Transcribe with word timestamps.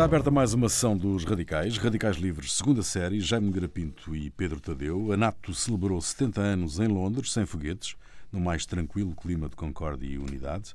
Está 0.00 0.06
aberta 0.06 0.30
mais 0.30 0.54
uma 0.54 0.66
sessão 0.70 0.96
dos 0.96 1.24
Radicais, 1.24 1.76
Radicais 1.76 2.16
Livres, 2.16 2.54
segunda 2.54 2.82
série, 2.82 3.20
Jaime 3.20 3.50
Garapinto 3.50 4.16
e 4.16 4.30
Pedro 4.30 4.58
Tadeu. 4.58 5.12
A 5.12 5.16
NATO 5.18 5.52
celebrou 5.52 6.00
70 6.00 6.40
anos 6.40 6.80
em 6.80 6.86
Londres, 6.86 7.30
sem 7.30 7.44
foguetes, 7.44 7.96
no 8.32 8.40
mais 8.40 8.64
tranquilo 8.64 9.14
clima 9.14 9.46
de 9.46 9.56
concórdia 9.56 10.06
e 10.08 10.16
unidade. 10.16 10.74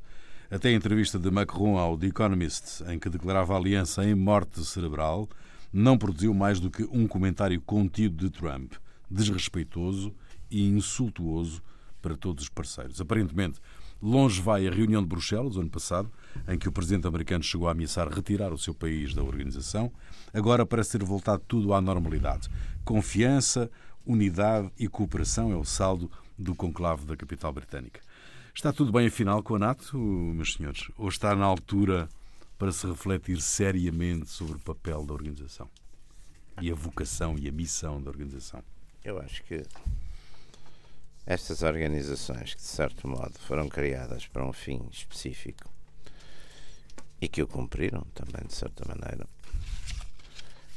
Até 0.52 0.70
a 0.70 0.74
entrevista 0.74 1.18
de 1.18 1.32
Macron 1.32 1.76
ao 1.76 1.98
The 1.98 2.06
Economist, 2.06 2.84
em 2.88 3.00
que 3.00 3.10
declarava 3.10 3.56
a 3.56 3.58
aliança 3.58 4.06
em 4.06 4.14
morte 4.14 4.64
cerebral, 4.64 5.28
não 5.74 5.98
produziu 5.98 6.32
mais 6.32 6.60
do 6.60 6.70
que 6.70 6.84
um 6.84 7.08
comentário 7.08 7.60
contido 7.62 8.24
de 8.24 8.30
Trump, 8.30 8.74
desrespeitoso 9.10 10.14
e 10.52 10.68
insultuoso 10.68 11.64
para 12.00 12.16
todos 12.16 12.44
os 12.44 12.50
parceiros. 12.50 13.02
Aparentemente, 13.02 13.60
longe 14.02 14.42
vai 14.42 14.68
a 14.68 14.72
reunião 14.72 15.02
de 15.02 15.08
Bruxelas, 15.08 15.58
ano 15.58 15.70
passado, 15.70 16.12
em 16.48 16.58
que 16.58 16.68
o 16.68 16.72
presidente 16.72 17.08
americano 17.08 17.44
chegou 17.44 17.68
a 17.68 17.72
ameaçar 17.72 18.08
retirar 18.10 18.54
o 18.54 18.58
seu 18.58 18.74
país 18.74 19.14
da 19.14 19.24
organização. 19.24 19.92
Agora 20.34 20.66
parece 20.66 20.98
ter 20.98 21.04
voltado 21.04 21.44
tudo 21.48 21.74
à 21.74 21.82
normalidade. 21.82 22.50
Confiança, 22.84 23.70
unidade 24.06 24.72
e 24.78 24.88
cooperação 24.88 25.52
é 25.52 25.56
o 25.56 25.66
saldo 25.66 26.12
do 26.38 26.54
conclave 26.54 27.06
da 27.06 27.16
capital 27.16 27.52
britânica. 27.52 28.02
Está 28.54 28.72
tudo 28.72 28.92
bem, 28.92 29.08
afinal, 29.08 29.44
com 29.44 29.56
a 29.56 29.60
NATO, 29.60 29.98
meus 29.98 30.54
senhores? 30.54 30.90
Ou 30.98 31.10
está 31.10 31.36
na 31.36 31.46
altura 31.46 32.08
para 32.58 32.72
se 32.72 32.88
refletir 32.88 33.42
seriamente 33.42 34.30
sobre 34.30 34.56
o 34.56 34.60
papel 34.60 35.06
da 35.06 35.14
organização? 35.14 35.70
E 36.62 36.72
a 36.72 36.76
vocação 36.76 37.36
e 37.38 37.50
a 37.50 37.52
missão 37.52 38.02
da 38.02 38.10
organização? 38.10 38.64
Eu 39.04 39.20
acho 39.20 39.44
que 39.44 39.64
estas 41.26 41.64
organizações 41.64 42.54
que, 42.54 42.62
de 42.62 42.68
certo 42.68 43.08
modo, 43.08 43.34
foram 43.40 43.68
criadas 43.68 44.28
para 44.28 44.46
um 44.46 44.54
fim 44.54 44.88
específico 44.92 45.70
e 47.20 47.28
que 47.28 47.42
o 47.42 47.48
cumpriram 47.48 48.02
também, 48.14 48.46
de 48.46 48.54
certa 48.54 48.86
maneira, 48.88 49.28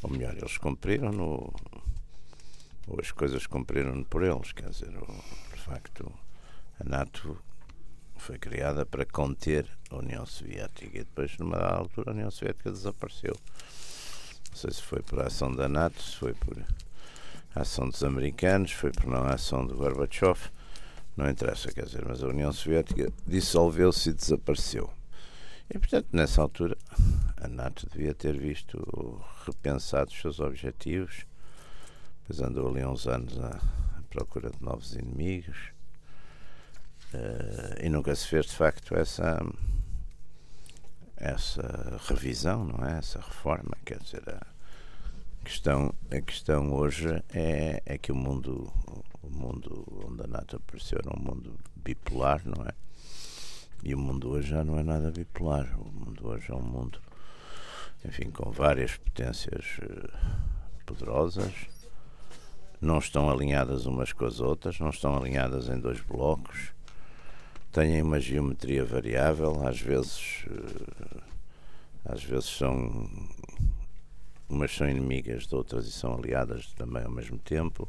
ou 0.02 0.10
melhor, 0.10 0.36
eles 0.36 0.56
cumpriram 0.56 1.12
no, 1.12 1.52
ou 2.86 3.00
as 3.00 3.10
coisas 3.10 3.46
cumpriram 3.46 4.02
por 4.04 4.22
eles, 4.22 4.52
quer 4.52 4.70
dizer, 4.70 4.96
o, 4.96 5.06
de 5.54 5.60
facto, 5.60 6.10
a 6.80 6.84
NATO 6.84 7.38
foi 8.16 8.38
criada 8.38 8.86
para 8.86 9.04
conter 9.04 9.68
a 9.90 9.96
União 9.96 10.24
Soviética 10.24 10.98
e 10.98 11.04
depois, 11.04 11.36
numa 11.38 11.58
altura, 11.58 12.10
a 12.10 12.14
União 12.14 12.30
Soviética 12.30 12.70
desapareceu. 12.70 13.36
Não 14.50 14.56
sei 14.56 14.70
se 14.70 14.82
foi 14.82 15.02
por 15.02 15.20
ação 15.20 15.52
da 15.52 15.68
NATO, 15.68 16.02
se 16.02 16.16
foi 16.16 16.34
por 16.34 16.56
a 17.54 17.62
ação 17.62 17.88
dos 17.88 18.02
americanos, 18.02 18.72
foi 18.72 18.90
por 18.90 19.06
não 19.06 19.22
a 19.22 19.34
ação 19.34 19.66
do 19.66 19.74
Gorbachev, 19.74 20.38
não 21.16 21.28
interessa, 21.28 21.72
quer 21.72 21.84
dizer, 21.84 22.04
mas 22.06 22.22
a 22.22 22.28
União 22.28 22.52
Soviética 22.52 23.12
dissolveu-se 23.26 24.10
e 24.10 24.12
desapareceu. 24.12 24.90
E, 25.68 25.78
portanto, 25.78 26.06
nessa 26.12 26.40
altura, 26.40 26.76
a 27.36 27.48
NATO 27.48 27.88
devia 27.92 28.14
ter 28.14 28.38
visto 28.38 28.78
repensado 29.44 30.10
os 30.10 30.20
seus 30.20 30.40
objetivos, 30.40 31.26
pois 32.26 32.40
andou 32.40 32.68
ali 32.68 32.84
uns 32.84 33.06
anos 33.06 33.38
à, 33.38 33.60
procura 34.08 34.50
de 34.50 34.62
novos 34.62 34.94
inimigos, 34.94 35.56
uh, 37.12 37.84
e 37.84 37.88
nunca 37.88 38.14
se 38.14 38.26
fez, 38.26 38.46
de 38.46 38.54
facto, 38.54 38.94
essa 38.94 39.38
essa 41.20 42.00
revisão, 42.08 42.64
não 42.64 42.86
é? 42.86 42.98
Essa 42.98 43.18
reforma, 43.18 43.76
quer 43.84 43.98
dizer, 43.98 44.22
a, 44.28 44.46
questão, 45.44 45.94
a 46.10 46.20
questão 46.20 46.72
hoje 46.74 47.22
é, 47.32 47.82
é 47.84 47.98
que 47.98 48.12
o 48.12 48.14
mundo, 48.14 48.72
o 49.22 49.30
mundo 49.30 49.84
onde 50.06 50.22
a 50.22 50.26
NATO 50.26 50.56
apareceu 50.56 50.98
era 50.98 51.16
um 51.16 51.22
mundo 51.22 51.58
bipolar, 51.76 52.42
não 52.44 52.64
é? 52.64 52.72
E 53.82 53.94
o 53.94 53.98
mundo 53.98 54.30
hoje 54.30 54.48
já 54.48 54.64
não 54.64 54.78
é 54.78 54.82
nada 54.82 55.10
bipolar. 55.10 55.66
O 55.80 55.90
mundo 55.90 56.28
hoje 56.28 56.50
é 56.50 56.54
um 56.54 56.62
mundo, 56.62 57.00
enfim, 58.04 58.30
com 58.30 58.50
várias 58.50 58.96
potências 58.96 59.78
uh, 59.78 60.84
poderosas. 60.84 61.52
Não 62.80 62.98
estão 62.98 63.30
alinhadas 63.30 63.86
umas 63.86 64.12
com 64.12 64.24
as 64.24 64.40
outras, 64.40 64.78
não 64.78 64.90
estão 64.90 65.16
alinhadas 65.16 65.68
em 65.68 65.78
dois 65.78 66.00
blocos. 66.00 66.72
Têm 67.72 68.02
uma 68.02 68.18
geometria 68.18 68.84
variável, 68.84 69.66
às 69.66 69.80
vezes, 69.80 70.44
uh, 70.46 71.22
às 72.04 72.24
vezes 72.24 72.46
são 72.46 73.08
umas 74.48 74.74
são 74.74 74.88
inimigas 74.88 75.46
de 75.46 75.54
outras 75.54 75.86
e 75.86 75.92
são 75.92 76.14
aliadas 76.14 76.72
também 76.74 77.04
ao 77.04 77.10
mesmo 77.10 77.38
tempo. 77.38 77.88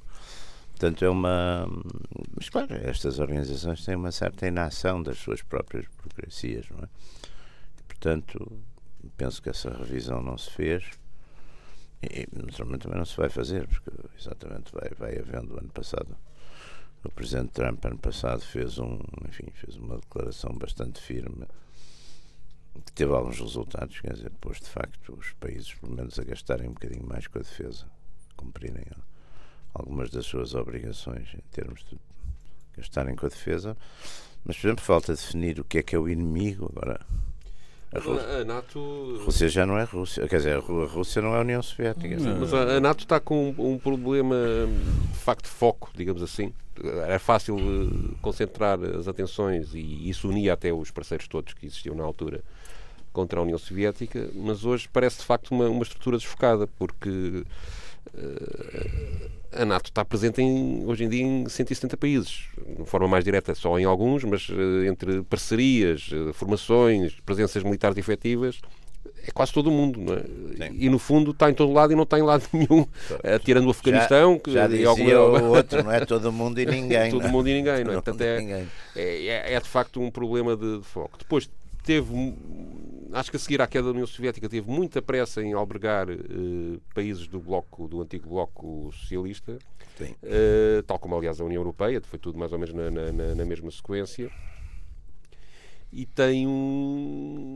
Portanto, 0.72 1.04
é 1.04 1.10
uma. 1.10 1.68
Mas, 2.36 2.50
claro, 2.50 2.74
estas 2.74 3.20
organizações 3.20 3.84
têm 3.84 3.96
uma 3.96 4.12
certa 4.12 4.48
inação 4.48 5.04
das 5.04 5.18
suas 5.18 5.42
próprias 5.42 5.86
burocracias, 5.98 6.70
não 6.70 6.80
é? 6.80 6.88
Portanto, 7.88 8.62
penso 9.18 9.42
que 9.42 9.50
essa 9.50 9.70
revisão 9.72 10.22
não 10.22 10.38
se 10.38 10.50
fez 10.52 10.90
e, 12.02 12.28
naturalmente, 12.32 12.84
também 12.84 12.98
não 12.98 13.06
se 13.06 13.18
vai 13.18 13.30
fazer, 13.30 13.68
porque 13.68 13.92
exatamente 14.18 14.72
vai, 14.72 14.90
vai 14.98 15.20
havendo. 15.20 15.58
Ano 15.58 15.70
passado, 15.70 16.16
o 17.04 17.10
Presidente 17.10 17.52
Trump, 17.52 17.84
ano 17.84 17.98
passado, 17.98 18.42
fez, 18.42 18.80
um, 18.80 19.00
enfim, 19.28 19.52
fez 19.54 19.76
uma 19.76 19.98
declaração 19.98 20.54
bastante 20.58 21.02
firme 21.02 21.46
que 22.86 22.92
teve 22.92 23.14
alguns 23.14 23.40
resultados, 23.40 24.00
quer 24.00 24.14
dizer, 24.14 24.30
depois 24.30 24.60
de 24.60 24.68
facto 24.68 25.14
os 25.18 25.32
países, 25.40 25.74
pelo 25.74 25.96
menos, 25.96 26.18
a 26.20 26.24
gastarem 26.24 26.70
um 26.70 26.74
bocadinho 26.74 27.06
mais 27.08 27.28
com 27.28 27.40
a 27.40 27.42
defesa, 27.42 27.86
cumprirem 28.36 28.86
algumas 29.74 30.10
das 30.10 30.26
suas 30.26 30.56
obrigações 30.56 31.28
em 31.34 31.42
termos 31.52 31.86
de 31.90 31.98
gastarem 32.78 33.16
com 33.16 33.26
a 33.26 33.30
defesa, 33.30 33.78
mas, 34.44 34.58
por 34.58 34.68
exemplo, 34.68 34.84
falta 34.84 35.14
definir 35.14 35.60
o 35.60 35.64
que 35.64 35.80
é 35.80 35.84
que 35.84 35.96
é 35.96 36.00
o 36.00 36.08
inimigo 36.08 36.72
agora. 36.72 37.00
A, 37.92 38.00
Rússia, 38.00 38.42
a 38.42 38.46
NATO. 38.46 39.18
A 39.20 39.24
Rússia 39.24 39.50
já 39.50 39.66
não 39.66 39.78
é 39.78 39.84
Rússia, 39.84 40.28
quer 40.28 40.38
dizer, 40.38 40.58
a 40.58 40.60
Rússia 40.60 41.22
não 41.22 41.34
é 41.34 41.40
a 41.40 41.42
União 41.42 41.62
Soviética. 41.62 42.18
Mas 42.40 42.54
a, 42.54 42.80
NATO 42.80 43.00
está 43.00 43.20
com 43.20 43.50
um, 43.50 43.74
um 43.74 43.80
problema 43.80 44.36
de 45.12 45.20
facto 45.20 45.46
de 45.46 45.50
foco, 45.50 45.90
digamos 45.96 46.22
assim. 46.22 46.54
Era 47.04 47.20
fácil 47.20 47.58
uh, 47.58 48.16
concentrar 48.22 48.80
as 48.82 49.08
atenções 49.08 49.74
e 49.74 50.08
isso 50.10 50.30
unia 50.30 50.54
até 50.54 50.72
os 50.72 50.92
parceiros 50.92 51.28
todos 51.28 51.54
que 51.54 51.66
existiam 51.66 51.96
na 51.96 52.04
altura 52.04 52.42
contra 53.12 53.40
a 53.40 53.44
União 53.44 53.58
Soviética, 53.58 54.30
mas 54.34 54.66
hoje 54.66 54.90
parece 54.92 55.20
de 55.20 55.26
facto 55.26 55.52
uma, 55.52 55.68
uma 55.70 55.84
estrutura 55.84 56.18
desfocada, 56.18 56.68
porque 56.68 57.44
uh, 58.14 59.30
a 59.52 59.66
NATO 59.66 59.90
está 59.90 60.06
presente 60.06 60.42
em, 60.42 60.86
hoje 60.86 61.04
em 61.04 61.10
dia 61.10 61.24
em 61.24 61.50
170 61.50 61.98
países, 61.98 62.46
de 62.78 62.86
forma 62.86 63.08
mais 63.08 63.24
direta 63.24 63.56
só 63.56 63.80
em 63.80 63.86
alguns, 63.86 64.24
mas 64.24 64.48
uh, 64.50 64.86
entre 64.86 65.24
parcerias, 65.24 66.10
uh, 66.12 66.34
formações, 66.34 67.20
presenças 67.26 67.64
militares 67.64 67.98
efetivas, 67.98 68.62
é 69.26 69.32
quase 69.32 69.54
todo 69.54 69.68
o 69.68 69.72
mundo, 69.72 70.00
não 70.00 70.14
é? 70.14 70.22
Sim. 70.68 70.76
E 70.78 70.90
no 70.90 70.98
fundo 70.98 71.32
está 71.32 71.50
em 71.50 71.54
todo 71.54 71.72
lado 71.74 71.92
e 71.92 71.96
não 71.96 72.04
está 72.04 72.18
em 72.18 72.22
lado 72.22 72.46
nenhum, 72.54 72.82
uh, 72.82 73.40
tirando 73.44 73.68
o 73.68 73.72
Afeganistão. 73.72 74.34
Já, 74.34 74.40
que, 74.40 74.52
já 74.52 74.68
dizia 74.68 75.18
alguma... 75.18 75.42
o 75.42 75.56
outro, 75.56 75.84
não 75.84 75.92
é 75.92 76.06
todo 76.06 76.32
mundo 76.32 76.60
e 76.60 76.66
ninguém. 76.68 77.12
todo 77.12 77.28
mundo 77.28 77.50
e 77.50 77.54
ninguém, 77.54 77.84
não 77.84 77.92
é? 77.92 77.96
Portanto, 77.96 78.22
é, 78.22 78.66
é, 78.96 79.54
é, 79.54 79.60
de 79.60 79.68
facto 79.68 80.02
um 80.02 80.12
problema 80.12 80.56
de, 80.56 80.80
de 80.80 80.86
foco. 80.86 81.18
Depois 81.18 81.50
teve, 81.90 82.38
acho 83.14 83.32
que 83.32 83.38
a 83.38 83.40
seguir 83.40 83.60
à 83.64 83.68
queda 83.68 83.86
da 83.86 83.90
União 83.90 84.06
Soviética, 84.06 84.48
teve 84.48 84.70
muita 84.70 85.02
pressa 85.02 85.42
em 85.42 85.54
albergar 85.54 86.08
uh, 86.08 86.80
países 86.94 87.26
do 87.28 87.40
bloco, 87.40 87.88
do 87.88 88.00
antigo 88.00 88.30
bloco 88.30 88.92
socialista, 88.94 89.58
uh, 90.00 90.84
tal 90.86 91.00
como 91.00 91.16
aliás 91.16 91.42
a 91.42 91.44
União 91.44 91.62
Europeia, 91.62 92.00
foi 92.00 92.20
tudo 92.20 92.38
mais 92.38 92.54
ou 92.54 92.60
menos 92.60 92.76
na, 92.76 92.92
na, 92.92 93.34
na 93.34 93.44
mesma 93.44 93.72
sequência. 93.72 94.30
E 95.92 96.06
tem 96.06 96.46
um. 96.46 97.50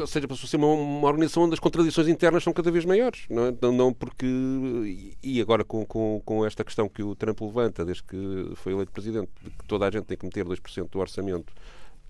Ou 0.00 0.06
seja, 0.08 0.26
passou 0.26 0.46
a 0.46 0.48
ser 0.48 0.56
uma, 0.56 0.66
uma, 0.66 1.06
organização 1.06 1.44
onde 1.44 1.54
as 1.54 1.60
contradições 1.60 2.08
internas 2.08 2.42
são 2.42 2.52
cada 2.52 2.72
vez 2.72 2.84
maiores. 2.84 3.26
Não, 3.30 3.46
é? 3.46 3.54
não, 3.62 3.70
não 3.70 3.92
porque. 3.92 4.26
E 5.22 5.40
agora 5.40 5.62
com, 5.62 5.86
com, 5.86 6.20
com 6.24 6.44
esta 6.44 6.64
questão 6.64 6.88
que 6.88 7.04
o 7.04 7.14
Trump 7.14 7.40
levanta, 7.40 7.84
desde 7.84 8.02
que 8.02 8.50
foi 8.56 8.72
eleito 8.72 8.90
presidente, 8.90 9.30
de 9.40 9.50
que 9.50 9.64
toda 9.68 9.86
a 9.86 9.90
gente 9.92 10.06
tem 10.06 10.16
que 10.16 10.24
meter 10.24 10.44
2% 10.44 10.90
do 10.90 10.98
orçamento 10.98 11.54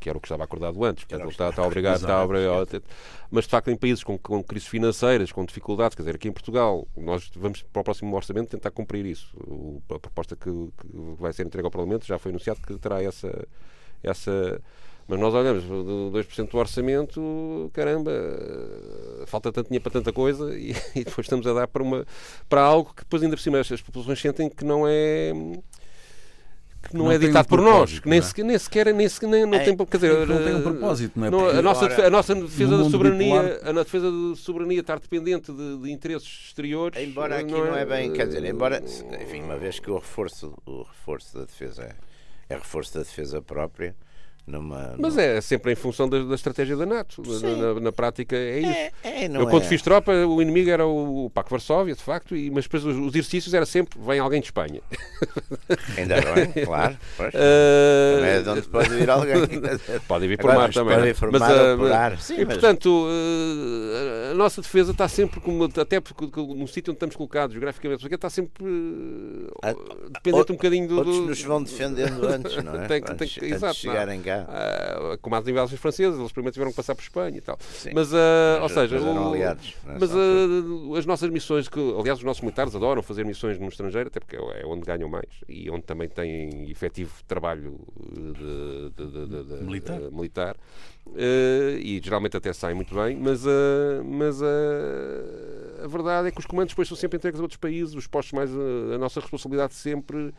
que 0.00 0.08
era 0.08 0.18
o 0.18 0.20
que 0.20 0.26
estava 0.26 0.44
acordado 0.44 0.84
antes, 0.84 1.04
portanto, 1.04 1.22
ele 1.22 1.30
está, 1.30 1.48
está 1.48 1.62
obrigado, 1.62 1.96
está 1.96 2.22
obrigado 2.24 2.82
mas 3.30 3.44
de 3.44 3.50
facto 3.50 3.70
em 3.70 3.76
países 3.76 4.04
com, 4.04 4.16
com 4.18 4.42
crises 4.42 4.68
financeiras, 4.68 5.32
com 5.32 5.44
dificuldades, 5.44 5.94
quer 5.94 6.02
dizer, 6.02 6.14
aqui 6.14 6.28
em 6.28 6.32
Portugal, 6.32 6.86
nós 6.96 7.30
vamos 7.34 7.62
para 7.62 7.80
o 7.80 7.84
próximo 7.84 8.14
orçamento 8.14 8.50
tentar 8.50 8.70
cumprir 8.70 9.04
isso. 9.06 9.36
O, 9.36 9.82
a 9.90 9.98
proposta 9.98 10.36
que, 10.36 10.50
que, 10.50 10.88
vai 11.18 11.32
ser 11.32 11.44
entregue 11.44 11.64
ao 11.66 11.70
Parlamento 11.70 12.06
já 12.06 12.18
foi 12.18 12.30
anunciado 12.30 12.60
que 12.60 12.76
terá 12.78 13.02
essa, 13.02 13.46
essa 14.02 14.60
mas 15.06 15.20
nós 15.20 15.34
olhamos, 15.34 15.64
2% 15.64 16.50
do 16.50 16.58
orçamento, 16.58 17.70
caramba, 17.74 18.10
falta 19.26 19.52
tanto 19.52 19.68
dinheiro 19.68 19.82
para 19.82 19.92
tanta 19.92 20.12
coisa 20.12 20.56
e, 20.56 20.70
e, 20.96 21.04
depois 21.04 21.26
estamos 21.26 21.46
a 21.46 21.52
dar 21.52 21.68
para, 21.68 21.82
uma, 21.82 22.06
para 22.48 22.62
algo 22.62 22.94
que 22.94 23.02
depois 23.02 23.22
ainda 23.22 23.36
por 23.36 23.42
cima 23.42 23.60
as, 23.60 23.70
as 23.70 23.82
populações 23.82 24.20
sentem 24.20 24.48
que 24.48 24.64
não 24.64 24.86
é 24.88 25.32
que 26.88 26.96
não, 26.96 27.06
não 27.06 27.12
é 27.12 27.18
ditado 27.18 27.46
um 27.46 27.48
por 27.48 27.60
nós, 27.60 27.98
que 27.98 28.08
nem, 28.08 28.18
é? 28.18 28.22
sequer, 28.22 28.44
nem 28.44 28.58
sequer, 28.58 28.94
nem 28.94 29.08
sequer 29.08 29.28
nem, 29.28 29.46
não 29.46 29.54
é, 29.54 29.64
tem, 29.64 29.76
quer 29.76 29.96
dizer, 29.96 30.26
não 30.26 30.44
tem 30.44 30.54
um 30.54 30.62
propósito, 30.62 31.18
não 31.18 31.26
é? 31.26 31.30
Não, 31.30 31.48
a, 31.48 31.62
nossa, 31.62 32.06
a 32.06 32.10
nossa 32.10 32.34
defesa 32.34 32.78
da 32.78 32.90
soberania, 32.90 33.42
bipolar... 33.42 33.68
a 33.68 33.82
defesa 33.82 34.10
da 34.10 34.36
soberania 34.36 34.80
estar 34.80 34.98
dependente 34.98 35.52
de, 35.52 35.78
de 35.78 35.90
interesses 35.90 36.28
exteriores. 36.48 37.02
Embora 37.02 37.38
aqui 37.38 37.52
não 37.52 37.66
é, 37.66 37.70
não 37.70 37.76
é 37.76 37.84
bem, 37.84 38.12
quer 38.12 38.26
dizer, 38.26 38.44
embora, 38.44 38.82
enfim, 39.22 39.42
uma 39.42 39.56
vez 39.56 39.78
que 39.78 39.90
o 39.90 39.96
reforço, 39.96 40.54
o 40.66 40.82
reforço 40.82 41.38
da 41.38 41.44
defesa 41.44 41.82
é, 41.82 42.54
é 42.54 42.56
reforço 42.56 42.94
da 42.94 43.00
defesa 43.00 43.40
própria, 43.42 43.94
numa. 44.46 44.94
Mas 44.98 45.16
é 45.16 45.40
sempre 45.40 45.72
em 45.72 45.74
função 45.74 46.08
da, 46.08 46.22
da 46.22 46.34
estratégia 46.34 46.76
da 46.76 46.84
NATO. 46.84 47.22
Na, 47.22 47.74
na, 47.74 47.80
na, 47.80 47.92
prática 47.92 48.36
é 48.36 48.60
isso. 48.60 48.70
É, 49.02 49.24
é, 49.24 49.26
eu, 49.26 49.46
quando 49.46 49.64
é. 49.64 49.66
fiz 49.66 49.80
tropa, 49.80 50.12
o 50.12 50.42
inimigo 50.42 50.70
era 50.70 50.86
o 50.86 51.30
Paco 51.32 51.50
Varsóvia, 51.50 51.94
de 51.94 52.02
facto, 52.02 52.36
e, 52.36 52.50
mas 52.50 52.64
depois 52.64 52.84
os, 52.84 52.96
os 52.96 53.08
exercícios 53.14 53.54
era 53.54 53.64
sempre: 53.64 53.98
vem 53.98 54.18
alguém 54.18 54.40
de 54.40 54.46
Espanha. 54.46 54.80
Ainda 55.96 56.16
bem, 56.20 56.64
claro. 56.64 56.94
Uh, 57.18 58.16
também 58.16 58.30
é 58.30 58.42
de 58.42 58.48
onde 58.48 58.62
pode 58.68 58.88
vir 58.90 59.10
alguém. 59.10 59.34
pode 60.06 60.28
vir 60.28 60.38
por 60.38 60.50
Agora, 60.50 60.66
mar 60.66 60.74
também. 60.74 60.94
Pode 60.94 61.06
vir 61.06 61.18
por 61.18 61.32
mas, 61.32 61.40
mar 61.40 61.50
uh, 61.50 61.78
por 61.78 61.92
ar. 61.92 62.18
Sim, 62.18 62.34
e, 62.34 62.44
mas... 62.44 62.54
portanto, 62.54 63.06
uh, 63.06 64.32
a 64.32 64.34
nossa 64.34 64.60
defesa 64.60 64.92
está 64.92 65.08
sempre, 65.08 65.40
como, 65.40 65.64
até 65.64 66.00
porque 66.00 66.24
no 66.40 66.68
sítio 66.68 66.90
onde 66.90 66.96
estamos 66.96 67.16
colocados, 67.16 67.54
geograficamente, 67.54 68.06
está 68.14 68.28
sempre 68.28 68.64
dependente 70.14 70.52
um 70.52 70.54
bocadinho 70.56 70.88
do. 70.88 70.96
Outros 70.96 71.18
nos 71.20 71.42
vão 71.42 71.62
defendendo 71.62 72.24
antes, 72.26 72.62
não 72.62 72.74
é? 72.74 72.88
tem, 72.88 73.02
tem, 73.02 73.12
antes, 73.12 73.36
antes 73.36 73.52
exato, 73.52 73.74
de 73.74 73.80
chegarem 73.80 74.22
cá. 74.22 74.46
Uh, 74.48 75.18
como 75.18 75.36
as 75.36 75.46
invasões 75.46 75.80
francesas, 75.80 76.18
eles 76.18 76.32
primeiro 76.32 76.52
tiveram 76.52 76.70
que 76.70 76.76
passar 76.76 76.94
por 76.94 77.02
Espanha 77.02 77.38
e 77.38 77.40
tal. 77.40 77.58
Sim. 77.60 77.90
Mas, 77.94 78.12
uh, 78.12 78.62
ou 78.62 78.68
seja, 78.68 79.00
o, 79.00 79.28
aliados, 79.28 79.74
mas 79.84 80.10
uh, 80.12 80.94
as 80.96 81.06
nossas 81.06 81.30
missões, 81.30 81.68
que 81.68 81.80
aliás 81.98 82.18
os 82.18 82.24
nossos 82.24 82.42
militares 82.42 82.74
adoram 82.74 83.02
fazer 83.02 83.24
missões 83.24 83.58
no 83.58 83.68
estrangeiro, 83.68 84.08
até 84.08 84.20
porque 84.20 84.36
é 84.36 84.64
onde 84.64 84.82
ganham 84.82 85.08
mais 85.08 85.28
e 85.48 85.70
onde 85.70 85.82
também 85.82 86.08
têm 86.08 86.70
efetivo 86.70 87.12
trabalho 87.26 87.78
de, 88.12 88.90
de, 88.90 89.44
de, 89.44 89.64
militar. 89.64 90.00
militar. 90.10 90.56
E 91.78 92.00
geralmente 92.02 92.36
até 92.36 92.52
saem 92.52 92.74
muito 92.74 92.94
bem, 92.94 93.16
mas, 93.16 93.42
mas 94.04 94.42
a 94.42 95.86
verdade 95.86 96.28
é 96.28 96.30
que 96.30 96.40
os 96.40 96.46
comandos 96.46 96.72
depois 96.72 96.88
são 96.88 96.96
sempre 96.96 97.18
entregues 97.18 97.38
a 97.38 97.42
outros 97.42 97.58
países, 97.58 97.94
os 97.94 98.06
postos 98.06 98.32
mais 98.32 98.50
a 98.50 98.98
nossa 98.98 99.20
responsabilidade 99.20 99.74
sempre 99.74 100.32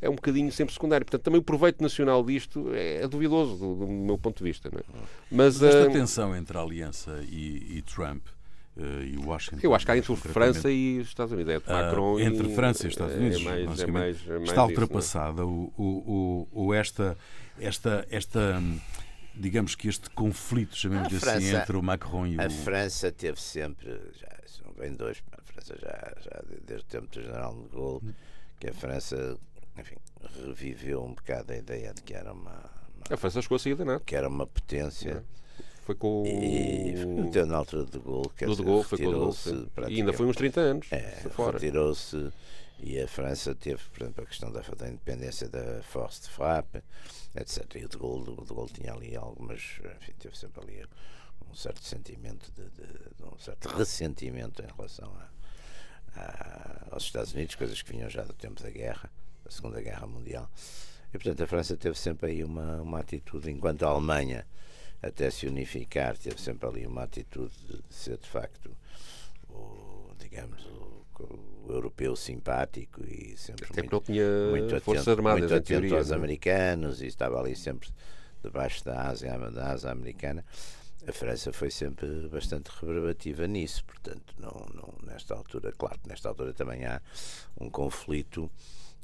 é 0.00 0.08
um 0.08 0.14
bocadinho 0.14 0.50
sempre 0.52 0.72
secundário. 0.72 1.04
Portanto, 1.04 1.22
também 1.22 1.40
o 1.40 1.42
proveito 1.42 1.82
nacional 1.82 2.24
disto 2.24 2.70
é, 2.72 3.02
é 3.02 3.08
duvidoso 3.08 3.56
do, 3.56 3.74
do, 3.74 3.86
meu 3.86 4.16
ponto 4.16 4.38
de 4.38 4.44
vista. 4.44 4.68
É? 4.68 4.80
Mas, 5.30 5.62
esta 5.62 5.88
uh, 5.88 5.92
tensão 5.92 6.36
entre 6.36 6.56
a 6.56 6.60
Aliança 6.60 7.20
e, 7.28 7.78
e 7.78 7.82
Trump 7.82 8.24
uh, 8.76 8.80
e 9.02 9.16
Washington. 9.18 9.58
Eu 9.62 9.74
acho 9.74 9.84
que 9.84 9.92
há 9.92 9.96
entre 9.96 10.14
França 10.16 10.70
e 10.70 11.00
Estados 11.00 11.32
Unidos. 11.32 11.52
É 11.52 11.72
Macron 11.72 12.14
uh, 12.14 12.20
entre 12.20 12.48
e, 12.48 12.54
França 12.54 12.86
e 12.86 12.90
Estados 12.90 13.16
Unidos. 13.16 13.40
É 13.40 13.44
mais, 13.44 13.60
é 13.60 13.86
mais, 13.86 14.28
é 14.28 14.32
mais 14.34 14.48
está 14.48 14.64
ultrapassada 14.64 15.44
o, 15.44 15.72
o, 15.76 16.48
o, 16.52 16.74
esta, 16.74 17.16
esta, 17.60 18.06
esta 18.10 18.62
digamos 19.38 19.74
que 19.74 19.88
este 19.88 20.10
conflito, 20.10 20.76
chamemos 20.76 21.12
assim, 21.14 21.54
entre 21.54 21.76
o 21.76 21.82
Macron 21.82 22.26
e 22.26 22.36
o. 22.36 22.40
A 22.40 22.50
França 22.50 23.12
teve 23.12 23.40
sempre, 23.40 24.00
já 24.18 24.28
não 24.64 24.72
vem 24.72 24.92
dois, 24.92 25.22
a 25.32 25.42
França 25.42 25.76
já, 25.78 26.14
já 26.20 26.42
desde 26.66 26.84
o 26.84 26.88
tempo 26.88 27.06
do 27.06 27.22
general 27.22 27.54
de 27.54 27.76
Gaulle, 27.76 28.14
que 28.58 28.68
a 28.68 28.74
França 28.74 29.38
enfim, 29.78 29.96
reviveu 30.44 31.02
um 31.02 31.14
bocado 31.14 31.52
a 31.52 31.56
ideia 31.56 31.92
de 31.94 32.02
que 32.02 32.14
era 32.14 32.32
uma. 32.32 32.50
uma 32.50 33.04
a 33.14 33.16
França 33.16 33.40
chegou 33.40 33.56
a 33.56 33.58
sair 33.58 33.76
da 33.76 33.84
NATO. 33.84 34.04
Que 34.04 34.16
era 34.16 34.28
uma 34.28 34.46
potência. 34.46 35.24
É. 35.34 35.38
Foi 35.82 35.94
com 35.94 36.22
e, 36.26 37.00
então, 37.18 37.46
na 37.46 37.56
altura 37.56 37.86
de 37.86 37.98
Gaulle, 37.98 38.28
quer 38.36 38.46
do 38.46 38.56
de 38.56 38.62
Gaulle, 38.62 38.84
foi 38.84 38.98
com 38.98 39.08
o 39.08 39.88
E 39.88 40.00
ainda 40.00 40.12
foi 40.12 40.26
uns 40.26 40.36
30 40.36 40.60
anos. 40.60 40.92
É, 40.92 41.22
retirou-se 41.50 42.30
e 42.80 43.00
a 43.00 43.08
França 43.08 43.54
teve, 43.54 43.82
por 43.92 44.02
exemplo, 44.02 44.24
a 44.24 44.26
questão 44.26 44.52
da, 44.52 44.60
da 44.60 44.88
independência 44.88 45.48
da 45.48 45.82
Force 45.82 46.22
de 46.22 46.28
Frappe, 46.28 46.82
etc. 47.34 47.74
E 47.76 47.84
o 47.84 47.88
de 47.88 47.98
Gaulle, 47.98 48.30
o 48.30 48.44
de 48.44 48.54
Gaulle 48.54 48.70
tinha 48.72 48.92
ali 48.92 49.16
algumas, 49.16 49.80
enfim, 49.96 50.12
teve 50.18 50.36
sempre 50.36 50.62
ali 50.62 50.86
um 51.50 51.54
certo 51.54 51.82
sentimento, 51.82 52.52
de, 52.52 52.64
de, 52.70 53.16
de 53.16 53.24
um 53.24 53.38
certo 53.38 53.68
ressentimento 53.68 54.62
em 54.62 54.66
relação 54.76 55.12
a, 55.16 56.20
a, 56.20 56.86
aos 56.92 57.04
Estados 57.04 57.32
Unidos, 57.32 57.54
coisas 57.54 57.82
que 57.82 57.90
vinham 57.90 58.08
já 58.08 58.22
do 58.22 58.32
tempo 58.32 58.62
da 58.62 58.70
guerra 58.70 59.10
da 59.44 59.50
Segunda 59.50 59.80
Guerra 59.80 60.06
Mundial. 60.06 60.48
E, 61.08 61.12
portanto, 61.12 61.42
a 61.42 61.46
França 61.46 61.76
teve 61.76 61.98
sempre 61.98 62.30
aí 62.30 62.44
uma, 62.44 62.82
uma 62.82 63.00
atitude, 63.00 63.50
enquanto 63.50 63.82
a 63.84 63.88
Alemanha, 63.88 64.46
até 65.02 65.30
se 65.30 65.46
unificar, 65.46 66.16
teve 66.18 66.40
sempre 66.40 66.68
ali 66.68 66.86
uma 66.86 67.04
atitude 67.04 67.54
de 67.66 67.82
ser, 67.94 68.18
de 68.18 68.28
facto, 68.28 68.76
o, 69.48 70.12
digamos, 70.18 70.62
europeu 71.72 72.16
simpático 72.16 73.04
e 73.04 73.36
sempre 73.36 73.66
até 73.70 73.82
muito, 73.82 74.00
tinha 74.00 74.24
muito 74.50 74.76
atento, 74.76 75.10
armadas, 75.10 75.40
muito 75.40 75.54
atento 75.54 75.66
teoria, 75.66 75.98
aos 75.98 76.10
é? 76.10 76.14
americanos 76.14 77.02
e 77.02 77.06
estava 77.06 77.38
ali 77.40 77.54
sempre 77.54 77.88
debaixo 78.42 78.84
da 78.84 79.08
Ásia, 79.08 79.36
da 79.50 79.72
Ásia 79.72 79.90
americana. 79.90 80.44
A 81.06 81.12
França 81.12 81.52
foi 81.52 81.70
sempre 81.70 82.28
bastante 82.28 82.68
reverbativa 82.80 83.46
nisso, 83.46 83.84
portanto, 83.84 84.34
não, 84.38 84.66
não, 84.74 84.94
nesta 85.06 85.34
altura, 85.34 85.72
claro 85.72 85.98
que 86.00 86.08
nesta 86.08 86.28
altura 86.28 86.52
também 86.52 86.84
há 86.84 87.00
um 87.58 87.70
conflito 87.70 88.50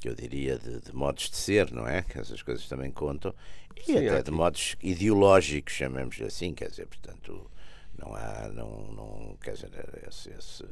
que 0.01 0.09
eu 0.09 0.15
diria 0.15 0.59
de, 0.59 0.81
de, 0.81 0.95
modos 0.95 1.31
de 1.31 1.37
ser, 1.37 1.73
não 1.73 1.87
é? 1.87 2.03
Que 2.03 2.19
essas 2.19 2.43
coisas 2.43 2.69
também 2.69 2.91
contam. 2.91 3.35
E 3.75 3.85
Sim, 3.85 4.07
até 4.07 4.23
de 4.23 4.31
modos 4.31 4.77
ideológicos, 4.83 5.73
chamemos 5.73 6.21
assim, 6.21 6.53
quer 6.53 6.69
dizer, 6.69 6.87
portanto, 6.87 7.51
não 7.99 8.15
há, 8.15 8.51
não, 8.53 8.93
não 8.93 9.39
quer 9.43 9.53
dizer, 9.53 9.71
esse, 10.07 10.31
esse 10.31 10.65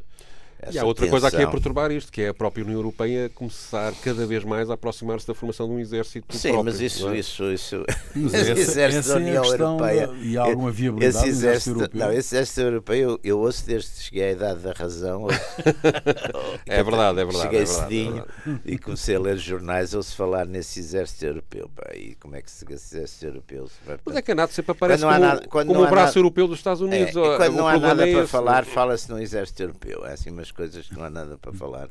e 0.70 0.78
há 0.78 0.84
outra 0.84 1.06
tensão. 1.06 1.20
coisa 1.20 1.34
aqui 1.34 1.42
a 1.42 1.50
perturbar 1.50 1.90
isto, 1.90 2.12
que 2.12 2.22
é 2.22 2.28
a 2.28 2.34
própria 2.34 2.64
União 2.64 2.78
Europeia 2.78 3.28
começar 3.34 3.92
cada 4.02 4.24
vez 4.26 4.44
mais 4.44 4.70
a 4.70 4.74
aproximar-se 4.74 5.26
da 5.26 5.34
formação 5.34 5.66
de 5.66 5.74
um 5.74 5.78
exército 5.78 6.36
Sim, 6.36 6.52
próprio, 6.52 6.64
mas 6.64 6.80
isso, 6.80 7.08
é? 7.08 7.18
isso, 7.18 7.52
isso, 7.52 7.84
mas 8.14 8.34
esse 8.48 8.60
exército 8.60 9.08
da 9.08 9.14
é 9.14 9.16
União 9.16 9.44
Europeia 9.44 10.10
e 10.20 10.38
há 10.38 10.42
alguma 10.42 10.70
viabilidade 10.70 11.16
esse 11.16 11.28
exército, 11.28 11.70
europeu? 11.70 12.00
Não, 12.00 12.12
esse 12.12 12.34
exército 12.34 12.60
europeu 12.60 12.96
eu, 12.96 13.20
eu 13.24 13.38
ouço 13.40 13.66
desde 13.66 13.90
que 13.90 14.02
cheguei 14.02 14.22
à 14.22 14.30
idade 14.32 14.60
da 14.60 14.72
razão. 14.72 15.26
é 16.66 16.82
verdade, 16.82 17.20
é 17.20 17.24
verdade. 17.24 17.42
Cheguei 17.42 17.60
é 17.60 17.64
verdade, 17.64 17.82
cedinho 17.82 18.26
é 18.46 18.50
e 18.64 18.78
comecei 18.78 19.16
a 19.16 19.20
ler 19.20 19.36
jornais 19.38 19.94
ouço 19.94 20.14
falar 20.14 20.46
nesse 20.46 20.78
exército 20.78 21.26
europeu. 21.26 21.68
Pá, 21.74 21.90
e 21.94 22.14
como 22.14 22.36
é 22.36 22.40
que 22.40 22.48
esse 22.48 22.64
exército 22.64 23.26
europeu 23.26 23.66
se 23.66 23.74
vai... 23.84 23.98
Mas 24.04 24.16
é 24.16 24.22
que 24.22 24.30
a 24.30 24.34
NATO 24.34 24.54
sempre 24.54 24.72
aparece 24.72 25.02
como, 25.02 25.18
nada, 25.18 25.48
como 25.48 25.72
o 25.72 25.90
braço 25.90 26.06
nada, 26.06 26.18
europeu 26.18 26.46
dos 26.46 26.58
Estados 26.58 26.80
Unidos. 26.80 27.16
É, 27.16 27.36
quando 27.36 27.56
não 27.56 27.66
há 27.66 27.78
nada 27.78 28.06
para 28.06 28.26
falar, 28.28 28.64
fala-se 28.64 29.10
num 29.10 29.18
exército 29.18 29.62
europeu. 29.62 30.06
É 30.06 30.12
assim 30.12 30.30
umas 30.30 30.51
coisas 30.52 30.86
que 30.86 30.94
não 30.94 31.04
há 31.04 31.10
nada 31.10 31.36
para 31.38 31.52
falar 31.52 31.88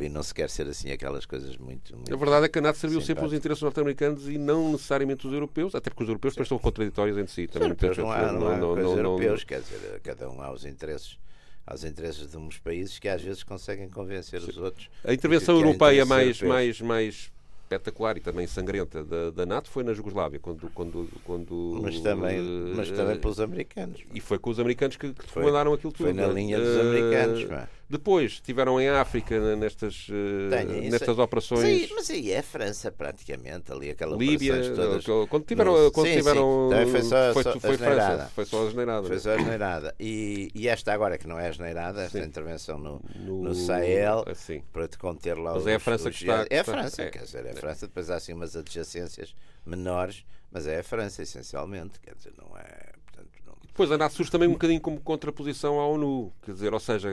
e 0.00 0.08
não 0.08 0.22
se 0.22 0.32
quer 0.32 0.48
ser 0.48 0.66
assim 0.68 0.90
aquelas 0.90 1.26
coisas 1.26 1.56
muito. 1.56 1.94
muito 1.96 2.12
a 2.12 2.16
verdade 2.16 2.46
é 2.46 2.48
que 2.48 2.58
a 2.58 2.62
NATO 2.62 2.78
serviu 2.78 3.00
sempre 3.00 3.24
os 3.24 3.32
interesses 3.32 3.62
norte-americanos 3.62 4.28
e 4.28 4.38
não 4.38 4.72
necessariamente 4.72 5.26
os 5.26 5.32
europeus, 5.32 5.74
até 5.74 5.90
porque 5.90 6.04
os 6.04 6.08
europeus 6.08 6.34
depois 6.34 6.46
estão 6.46 6.58
contraditórios 6.58 7.18
entre 7.18 7.32
si. 7.32 7.46
Também 7.46 7.70
Sim, 7.70 8.00
não 8.00 8.10
há, 8.10 8.32
não, 8.32 8.48
há 8.48 8.56
não, 8.56 8.76
não, 8.76 8.96
europeus, 8.96 9.44
quer 9.44 9.60
dizer, 9.60 10.00
cada 10.02 10.30
um 10.30 10.40
há 10.40 10.52
os 10.52 10.64
interesses 10.64 11.18
aos 11.66 11.84
interesses 11.84 12.30
de 12.30 12.36
uns 12.38 12.58
países 12.58 12.98
que 12.98 13.08
às 13.08 13.20
vezes 13.20 13.42
conseguem 13.42 13.90
convencer 13.90 14.40
os 14.40 14.56
outros. 14.56 14.88
A 15.04 15.12
intervenção 15.12 15.54
europeia 15.54 16.06
mais, 16.06 16.40
mais, 16.40 16.80
mais 16.80 17.30
espetacular 17.64 18.16
e 18.16 18.20
também 18.20 18.46
sangrenta 18.46 19.04
da, 19.04 19.30
da 19.30 19.44
NATO 19.44 19.68
foi 19.68 19.84
na 19.84 19.92
Jugoslávia, 19.92 20.38
quando, 20.38 20.70
quando, 20.70 21.06
quando 21.24 21.78
mas 21.82 22.00
também, 22.00 22.40
uh, 22.40 22.72
mas 22.74 22.90
também 22.90 23.18
pelos 23.18 23.38
americanos. 23.38 24.00
E 24.14 24.20
foi 24.20 24.38
com 24.38 24.48
os 24.48 24.58
americanos 24.58 24.96
que, 24.96 25.12
que 25.12 25.38
mandaram 25.38 25.74
aquilo 25.74 25.92
tudo. 25.92 26.04
Foi 26.04 26.14
na 26.14 26.28
linha 26.28 26.58
dos 26.58 26.78
americanos. 26.78 27.44
Uh, 27.44 27.77
depois 27.90 28.32
estiveram 28.32 28.78
em 28.78 28.88
África 28.90 29.56
nestas, 29.56 30.08
uh, 30.10 30.90
nestas 30.90 31.18
operações. 31.18 31.88
Sim, 31.88 31.94
mas 31.94 32.10
aí 32.10 32.32
é 32.32 32.40
a 32.40 32.42
França 32.42 32.92
praticamente, 32.92 33.72
ali 33.72 33.88
aquela 33.90 34.14
Líbia, 34.14 34.74
todas. 34.74 35.04
Quando 35.30 35.44
tiveram. 35.44 35.84
No, 35.84 35.90
quando 35.90 36.08
sim, 36.08 36.16
tiveram 36.16 36.68
sim. 36.70 36.90
foi 36.90 37.02
só, 37.02 37.32
foi, 37.32 37.42
só 37.42 37.60
foi 37.60 37.78
França, 37.78 38.30
foi 38.34 38.44
só 38.44 38.66
a 38.66 38.70
geneirada. 38.70 39.06
Foi 39.08 39.18
só 39.18 39.32
a 39.32 39.38
geneirada. 39.38 39.94
E, 39.98 40.50
e 40.54 40.68
esta 40.68 40.92
agora 40.92 41.16
que 41.16 41.26
não 41.26 41.40
é 41.40 41.48
a 41.48 41.50
geneirada, 41.50 42.02
esta 42.02 42.20
sim. 42.20 42.26
intervenção 42.26 42.78
no, 42.78 43.00
no, 43.14 43.44
no 43.44 43.54
Sahel, 43.54 44.22
assim. 44.26 44.62
para 44.70 44.86
te 44.86 44.98
conter 44.98 45.38
lá 45.38 45.54
mas 45.54 45.62
os. 45.62 45.64
Mas 45.64 45.72
é 45.72 45.76
a 45.76 45.80
França 45.80 46.08
os, 46.10 46.16
que 46.18 46.24
está. 46.24 46.46
É 46.50 46.58
a 46.58 46.64
França, 46.64 47.02
é, 47.02 47.10
quer 47.10 47.22
dizer, 47.22 47.46
é 47.46 47.52
a 47.52 47.56
França, 47.56 47.86
depois 47.86 48.10
há 48.10 48.16
assim 48.16 48.34
umas 48.34 48.54
adjacências 48.54 49.34
menores, 49.64 50.26
mas 50.50 50.66
é 50.66 50.78
a 50.78 50.84
França 50.84 51.22
essencialmente, 51.22 51.98
quer 52.00 52.14
dizer, 52.14 52.34
não 52.36 52.54
é 52.58 52.87
Pois 53.78 53.92
a 53.92 53.96
NATO 53.96 54.12
surge 54.12 54.28
também 54.28 54.48
um 54.48 54.54
bocadinho 54.54 54.80
como 54.80 55.00
contraposição 55.00 55.78
à 55.78 55.86
ONU, 55.86 56.32
quer 56.42 56.50
dizer, 56.50 56.74
ou 56.74 56.80
seja, 56.80 57.08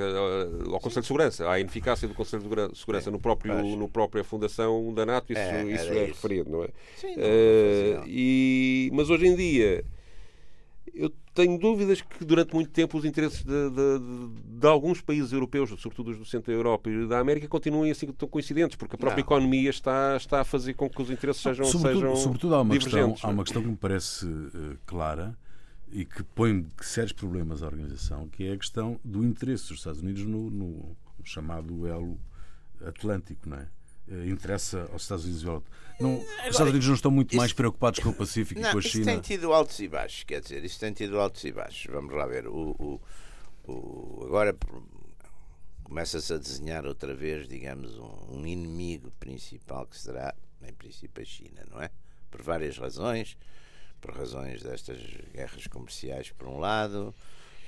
ao 0.65 0.79
Conselho 0.79 1.01
de 1.01 1.07
Segurança, 1.07 1.47
à 1.47 1.59
ineficácia 1.59 2.07
do 2.07 2.15
Conselho 2.15 2.41
de 2.41 2.75
Segurança 2.75 3.11
no 3.11 3.19
próprio 3.19 3.77
no 3.77 3.87
própria 3.87 4.23
fundação 4.23 4.91
da 4.91 5.05
NATO, 5.05 5.31
isso 5.31 5.39
é, 5.39 5.63
isso 5.63 5.93
é 5.93 6.05
referido, 6.05 6.49
não 6.49 6.63
é? 6.63 6.69
Sim, 6.95 7.15
não, 7.15 7.23
uh, 7.23 8.07
e, 8.07 8.89
mas 8.93 9.11
hoje 9.11 9.27
em 9.27 9.35
dia 9.35 9.85
eu 10.91 11.11
tenho 11.35 11.59
dúvidas 11.59 12.01
que 12.01 12.25
durante 12.25 12.55
muito 12.55 12.71
tempo 12.71 12.97
os 12.97 13.05
interesses 13.05 13.43
de, 13.43 13.69
de, 13.69 14.59
de, 14.59 14.65
alguns 14.65 15.01
países 15.01 15.33
europeus, 15.33 15.69
sobretudo 15.79 16.09
os 16.09 16.17
do 16.17 16.25
centro 16.25 16.51
da 16.51 16.57
Europa 16.57 16.89
e 16.89 17.05
da 17.05 17.19
América, 17.19 17.47
continuem 17.47 17.91
assim 17.91 18.07
tão 18.07 18.27
coincidentes, 18.27 18.75
porque 18.75 18.95
a 18.95 18.97
própria 18.97 19.21
não. 19.21 19.27
economia 19.27 19.69
está, 19.69 20.17
está 20.17 20.41
a 20.41 20.43
fazer 20.43 20.73
com 20.73 20.89
que 20.89 20.99
os 20.99 21.11
interesses 21.11 21.43
sejam, 21.43 21.63
sobretudo, 21.65 22.01
sejam 22.01 22.15
sobretudo 22.15 22.55
há 22.55 22.61
uma 22.61 22.73
divergentes. 22.73 23.11
Questão, 23.11 23.29
há 23.29 23.33
uma 23.33 23.43
questão 23.43 23.61
que 23.61 23.67
me 23.67 23.77
parece 23.77 24.25
uh, 24.25 24.77
clara, 24.87 25.37
e 25.91 26.05
que 26.05 26.23
põe 26.23 26.67
sérios 26.81 27.13
problemas 27.13 27.63
à 27.63 27.67
organização, 27.67 28.27
que 28.27 28.47
é 28.47 28.53
a 28.53 28.57
questão 28.57 28.99
do 29.03 29.23
interesse 29.23 29.69
dos 29.69 29.79
Estados 29.79 30.01
Unidos 30.01 30.23
no, 30.23 30.49
no 30.49 30.97
chamado 31.23 31.87
elo 31.87 32.19
atlântico, 32.85 33.49
não 33.49 33.57
é? 33.57 33.67
Eh, 34.07 34.27
interessa 34.27 34.87
aos 34.91 35.03
Estados 35.03 35.25
Unidos 35.25 35.43
não, 35.43 35.63
Agora, 35.99 36.21
os 36.21 36.47
Estados 36.47 36.69
Unidos 36.71 36.87
não 36.87 36.95
estão 36.95 37.11
muito 37.11 37.31
isso, 37.31 37.37
mais 37.37 37.53
preocupados 37.53 37.99
com 38.01 38.09
o 38.09 38.13
Pacífico 38.13 38.59
não, 38.59 38.69
e 38.69 38.71
com 38.71 38.77
a 38.77 38.81
China. 38.81 38.99
Isso 38.99 39.05
tem 39.05 39.19
tido 39.19 39.53
altos 39.53 39.79
e 39.79 39.87
baixos, 39.87 40.23
quer 40.23 40.41
dizer, 40.41 40.63
isso 40.63 40.79
tem 40.79 40.93
tido 40.93 41.19
altos 41.19 41.43
e 41.43 41.51
baixos. 41.51 41.91
Vamos 41.91 42.13
lá 42.13 42.27
ver. 42.27 42.47
O, 42.47 42.75
o, 42.77 43.71
o 43.71 44.25
agora 44.25 44.55
começa-se 45.83 46.33
a 46.33 46.37
desenhar 46.37 46.85
outra 46.85 47.15
vez, 47.15 47.47
digamos, 47.47 47.97
um, 47.97 48.39
um, 48.39 48.45
inimigo 48.45 49.11
principal 49.19 49.87
que 49.87 49.97
será, 49.97 50.35
em 50.61 50.73
princípio, 50.73 51.23
a 51.23 51.25
China, 51.25 51.65
não 51.71 51.81
é? 51.81 51.89
Por 52.29 52.43
várias 52.43 52.77
razões 52.77 53.37
por 54.05 54.15
razões 54.15 54.61
destas 54.61 54.99
guerras 55.33 55.65
comerciais, 55.65 56.29
por 56.29 56.47
um 56.47 56.59
lado, 56.59 57.13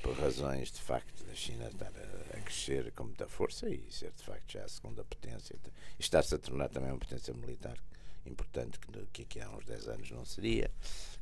por 0.03 0.13
razões 0.20 0.72
de 0.72 0.79
facto 0.79 1.24
da 1.25 1.34
China 1.34 1.67
estar 1.67 1.88
a, 1.88 2.38
a 2.38 2.41
crescer 2.41 2.91
com 2.91 3.06
muita 3.06 3.27
força 3.27 3.67
e 3.67 3.84
ser 3.89 4.12
de 4.12 4.24
facto 4.24 4.53
já 4.53 4.63
a 4.63 4.67
segunda 4.67 5.03
potência 5.03 5.56
e 5.56 5.72
está-se 6.00 6.36
a 6.36 6.38
tornar 6.38 6.70
também 6.70 6.91
uma 6.91 7.00
potência 7.00 7.34
militar 7.34 7.75
importante 8.24 8.77
que, 9.12 9.25
que 9.25 9.39
há 9.39 9.50
uns 9.50 9.65
10 9.65 9.88
anos 9.88 10.12
não 10.12 10.25
seria. 10.25 10.70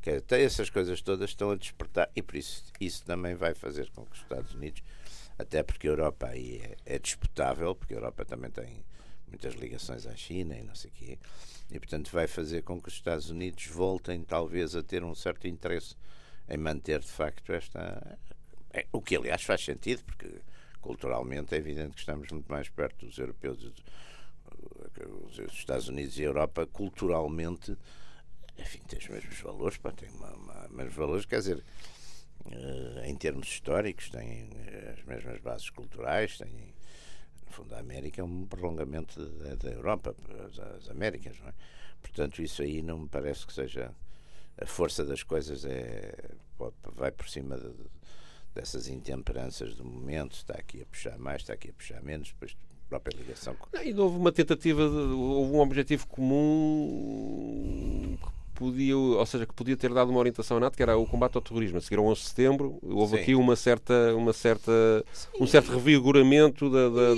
Que 0.02 0.10
até 0.10 0.44
essas 0.44 0.70
coisas 0.70 1.02
todas 1.02 1.30
estão 1.30 1.52
a 1.52 1.56
despertar 1.56 2.10
e 2.14 2.22
por 2.22 2.36
isso 2.36 2.66
isso 2.82 3.02
também 3.06 3.36
vai 3.36 3.54
fazer 3.54 3.90
com 3.92 4.06
que 4.06 4.18
os 4.18 4.22
Estados 4.22 4.54
Unidos, 4.54 4.84
até 5.40 5.64
porque 5.64 5.88
a 5.88 5.92
Europa 5.92 6.28
aí 6.28 6.58
é, 6.58 6.96
é 6.96 7.00
disputável, 7.00 7.74
porque 7.74 7.94
a 7.94 7.98
Europa 7.98 8.26
também 8.26 8.52
tem 8.52 8.84
muitas 9.30 9.54
ligações 9.54 10.06
à 10.06 10.16
China 10.16 10.58
e 10.58 10.64
não 10.64 10.76
sei 10.76 10.90
o 10.90 10.94
quê, 10.94 11.20
e 11.72 11.80
portanto 11.80 12.12
vai 12.12 12.28
fazer 12.28 12.64
com 12.64 12.82
que 12.82 12.88
os 12.88 12.94
Estados 12.94 13.30
Unidos 13.30 13.66
voltem 13.68 14.24
talvez 14.24 14.76
a 14.76 14.84
ter 14.84 15.04
um 15.04 15.16
certo 15.16 15.48
interesse 15.48 15.96
em 16.48 16.58
manter 16.58 17.00
de 17.00 17.12
facto 17.12 17.52
esta. 17.52 18.18
É, 18.72 18.86
o 18.92 19.02
que 19.02 19.16
aliás 19.16 19.44
faz 19.44 19.64
sentido, 19.64 20.04
porque 20.04 20.42
culturalmente 20.82 21.56
é 21.56 21.58
evidente 21.58 21.94
que 21.94 22.00
estamos 22.00 22.30
muito 22.30 22.48
mais 22.48 22.70
perto 22.70 23.06
dos 23.06 23.18
europeus 23.18 23.74
os 25.28 25.38
Estados 25.54 25.90
Unidos 25.90 26.18
e 26.18 26.24
a 26.24 26.26
Europa 26.26 26.66
culturalmente 26.68 27.76
enfim, 28.58 28.80
têm 28.88 29.00
os 29.00 29.08
mesmos 29.08 29.40
valores, 29.40 29.78
pá, 29.78 29.92
têm 29.92 30.10
uma, 30.10 30.34
uma, 30.34 30.68
mesmos 30.70 30.96
valores, 30.96 31.26
quer 31.26 31.40
dizer, 31.40 31.64
uh, 32.46 33.04
em 33.04 33.16
termos 33.16 33.48
históricos, 33.48 34.10
têm 34.10 34.50
as 34.94 35.04
mesmas 35.04 35.40
bases 35.42 35.70
culturais, 35.70 36.38
têm, 36.38 36.74
no 37.46 37.52
fundo, 37.52 37.76
a 37.76 37.80
América 37.80 38.22
é 38.22 38.24
um 38.24 38.46
prolongamento 38.46 39.24
da, 39.24 39.56
da 39.56 39.70
Europa, 39.70 40.16
as, 40.46 40.60
as, 40.60 40.90
Américas, 40.90 41.40
não 41.40 41.50
é? 41.50 41.54
Portanto, 42.02 42.42
isso 42.42 42.62
aí 42.62 42.82
não 42.82 43.00
me 43.00 43.08
parece 43.08 43.46
que 43.46 43.54
seja 43.54 43.94
a 44.62 44.66
força 44.66 45.04
das 45.04 45.24
coisas, 45.24 45.66
é, 45.66 46.14
vai 46.96 47.12
por 47.12 47.28
cima 47.28 47.58
de, 47.58 47.72
dessas 48.54 48.88
intemperanças 48.88 49.76
do 49.76 49.84
momento, 49.84 50.34
está 50.34 50.54
aqui 50.54 50.82
a 50.82 50.86
puxar 50.86 51.18
mais, 51.18 51.42
está 51.42 51.54
aqui 51.54 51.70
a 51.70 51.74
puxar 51.74 52.02
menos, 52.02 52.30
depois 52.30 52.56
própria 52.90 53.18
ligação. 53.18 53.56
E 53.84 53.94
houve 53.94 54.18
uma 54.18 54.32
tentativa, 54.32 54.88
de, 54.88 54.96
houve 54.96 55.54
um 55.54 55.60
objetivo 55.60 56.08
comum 56.08 58.18
podia, 58.56 58.98
ou 58.98 59.26
seja, 59.26 59.46
que 59.46 59.54
podia 59.54 59.76
ter 59.76 59.94
dado 59.94 60.10
uma 60.10 60.20
orientação 60.20 60.58
à 60.58 60.60
NATO, 60.60 60.76
que 60.76 60.82
era 60.82 60.98
o 60.98 61.06
combate 61.06 61.36
ao 61.36 61.42
terrorismo. 61.42 61.78
A 61.78 61.82
seguir 61.82 61.98
ao 61.98 62.06
11 62.06 62.22
de 62.22 62.28
setembro, 62.28 62.80
houve 62.82 63.18
Sim. 63.18 63.22
aqui 63.22 63.36
uma 63.36 63.56
certa, 63.56 64.16
uma 64.16 64.34
certa, 64.34 64.72
um 65.40 65.46
certo 65.46 65.72
revigoramento 65.74 66.70
da, 66.70 66.90
da, 66.90 67.14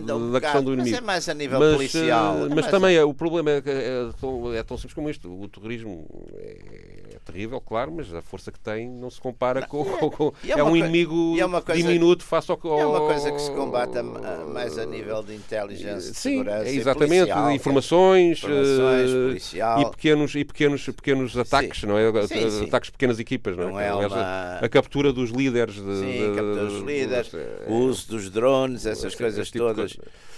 da, 0.00 0.16
um 0.16 0.32
da 0.32 0.40
questão 0.40 0.64
do 0.64 0.74
inimigo. 0.74 0.96
Mas 0.96 1.02
é 1.02 1.06
mais 1.06 1.28
a 1.28 1.34
nível 1.34 1.58
mas, 1.58 1.76
policial. 1.76 2.34
Uh, 2.36 2.54
mas 2.54 2.66
também 2.66 2.98
a... 2.98 3.06
o 3.06 3.14
problema 3.14 3.50
é, 3.50 3.62
é, 3.64 4.10
tão, 4.20 4.52
é 4.52 4.62
tão 4.62 4.76
simples 4.76 4.94
como 4.94 5.08
isto. 5.08 5.28
O 5.30 5.48
terrorismo 5.48 6.06
é, 6.34 7.14
é, 7.14 7.18
terrível, 7.24 7.60
claro, 7.60 7.92
mas 7.92 8.12
a 8.12 8.20
força 8.20 8.50
que 8.50 8.58
tem 8.58 8.88
não 8.88 9.10
se 9.10 9.20
compara 9.20 9.60
não, 9.60 9.68
com, 9.68 9.82
é, 9.82 10.10
com, 10.10 10.32
é, 10.46 10.50
é 10.50 10.64
um 10.64 10.76
inimigo 10.76 11.36
coisa, 11.64 11.74
diminuto 11.74 12.24
face 12.24 12.50
ao, 12.50 12.58
ao, 12.62 12.78
É 12.78 12.86
uma 12.86 13.00
coisa 13.00 13.30
que 13.30 13.40
se 13.40 13.50
combate 13.52 13.98
a, 13.98 14.02
mais 14.02 14.76
a 14.78 14.84
nível 14.84 15.22
de 15.22 15.34
inteligência, 15.34 16.12
Sim, 16.14 16.30
segurança, 16.30 16.68
exatamente, 16.68 17.26
policial, 17.26 17.52
informações, 17.52 18.38
informações 18.38 19.10
uh, 19.10 19.28
policial. 19.28 19.80
e 19.80 19.90
pequenos 19.90 20.34
e 20.34 20.44
pequenos 20.44 20.79
pequenos, 20.86 21.32
pequenos 21.32 21.36
ataques, 21.38 21.80
sim. 21.80 21.86
não 21.86 21.98
é? 21.98 22.26
Sim, 22.26 22.50
sim. 22.50 22.64
Ataques 22.66 22.88
de 22.88 22.92
pequenas 22.92 23.18
equipas, 23.18 23.56
não, 23.56 23.70
não 23.70 23.80
é? 23.80 23.88
é 23.88 23.94
uma... 23.94 24.58
a, 24.58 24.68
captura 24.68 25.12
dos 25.12 25.30
líderes. 25.30 25.76
De, 25.76 26.00
sim, 26.00 26.34
captura 26.34 26.66
dos 26.66 26.82
líderes, 26.82 27.32
o 27.66 27.74
uso 27.74 28.08
dos 28.08 28.30
drones, 28.30 28.86
essas 28.86 29.14
coisas 29.14 29.50
tipo 29.50 29.64
todas. 29.64 29.96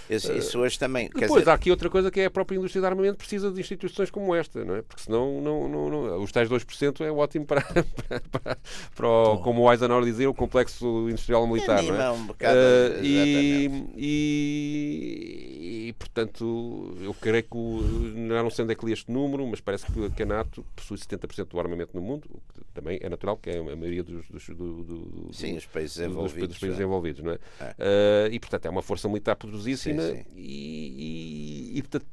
Isso, 0.09 0.33
isso, 0.33 0.59
hoje 0.59 0.77
também. 0.77 1.09
Depois 1.13 1.41
dizer... 1.41 1.49
há 1.49 1.53
aqui 1.53 1.71
outra 1.71 1.89
coisa 1.89 2.11
que 2.11 2.19
é 2.19 2.25
a 2.25 2.31
própria 2.31 2.57
indústria 2.57 2.81
de 2.81 2.87
armamento 2.87 3.17
precisa 3.17 3.49
de 3.51 3.59
instituições 3.59 4.11
como 4.11 4.35
esta, 4.35 4.63
não 4.65 4.75
é? 4.75 4.81
Porque 4.81 5.03
senão 5.03 5.41
não, 5.41 5.69
não, 5.69 5.89
não, 5.89 6.21
os 6.21 6.31
tais 6.31 6.49
2% 6.49 7.01
é 7.01 7.11
ótimo 7.11 7.45
para, 7.45 7.61
para, 7.63 8.21
para, 8.31 8.57
para 8.95 9.07
o, 9.07 9.37
como 9.39 9.61
o 9.61 9.71
Eisenhower 9.71 10.03
dizia, 10.03 10.29
o 10.29 10.33
complexo 10.33 11.07
industrial 11.09 11.47
militar. 11.47 11.81
não 11.83 12.01
é? 12.01 12.11
um 12.11 12.25
bocado, 12.25 12.57
uh, 12.57 13.03
e, 13.03 13.85
e, 13.95 15.87
e, 15.87 15.93
portanto, 15.93 16.97
eu 17.01 17.13
creio 17.13 17.43
que 17.43 17.57
não 17.57 18.49
sei 18.49 18.63
onde 18.63 18.73
é 18.73 18.75
que 18.75 18.85
li 18.85 18.91
este 18.91 19.11
número, 19.11 19.47
mas 19.47 19.61
parece 19.61 19.85
que 19.85 20.05
a 20.05 20.09
NATO 20.33 20.65
possui 20.75 20.97
70% 20.97 21.47
do 21.47 21.59
armamento 21.59 21.95
no 21.95 22.01
mundo, 22.01 22.29
o 22.29 22.41
que 22.53 22.63
também 22.73 22.99
é 23.01 23.09
natural, 23.09 23.37
que 23.37 23.49
é 23.49 23.59
a 23.59 23.75
maioria 23.75 24.03
dos, 24.03 24.27
dos, 24.27 24.47
do, 24.49 24.83
do, 24.83 25.33
Sim, 25.33 25.57
países 25.71 25.99
envolvidos. 25.99 26.49
Dos 26.49 26.59
países 26.59 26.79
envolvidos, 26.79 27.23
não 27.23 27.31
é? 27.31 27.39
é. 27.59 28.29
Uh, 28.29 28.33
e, 28.33 28.39
portanto, 28.39 28.65
é 28.65 28.69
uma 28.69 28.81
força 28.81 29.07
militar 29.07 29.35
poderosíssima 29.35 30.01
sim, 30.01 30.15
sim. 30.15 30.25
E, 30.35 31.73
e, 31.73 31.77
e, 31.77 31.81
portanto, 31.81 32.05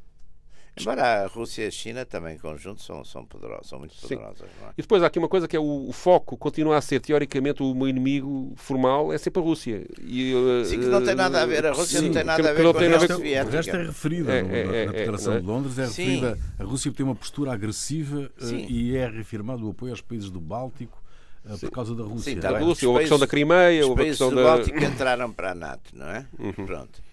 Embora 0.81 1.25
a 1.25 1.27
Rússia 1.27 1.65
e 1.65 1.67
a 1.67 1.71
China 1.71 2.05
também 2.05 2.35
em 2.35 2.39
conjunto 2.39 2.83
são, 2.83 3.05
são, 3.05 3.25
poderosas, 3.25 3.67
são 3.69 3.79
muito 3.79 3.95
poderosas. 4.01 4.43
É? 4.43 4.71
E 4.79 4.83
depois 4.83 5.03
há 5.03 5.07
aqui 5.07 5.19
uma 5.19 5.29
coisa 5.29 5.47
que 5.47 5.57
é 5.57 5.61
o, 5.61 5.89
o, 5.89 5.93
foco 5.93 6.37
continua 6.37 6.77
a 6.77 6.81
ser, 6.81 7.01
teoricamente, 7.01 7.63
o 7.63 7.75
meu 7.75 7.89
inimigo 7.89 8.53
formal 8.57 9.13
é 9.13 9.19
sempre 9.19 9.41
a 9.41 9.45
Rússia. 9.45 9.87
E, 10.01 10.35
uh, 10.35 10.65
sim, 10.65 10.81
que 10.81 10.87
não 10.87 11.05
tem 11.05 11.15
nada 11.15 11.43
a 11.43 11.47
ver, 11.47 11.67
a 11.67 11.73
Rússia 11.73 12.01
sim, 12.01 12.07
não 12.07 12.15
tem 12.15 12.25
nada 12.25 12.43
que, 12.43 12.49
a 12.49 12.53
ver 12.53 12.63
com 12.63 12.79
a 12.79 12.83
União 12.83 13.01
Soviética. 13.01 13.49
O 13.49 13.57
resto 13.57 13.77
é 13.77 13.83
referida 13.83 14.33
é, 14.33 14.39
é, 14.39 14.83
é, 14.83 14.87
na 14.87 14.93
Declaração 14.93 15.41
de 15.41 15.47
Londres, 15.47 15.79
é 15.79 15.87
referida, 15.87 16.39
a 16.59 16.65
Rússia 16.65 16.93
tem 16.93 17.05
uma 17.05 17.15
postura 17.15 17.53
agressiva 17.53 18.31
uh, 18.41 18.55
e 18.55 18.97
é 18.97 19.09
reafirmado 19.09 19.67
o 19.67 19.71
apoio 19.71 19.93
aos 19.93 20.01
países 20.01 20.31
do 20.31 20.41
Báltico 20.41 21.03
uh, 21.45 21.59
por 21.59 21.71
causa 21.71 21.95
da 21.95 22.05
Rússia. 22.05 22.35
Sim, 22.35 22.41
da 22.41 22.59
Rússia, 22.59 22.89
ou 22.89 22.97
a 22.97 23.01
questão 23.01 23.19
da 23.19 23.27
Crimeia, 23.27 23.87
ou 23.87 23.95
a 23.95 23.97
questão 23.97 24.31
do 24.31 24.37
da... 24.37 24.45
Báltico 24.45 24.79
entraram 24.79 25.33
para 25.33 25.53
a 25.53 25.55
NATO, 25.55 25.91
não 25.95 26.07
é? 26.07 26.27
Uhum. 26.39 26.67
Pronto. 26.67 27.10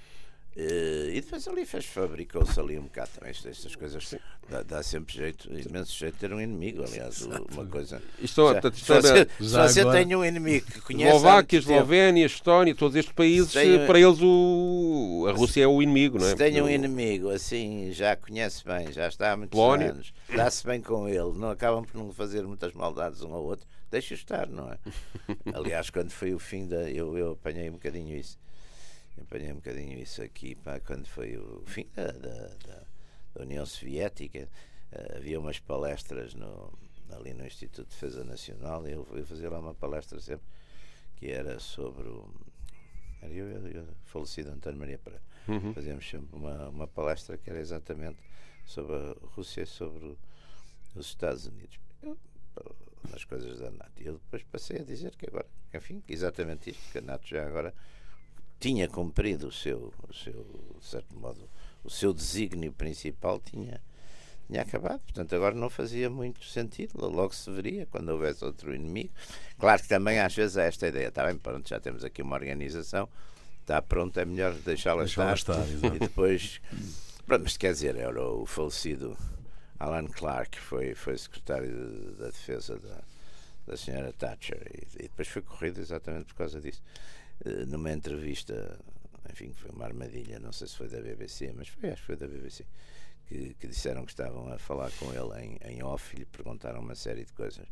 Uh, 0.58 1.12
e 1.12 1.22
depois 1.22 1.48
ali 1.48 1.68
fez, 1.68 1.86
fabricou-se 1.86 2.60
ali 2.60 2.80
um 2.80 2.86
bocado 2.86 3.12
também 3.14 3.30
estas 3.30 3.76
coisas. 3.76 4.16
Dá, 4.50 4.64
dá, 4.64 4.82
sempre 4.82 5.14
jeito, 5.14 5.48
imenso 5.54 5.96
jeito 5.96 6.16
de 6.16 6.20
ter 6.20 6.34
um 6.34 6.42
inimigo. 6.42 6.84
Aliás, 6.84 7.22
uma 7.22 7.68
coisa. 7.68 8.02
Isto, 8.20 8.52
já, 8.52 8.62
se, 8.72 8.84
você, 8.84 9.28
se 9.38 9.50
você 9.50 9.86
tem 9.92 10.16
um 10.16 10.26
inimigo 10.26 10.66
que 10.66 10.82
conhece. 10.82 11.16
Eslováquia, 11.16 11.60
Eslovénia, 11.60 12.26
Estónia, 12.26 12.74
todos 12.74 12.96
estes 12.96 13.14
países, 13.14 13.54
tem, 13.54 13.86
para 13.86 14.00
eles 14.00 14.18
o, 14.20 15.28
a 15.30 15.32
Rússia 15.32 15.62
é 15.62 15.68
o 15.68 15.80
inimigo, 15.80 16.18
não 16.18 16.26
é? 16.26 16.30
Se 16.32 16.36
tem 16.36 16.60
um 16.60 16.68
inimigo 16.68 17.30
assim, 17.30 17.92
já 17.92 18.16
conhece 18.16 18.66
bem, 18.66 18.92
já 18.92 19.08
está 19.08 19.34
há 19.34 19.38
muitos 19.38 19.56
Polónia. 19.56 19.92
anos, 19.92 20.12
dá-se 20.36 20.66
bem 20.66 20.82
com 20.82 21.08
ele, 21.08 21.38
não 21.38 21.52
acabam 21.52 21.86
por 21.86 21.96
não 21.96 22.12
fazer 22.12 22.42
muitas 22.48 22.74
maldades 22.74 23.22
um 23.22 23.32
ao 23.32 23.44
outro, 23.44 23.68
deixa 23.92 24.16
estar, 24.16 24.48
não 24.48 24.72
é? 24.72 24.80
Aliás, 25.54 25.92
quando 25.92 26.10
foi 26.10 26.34
o 26.34 26.40
fim 26.40 26.68
da. 26.68 26.90
Eu, 26.90 27.16
eu 27.16 27.34
apanhei 27.34 27.70
um 27.70 27.74
bocadinho 27.74 28.18
isso 28.18 28.40
apanhei 29.22 29.52
um 29.52 29.56
bocadinho 29.56 29.98
isso 30.00 30.22
aqui 30.22 30.56
pá, 30.56 30.80
quando 30.80 31.08
foi 31.08 31.38
o 31.38 31.64
fim 31.66 31.88
da, 31.96 32.12
da, 32.12 32.84
da 33.34 33.42
União 33.42 33.66
Soviética. 33.66 34.50
Uh, 34.92 35.18
havia 35.18 35.40
umas 35.40 35.60
palestras 35.60 36.34
no, 36.34 36.74
ali 37.10 37.34
no 37.34 37.46
Instituto 37.46 37.88
de 37.88 37.94
Defesa 37.94 38.24
Nacional 38.24 38.88
e 38.88 38.94
eu 38.94 39.06
fui 39.06 39.24
fazer 39.24 39.50
lá 39.50 39.60
uma 39.60 39.74
palestra 39.74 40.20
sempre 40.20 40.46
que 41.16 41.32
era 41.32 41.60
sobre 41.60 42.08
o. 42.08 42.30
Era 43.22 43.34
eu, 43.34 43.48
eu, 43.48 43.68
eu 43.68 43.88
falecido 44.06 44.52
António 44.52 44.80
Maria 44.80 44.98
Pereira. 44.98 45.24
Uhum. 45.48 45.74
Fazíamos 45.74 46.08
sempre 46.08 46.36
uma, 46.36 46.70
uma 46.70 46.88
palestra 46.88 47.38
que 47.38 47.50
era 47.50 47.60
exatamente 47.60 48.20
sobre 48.66 48.96
a 48.96 49.16
Rússia 49.36 49.64
e 49.64 49.66
sobre 49.66 50.06
o, 50.06 50.18
os 50.96 51.08
Estados 51.08 51.48
Unidos. 51.48 51.80
Eu, 52.02 52.18
nas 53.10 53.24
coisas 53.24 53.60
da 53.60 53.72
NATO. 53.72 54.02
E 54.02 54.06
eu 54.06 54.14
depois 54.14 54.44
passei 54.44 54.80
a 54.80 54.84
dizer 54.84 55.16
que 55.16 55.28
agora, 55.28 55.48
enfim, 55.74 56.04
exatamente 56.08 56.72
isto, 56.72 56.92
que 56.92 56.98
a 56.98 57.02
NATO 57.02 57.28
já 57.28 57.46
agora 57.46 57.74
tinha 58.60 58.88
cumprido 58.88 59.48
o 59.48 59.52
seu, 59.52 59.94
o 60.08 60.14
seu, 60.14 60.46
de 60.80 60.86
certo 60.86 61.18
modo, 61.18 61.50
o 61.84 61.90
seu 61.90 62.14
desígnio 62.14 62.74
principal 62.74 63.40
tinha, 63.40 63.82
tinha 64.48 64.62
acabado. 64.62 65.00
Portanto, 65.00 65.36
agora 65.36 65.56
não 65.56 65.70
fazia 65.70 66.10
muito 66.10 66.44
sentido. 66.46 67.08
Logo 67.08 67.34
se 67.34 67.50
veria 67.52 67.86
quando 67.86 68.10
houvesse 68.10 68.44
outro 68.44 68.74
inimigo. 68.74 69.14
Claro 69.60 69.82
que 69.82 69.88
também 69.88 70.20
às 70.20 70.36
vezes 70.36 70.58
há 70.58 70.64
esta 70.64 70.88
ideia. 70.88 71.08
Está 71.08 71.26
bem, 71.26 71.38
pronto, 71.38 71.68
já 71.68 71.80
temos 71.80 72.04
aqui 72.04 72.22
uma 72.22 72.36
organização, 72.36 73.08
está 73.62 73.82
pronto, 73.82 74.20
é 74.20 74.26
melhor 74.26 74.54
deixá-la 74.54 75.04
deixá 75.04 75.34
estar. 75.34 75.64
estar 75.66 75.88
e 75.96 76.00
depois. 76.00 76.62
Pronto, 77.26 77.44
mas 77.44 77.58
quer 77.58 77.74
dizer, 77.74 77.96
era 77.98 78.22
o 78.22 78.46
falecido 78.46 79.18
Alan 79.80 80.08
Clark, 80.08 80.58
foi, 80.60 80.96
foi 80.96 81.18
secretário 81.18 82.16
da 82.16 82.28
Defesa 82.28 82.80
da, 82.80 83.02
da 83.68 83.78
senhora 83.78 84.12
Thatcher, 84.14 84.60
e, 84.74 85.04
e 85.04 85.04
depois 85.04 85.28
foi 85.28 85.42
corrido 85.42 85.80
exatamente 85.80 86.26
por 86.26 86.36
causa 86.36 86.60
disso. 86.60 86.82
Eh, 87.46 87.65
numa 87.65 87.91
entrevista, 87.91 88.79
enfim, 89.29 89.51
foi 89.53 89.72
uma 89.72 89.86
armadilha, 89.86 90.39
não 90.39 90.51
sei 90.51 90.67
se 90.67 90.75
foi 90.75 90.88
da 90.88 91.01
BBC, 91.01 91.53
mas 91.56 91.67
foi, 91.67 91.89
acho 91.91 92.01
que 92.01 92.08
foi 92.08 92.15
da 92.15 92.27
BBC, 92.27 92.65
que, 93.27 93.53
que 93.56 93.67
disseram 93.67 94.06
que 94.06 94.12
estavam 94.12 94.51
a 94.51 94.58
falar 94.58 94.91
com 94.94 95.13
ele 95.13 95.46
em, 95.46 95.60
em 95.74 95.84
off 95.84 96.15
e 96.15 96.20
lhe 96.20 96.25
perguntaram 96.25 96.79
uma 96.79 96.96
série 96.96 97.25
de 97.25 97.34
coisas. 97.34 97.67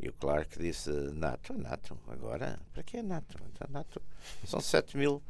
E 0.00 0.08
o 0.08 0.12
Clark 0.12 0.58
disse: 0.58 0.90
NATO, 0.90 1.54
NATO, 1.54 1.98
agora, 2.08 2.58
para 2.72 2.82
que 2.82 2.98
é 2.98 3.02
NATO? 3.02 3.36
Então, 3.52 3.68
NATO 3.70 4.00
são 4.44 4.60
7 4.60 4.96
mil 4.96 5.20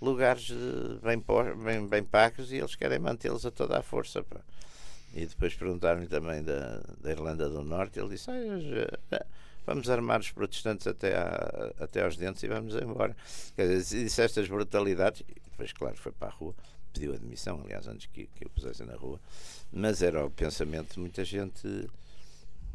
lugares 0.00 0.50
bem, 1.02 1.22
bem, 1.64 1.86
bem 1.86 2.04
pagos 2.04 2.52
e 2.52 2.56
eles 2.56 2.74
querem 2.74 2.98
mantê-los 2.98 3.46
a 3.46 3.50
toda 3.50 3.78
a 3.78 3.82
força. 3.82 4.22
Pá. 4.22 4.40
E 5.14 5.26
depois 5.26 5.54
perguntaram-lhe 5.54 6.06
também 6.06 6.42
da, 6.42 6.82
da 7.00 7.10
Irlanda 7.10 7.48
do 7.48 7.64
Norte. 7.64 7.98
Ele 7.98 8.10
disse: 8.10 8.30
ah, 8.30 9.26
vamos 9.66 9.88
armar 9.88 10.20
os 10.20 10.30
protestantes 10.30 10.86
até, 10.86 11.14
até 11.78 12.02
aos 12.02 12.16
dentes 12.16 12.42
e 12.42 12.48
vamos 12.48 12.74
embora. 12.74 13.16
Quer 13.54 13.68
dizer, 13.68 14.04
disse 14.04 14.22
estas 14.22 14.48
brutalidades, 14.48 15.22
depois, 15.50 15.72
claro, 15.72 15.96
foi 15.96 16.12
para 16.12 16.28
a 16.28 16.30
rua, 16.30 16.54
pediu 16.92 17.14
admissão, 17.14 17.60
aliás, 17.64 17.86
antes 17.86 18.06
que, 18.06 18.26
que 18.26 18.46
o 18.46 18.50
pusessem 18.50 18.86
na 18.86 18.94
rua, 18.94 19.20
mas 19.72 20.02
era 20.02 20.24
o 20.24 20.30
pensamento 20.30 20.94
de 20.94 21.00
muita 21.00 21.24
gente 21.24 21.88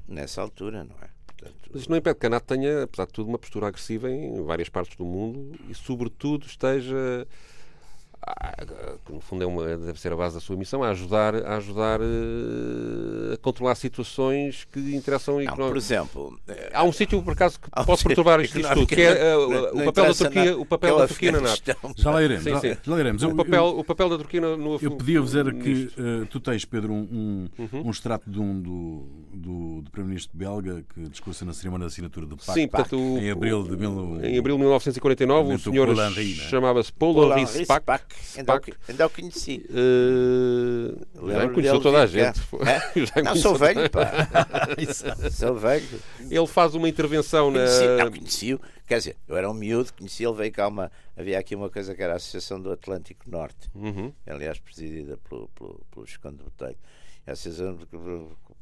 nessa 0.07 0.41
altura, 0.41 0.83
não 0.83 0.95
é? 1.01 1.09
Portanto, 1.25 1.69
Mas 1.71 1.81
isto 1.81 1.89
não 1.89 1.97
impede 1.97 2.17
que 2.17 2.25
a 2.25 2.29
NATO 2.29 2.45
tenha, 2.45 2.83
apesar 2.83 3.05
de 3.07 3.13
tudo, 3.13 3.27
uma 3.27 3.39
postura 3.39 3.67
agressiva 3.67 4.09
em 4.09 4.41
várias 4.43 4.69
partes 4.69 4.95
do 4.95 5.05
mundo 5.05 5.59
e, 5.69 5.75
sobretudo, 5.75 6.45
esteja 6.45 7.27
que 9.05 9.13
no 9.13 9.19
fundo 9.19 9.43
é 9.43 9.47
uma, 9.47 9.77
deve 9.77 9.99
ser 9.99 10.11
a 10.11 10.15
base 10.15 10.35
da 10.35 10.41
sua 10.41 10.55
missão, 10.55 10.83
a 10.83 10.89
ajudar, 10.89 11.35
a, 11.35 11.57
ajudar 11.57 12.01
uh, 12.01 13.33
a 13.33 13.37
controlar 13.37 13.75
situações 13.75 14.65
que 14.71 14.95
interessam 14.95 15.41
e 15.41 15.45
Por 15.45 15.77
exemplo, 15.77 16.39
há 16.73 16.83
um 16.83 16.91
sítio 16.91 17.21
por 17.21 17.33
acaso 17.33 17.59
que 17.59 17.69
pode 17.69 18.03
perturbar 18.03 18.41
isto, 18.41 18.59
isto 18.59 18.73
tudo, 18.73 18.87
que 18.87 19.01
é 19.01 19.35
uh, 19.37 19.81
o, 19.81 19.85
papel 19.85 20.05
da 20.05 20.13
Turquia, 20.13 20.57
o 20.57 20.65
papel 20.65 20.97
da 20.97 21.07
Turquia 21.07 21.31
na 21.31 21.41
NATO. 21.41 21.75
Já 21.95 22.11
lá 22.11 22.23
iremos. 22.23 22.43
Sim, 22.43 22.59
sim. 22.59 22.77
Já 22.81 22.93
lá 22.93 22.99
iremos. 22.99 23.23
O, 23.23 23.35
papel, 23.35 23.65
o 23.65 23.83
papel 23.83 24.09
da 24.09 24.17
Turquia 24.17 24.41
no, 24.41 24.79
Eu 24.81 24.91
podia 24.91 25.21
dizer 25.21 25.53
que 25.53 25.91
uh, 25.97 26.25
tu 26.27 26.39
tens, 26.39 26.65
Pedro, 26.65 26.93
um, 26.93 27.07
um, 27.11 27.49
uhum. 27.59 27.87
um 27.87 27.89
extrato 27.91 28.29
de 28.29 28.39
um 28.39 28.59
do, 28.59 29.05
do, 29.33 29.81
do 29.81 29.91
Primeiro-Ministro 29.91 30.35
belga 30.35 30.83
que 30.93 31.09
discursa 31.09 31.45
na 31.45 31.53
cerimónia 31.53 31.85
de 31.85 31.93
assinatura 31.93 32.25
do 32.25 32.37
Pacto 32.37 32.53
sim, 32.53 32.67
portanto, 32.67 32.95
em 32.95 33.29
abril 33.29 33.63
de 33.63 33.77
mil... 33.77 34.19
em 34.23 34.37
abril 34.37 34.55
de 34.55 34.61
1949. 34.61 35.53
O 35.53 35.59
senhor 35.59 35.95
chamava-se 36.49 36.91
Paul 36.91 37.37
Henri 37.37 37.65
Spack 37.65 38.14
Ainda, 38.37 38.55
o, 38.55 38.61
ainda 38.89 39.05
o 39.05 39.09
conheci. 39.09 39.65
Uh, 39.69 41.31
já 41.31 41.49
conheceu 41.49 41.81
toda 41.81 42.03
a 42.03 42.05
gente. 42.05 42.39
É? 43.15 43.21
Não, 43.23 43.35
sou 43.35 43.55
velho, 43.55 43.89
pá. 43.89 44.11
sou 45.31 45.55
velho. 45.55 45.87
Ele 46.29 46.47
faz 46.47 46.75
uma 46.75 46.89
intervenção 46.89 47.51
conheci, 47.51 47.85
na. 47.85 48.03
Não, 48.03 48.11
conheci-o. 48.11 48.59
Quer 48.87 48.97
dizer, 48.99 49.17
eu 49.27 49.35
era 49.35 49.49
um 49.49 49.53
miúdo, 49.53 49.93
conheci 49.93 50.23
ele, 50.23 50.35
veio 50.35 50.51
cá 50.51 50.67
uma. 50.67 50.91
Havia 51.17 51.39
aqui 51.39 51.55
uma 51.55 51.69
coisa 51.69 51.95
que 51.95 52.03
era 52.03 52.13
a 52.13 52.15
Associação 52.17 52.61
do 52.61 52.71
Atlântico 52.71 53.29
Norte, 53.29 53.69
uhum. 53.73 54.11
aliás, 54.27 54.59
presidida 54.59 55.17
pelo, 55.29 55.47
pelo, 55.49 55.81
pelo 55.91 56.33
Botelho. 56.33 56.77
A 57.25 57.31
Associação 57.31 57.77
que 57.77 57.97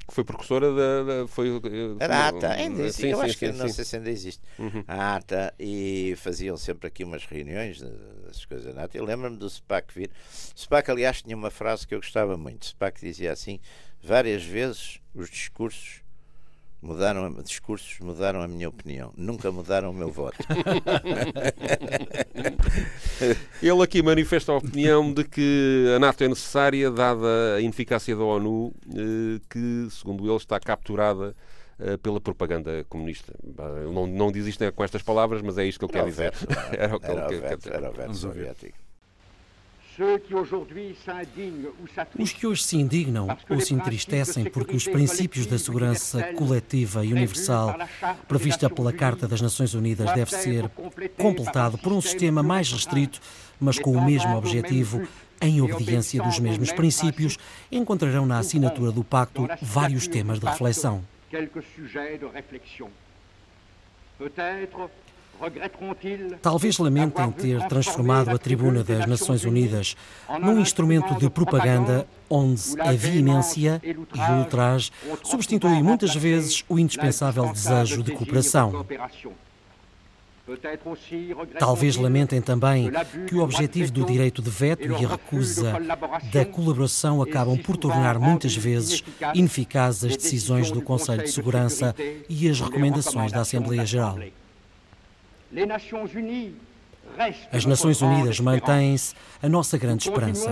foi 0.09 0.23
precursora 0.23 0.73
da. 0.73 1.03
da 1.03 1.27
foi, 1.27 1.49
eh, 1.49 1.95
Era 1.99 2.17
a 2.17 2.27
ATA, 2.27 2.49
ainda 2.49 2.81
existe. 2.81 3.01
Sim, 3.01 3.07
eu 3.09 3.17
sim, 3.17 3.23
acho 3.23 3.33
sim, 3.33 3.39
que 3.39 3.51
não 3.51 3.69
sei 3.69 3.85
se 3.85 3.95
ainda 3.95 4.09
existe. 4.09 4.41
Uhum. 4.59 4.83
A 4.87 5.15
ATA 5.15 5.53
e 5.57 6.13
faziam 6.17 6.57
sempre 6.57 6.87
aqui 6.87 7.03
umas 7.03 7.25
reuniões 7.25 7.81
das 8.33 8.45
coisas 8.45 8.73
da 8.73 8.83
ATA. 8.83 8.97
Eu 8.97 9.05
lembro-me 9.05 9.37
do 9.37 9.49
SPAC 9.49 9.93
vir. 9.93 10.11
SPAC, 10.55 10.91
aliás, 10.91 11.21
tinha 11.21 11.35
uma 11.35 11.49
frase 11.49 11.87
que 11.87 11.95
eu 11.95 11.99
gostava 11.99 12.35
muito. 12.37 12.65
SPAC 12.65 12.99
dizia 12.99 13.31
assim: 13.31 13.59
várias 14.01 14.43
vezes 14.43 14.99
os 15.13 15.29
discursos 15.29 16.03
mudaram 16.81 17.31
discursos 17.41 17.97
mudaram 18.01 18.41
a 18.41 18.47
minha 18.47 18.67
opinião 18.67 19.13
nunca 19.15 19.49
mudaram 19.49 19.89
o 19.89 19.93
meu 19.93 20.11
voto 20.11 20.37
ele 23.63 23.81
aqui 23.81 24.01
manifesta 24.03 24.51
a 24.51 24.57
opinião 24.57 25.13
de 25.13 25.23
que 25.23 25.93
a 25.95 25.99
NATO 25.99 26.25
é 26.25 26.27
necessária 26.27 26.91
dada 26.91 27.55
a 27.55 27.61
ineficácia 27.61 28.13
da 28.13 28.23
ONU 28.23 28.73
eh, 28.89 29.39
que 29.49 29.87
segundo 29.91 30.25
ele 30.27 30.35
está 30.35 30.59
capturada 30.59 31.33
pela 32.01 32.21
propaganda 32.21 32.85
comunista. 32.89 33.33
Não, 33.91 34.07
não 34.07 34.31
diz 34.31 34.45
isto 34.45 34.71
com 34.73 34.83
estas 34.83 35.01
palavras, 35.01 35.41
mas 35.41 35.57
é 35.57 35.65
isto 35.65 35.79
que 35.79 35.85
ele 35.85 36.03
quer 36.03 36.05
dizer. 36.05 36.33
Era 36.77 36.95
o 36.95 36.99
que 36.99 37.11
ele 37.11 37.41
quer 37.41 37.57
dizer. 37.57 37.73
Era 37.73 37.89
o 37.89 37.93
veto 37.93 38.15
soviético. 38.15 38.83
Os 42.17 42.31
que 42.33 42.47
hoje 42.47 42.63
se 42.63 42.77
indignam 42.77 43.27
ou 43.47 43.59
se 43.59 43.75
entristecem 43.75 44.45
porque 44.45 44.75
os 44.75 44.87
princípios 44.87 45.45
da 45.45 45.59
segurança 45.59 46.33
coletiva 46.33 47.05
e 47.05 47.13
universal 47.13 47.75
prevista 48.27 48.69
pela 48.69 48.91
Carta 48.91 49.27
das 49.27 49.39
Nações 49.39 49.75
Unidas 49.75 50.11
deve 50.13 50.31
ser 50.31 50.67
completado 51.17 51.77
por 51.77 51.93
um 51.93 52.01
sistema 52.01 52.41
mais 52.41 52.71
restrito, 52.71 53.21
mas 53.59 53.77
com 53.77 53.91
o 53.91 54.03
mesmo 54.03 54.35
objetivo, 54.35 55.07
em 55.39 55.61
obediência 55.61 56.23
dos 56.23 56.39
mesmos 56.39 56.71
princípios, 56.71 57.37
encontrarão 57.71 58.25
na 58.25 58.39
assinatura 58.39 58.91
do 58.91 59.03
pacto 59.03 59.47
vários 59.61 60.07
temas 60.07 60.39
de 60.39 60.45
reflexão. 60.47 61.03
Talvez 66.41 66.77
lamentem 66.77 67.31
ter 67.31 67.67
transformado 67.67 68.29
a 68.29 68.37
tribuna 68.37 68.83
das 68.83 69.05
Nações 69.07 69.43
Unidas 69.43 69.95
num 70.39 70.59
instrumento 70.59 71.15
de 71.15 71.29
propaganda 71.29 72.07
onde 72.29 72.79
a 72.79 72.91
veemência 72.91 73.81
e 73.83 73.91
o 73.93 74.39
ultraje 74.39 74.91
substituem 75.23 75.81
muitas 75.81 76.15
vezes 76.15 76.63
o 76.69 76.77
indispensável 76.77 77.51
desejo 77.51 78.03
de 78.03 78.11
cooperação. 78.11 78.85
Talvez 81.57 81.95
lamentem 81.95 82.41
também 82.41 82.91
que 83.27 83.35
o 83.35 83.41
objetivo 83.41 83.91
do 83.93 84.05
direito 84.05 84.41
de 84.41 84.49
veto 84.49 84.85
e 84.91 84.93
a 84.93 85.07
recusa 85.07 85.73
da 86.33 86.45
colaboração 86.45 87.21
acabam 87.21 87.57
por 87.57 87.77
tornar 87.77 88.19
muitas 88.19 88.53
vezes 88.53 89.01
ineficazes 89.33 90.03
as 90.03 90.17
decisões 90.17 90.69
do 90.69 90.81
Conselho 90.81 91.23
de 91.23 91.31
Segurança 91.31 91.95
e 92.27 92.49
as 92.49 92.59
recomendações 92.59 93.31
da 93.31 93.39
Assembleia 93.41 93.85
Geral. 93.85 94.19
As 97.51 97.65
Nações 97.65 98.01
Unidas 98.01 98.39
mantêm-se 98.39 99.13
a 99.41 99.49
nossa 99.49 99.77
grande 99.77 100.07
esperança. 100.07 100.49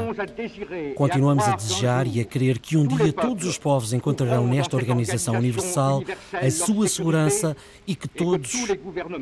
Continuamos 0.96 1.46
a 1.46 1.56
desejar 1.56 2.08
e 2.08 2.20
a 2.20 2.26
crer 2.26 2.60
que 2.60 2.78
um 2.78 2.86
dia 2.86 3.14
todos 3.14 3.46
os 3.46 3.58
povos 3.58 3.94
encontrarão 3.94 4.48
nesta 4.48 4.76
organização 4.76 5.36
universal 5.36 6.04
a 6.34 6.52
sua 6.52 6.88
segurança 6.88 7.56
e 7.88 7.96
que 7.96 8.08
todos 8.08 8.54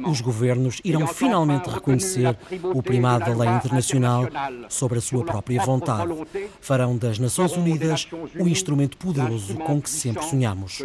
os 0.08 0.21
governos 0.21 0.82
irão 0.84 1.08
finalmente 1.08 1.69
reconhecer 1.69 2.38
o 2.63 2.82
primado 2.82 3.25
da 3.25 3.38
lei 3.38 3.49
internacional 3.49 4.28
sobre 4.67 4.97
a 4.97 5.02
sua 5.02 5.23
própria 5.23 5.62
vontade. 5.62 6.13
Farão 6.62 6.97
das 6.97 7.19
Nações 7.19 7.56
Unidas 7.56 8.08
o 8.39 8.47
instrumento 8.47 8.97
poderoso 8.97 9.56
com 9.56 9.82
que 9.82 9.89
sempre 9.89 10.23
sonhamos. 10.23 10.80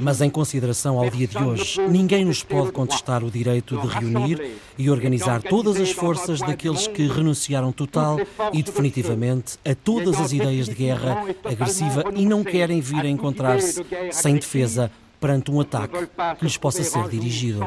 Mas, 0.00 0.20
em 0.20 0.30
consideração 0.30 0.98
ao 0.98 1.10
dia 1.10 1.26
de 1.26 1.38
hoje, 1.38 1.80
ninguém 1.88 2.24
nos 2.24 2.42
pode 2.42 2.70
contestar 2.72 3.24
o 3.24 3.30
direito 3.30 3.76
de 3.80 3.86
reunir 3.86 4.56
e 4.78 4.88
organizar 4.88 5.42
todas 5.42 5.80
as 5.80 5.90
forças 5.90 6.40
daqueles 6.40 6.86
que 6.86 7.06
renunciaram 7.06 7.72
total 7.72 8.18
e 8.52 8.62
definitivamente 8.62 9.58
a 9.64 9.74
todas 9.74 10.20
as 10.20 10.32
ideias 10.32 10.66
de 10.66 10.74
guerra 10.74 11.24
agressiva 11.44 12.04
e 12.14 12.24
não 12.24 12.44
querem 12.44 12.80
vir 12.80 13.04
a 13.04 13.08
encontrar-se 13.08 13.84
sem 14.12 14.36
defesa 14.36 14.90
perante 15.20 15.50
um 15.50 15.60
ataque 15.60 16.06
que 16.38 16.44
lhes 16.44 16.56
possa 16.56 16.84
ser 16.84 17.08
dirigido. 17.08 17.60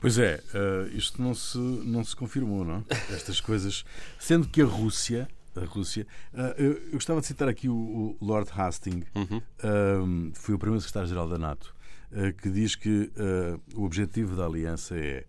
Pois 0.00 0.16
é, 0.16 0.40
uh, 0.54 0.96
isto 0.96 1.20
não 1.20 1.34
se, 1.34 1.58
não 1.58 2.04
se 2.04 2.14
confirmou, 2.14 2.64
não? 2.64 2.84
Estas 3.10 3.40
coisas. 3.40 3.84
Sendo 4.18 4.46
que 4.46 4.62
a 4.62 4.64
Rússia 4.64 5.28
a 5.62 5.66
Rússia. 5.66 6.06
Uh, 6.32 6.38
eu, 6.56 6.72
eu, 6.72 6.92
gostava 6.92 7.20
de 7.20 7.26
citar 7.26 7.48
aqui 7.48 7.68
o, 7.68 7.74
o 7.74 8.16
Lord 8.20 8.50
Hastings, 8.54 9.06
uhum. 9.14 10.32
foi 10.34 10.54
o 10.54 10.58
primeiro 10.58 10.80
secretário-geral 10.80 11.28
da 11.28 11.38
NATO, 11.38 11.74
uh, 12.12 12.32
que 12.34 12.50
diz 12.50 12.74
que 12.74 13.10
uh, 13.16 13.60
o 13.80 13.84
objetivo 13.84 14.36
da 14.36 14.46
aliança 14.46 14.96
é 14.96 15.24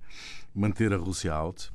manter 0.53 0.93
a 0.93 0.97
Rússia 0.97 1.33
out, 1.33 1.71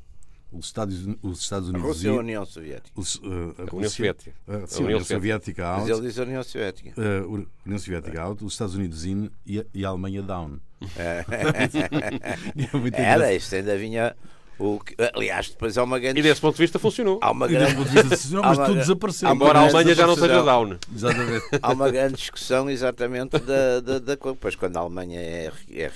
os 0.55 0.67
Estados, 0.67 1.07
os 1.21 1.41
Estados 1.41 1.69
Unidos. 1.69 1.85
A 1.85 1.89
Rússia 1.89 2.09
e 2.09 2.11
a 2.11 2.15
União 2.15 2.47
Soviética. 2.47 3.01
Os, 3.01 3.21
a, 3.23 3.75
União 3.75 3.91
Soviética. 3.91 4.33
Uh, 4.47 4.67
sim, 4.67 4.83
a 4.83 4.87
União 4.87 5.05
Soviética 5.05 5.67
out. 5.67 5.81
Mas 5.81 5.99
ele 5.99 6.07
diz 6.07 6.19
a 6.19 6.23
União 6.23 6.43
Soviética. 6.43 6.93
Uh, 7.01 7.49
União 7.67 7.79
Soviética 7.79 8.23
out, 8.23 8.45
os 8.45 8.53
Estados 8.53 8.75
Unidos 8.75 9.05
in 9.05 9.31
e 9.45 9.61
a, 9.61 9.65
e 9.75 9.85
a 9.85 9.89
Alemanha 9.89 10.23
down. 10.23 10.61
É. 10.97 11.25
é 12.95 13.03
Era, 13.03 13.35
isto 13.35 13.55
ainda 13.55 13.77
vinha 13.77 14.15
o 14.59 14.79
que, 14.79 14.95
aliás, 15.15 15.51
depois 15.51 15.77
há 15.77 15.83
uma 15.83 15.99
grande. 15.99 16.21
E 16.21 16.23
desse 16.23 16.41
ponto 16.41 16.55
de 16.55 16.63
vista 16.63 16.79
funcionou. 16.79 17.19
Há 17.21 17.31
uma 17.31 17.49
grande. 17.49 17.75
Funcionou, 17.75 18.45
mas 18.45 18.59
tudo 18.59 18.75
desapareceu. 18.77 19.31
Embora 19.31 19.59
a 19.59 19.63
Alemanha 19.63 19.95
já 19.95 20.07
não 20.07 20.15
seja 20.15 20.43
down. 20.43 20.77
Exatamente. 20.95 21.45
Há 21.61 21.73
uma 21.73 21.91
grande 21.91 22.15
discussão 22.15 22.71
exatamente 22.71 23.39
da, 23.39 23.81
da, 23.81 23.99
da 23.99 24.17
Pois 24.17 24.55
quando 24.55 24.77
a 24.77 24.81
Alemanha 24.81 25.21
é, 25.21 25.53
é, 25.73 25.91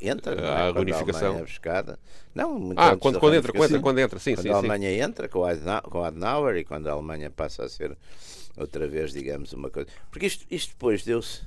entra, 0.00 0.34
não 0.34 0.44
é? 0.44 0.48
a 0.48 0.72
reunificação. 0.72 1.36
A 1.36 1.38
é 1.38 1.42
buscada. 1.42 1.98
Não, 2.34 2.72
ah, 2.76 2.96
quando, 2.96 3.18
quando 3.18 3.34
entra, 3.34 3.52
quando, 3.52 3.80
quando 3.80 3.98
entra, 3.98 4.18
sim, 4.20 4.34
quando 4.34 4.42
sim. 4.44 4.50
a 4.50 4.56
Alemanha 4.56 4.90
sim. 4.90 5.00
entra 5.00 5.28
com 5.28 5.40
o 5.40 6.04
Adenauer 6.04 6.56
e 6.56 6.64
quando 6.64 6.86
a 6.86 6.92
Alemanha 6.92 7.30
passa 7.30 7.64
a 7.64 7.68
ser 7.68 7.96
outra 8.56 8.86
vez, 8.86 9.12
digamos, 9.12 9.52
uma 9.52 9.70
coisa. 9.70 9.88
Porque 10.10 10.26
isto, 10.26 10.46
isto 10.50 10.70
depois 10.70 11.02
deu-se 11.02 11.42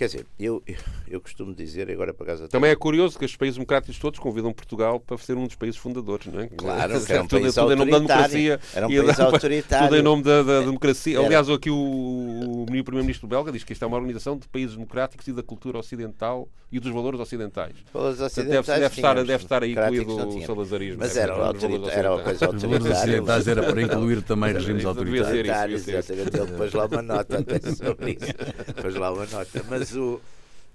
Quer 0.00 0.06
dizer, 0.06 0.26
eu, 0.38 0.62
eu 1.06 1.20
costumo 1.20 1.54
dizer, 1.54 1.90
agora 1.90 2.14
para 2.14 2.24
casa. 2.24 2.48
Também 2.48 2.70
é 2.70 2.74
curioso 2.74 3.18
que 3.18 3.24
os 3.26 3.36
países 3.36 3.56
democráticos 3.56 3.98
todos 3.98 4.18
convidam 4.18 4.50
Portugal 4.50 4.98
para 4.98 5.18
ser 5.18 5.36
um 5.36 5.46
dos 5.46 5.56
países 5.56 5.76
fundadores, 5.78 6.26
não 6.26 6.40
é? 6.40 6.46
Claro, 6.46 7.04
que 7.04 7.12
era 7.12 7.22
um 7.22 7.28
país 7.28 7.54
tudo, 7.54 7.68
tudo 7.68 7.72
em 7.74 7.76
nome 7.76 7.90
da 7.90 7.98
democracia. 7.98 8.60
Era 8.74 8.86
um 8.86 8.88
país 8.88 9.20
autoritário. 9.20 9.84
Tudo 9.90 9.98
em 9.98 10.02
nome 10.02 10.22
da, 10.22 10.42
da 10.42 10.60
democracia. 10.60 11.18
Era. 11.18 11.26
Aliás, 11.26 11.50
aqui 11.50 11.68
o, 11.68 11.76
o 11.76 12.64
primeiro-ministro 12.64 13.28
belga 13.28 13.52
diz 13.52 13.62
que 13.62 13.74
isto 13.74 13.82
é 13.82 13.86
uma 13.86 13.98
organização 13.98 14.38
de 14.38 14.48
países 14.48 14.74
democráticos 14.74 15.28
e 15.28 15.34
da 15.34 15.42
cultura 15.42 15.78
ocidental 15.78 16.48
e 16.72 16.78
dos 16.78 16.92
valores 16.92 17.20
ocidentais. 17.20 17.74
Valores 17.92 18.20
ocidentais 18.20 18.66
deve, 18.66 18.80
deve, 18.80 18.94
estar, 18.94 19.14
deve 19.16 19.44
estar 19.44 19.62
aí 19.62 19.72
incluído 19.72 20.16
o 20.16 20.46
salazarismo. 20.46 21.00
Mas 21.00 21.16
era, 21.16 21.34
era 21.34 22.14
uma 22.14 22.22
coisa 22.22 22.46
autoritária. 22.46 22.56
Os 22.56 22.62
valores 22.62 22.86
ocidentais 22.86 23.48
era 23.48 23.62
para 23.64 23.82
incluir 23.82 24.22
também 24.22 24.52
regimes 24.52 24.84
autoritários. 24.84 25.86
Exatamente, 25.86 26.36
ele 26.36 26.46
depois 26.46 26.72
lá 26.72 26.86
uma 26.86 27.02
nota 27.02 27.44
sobre 27.76 28.12
isso. 28.12 28.32
Depois 28.66 28.94
lá 28.94 29.12
uma 29.12 29.26
nota. 29.26 29.64
Mas 29.68 29.89
o 29.96 30.20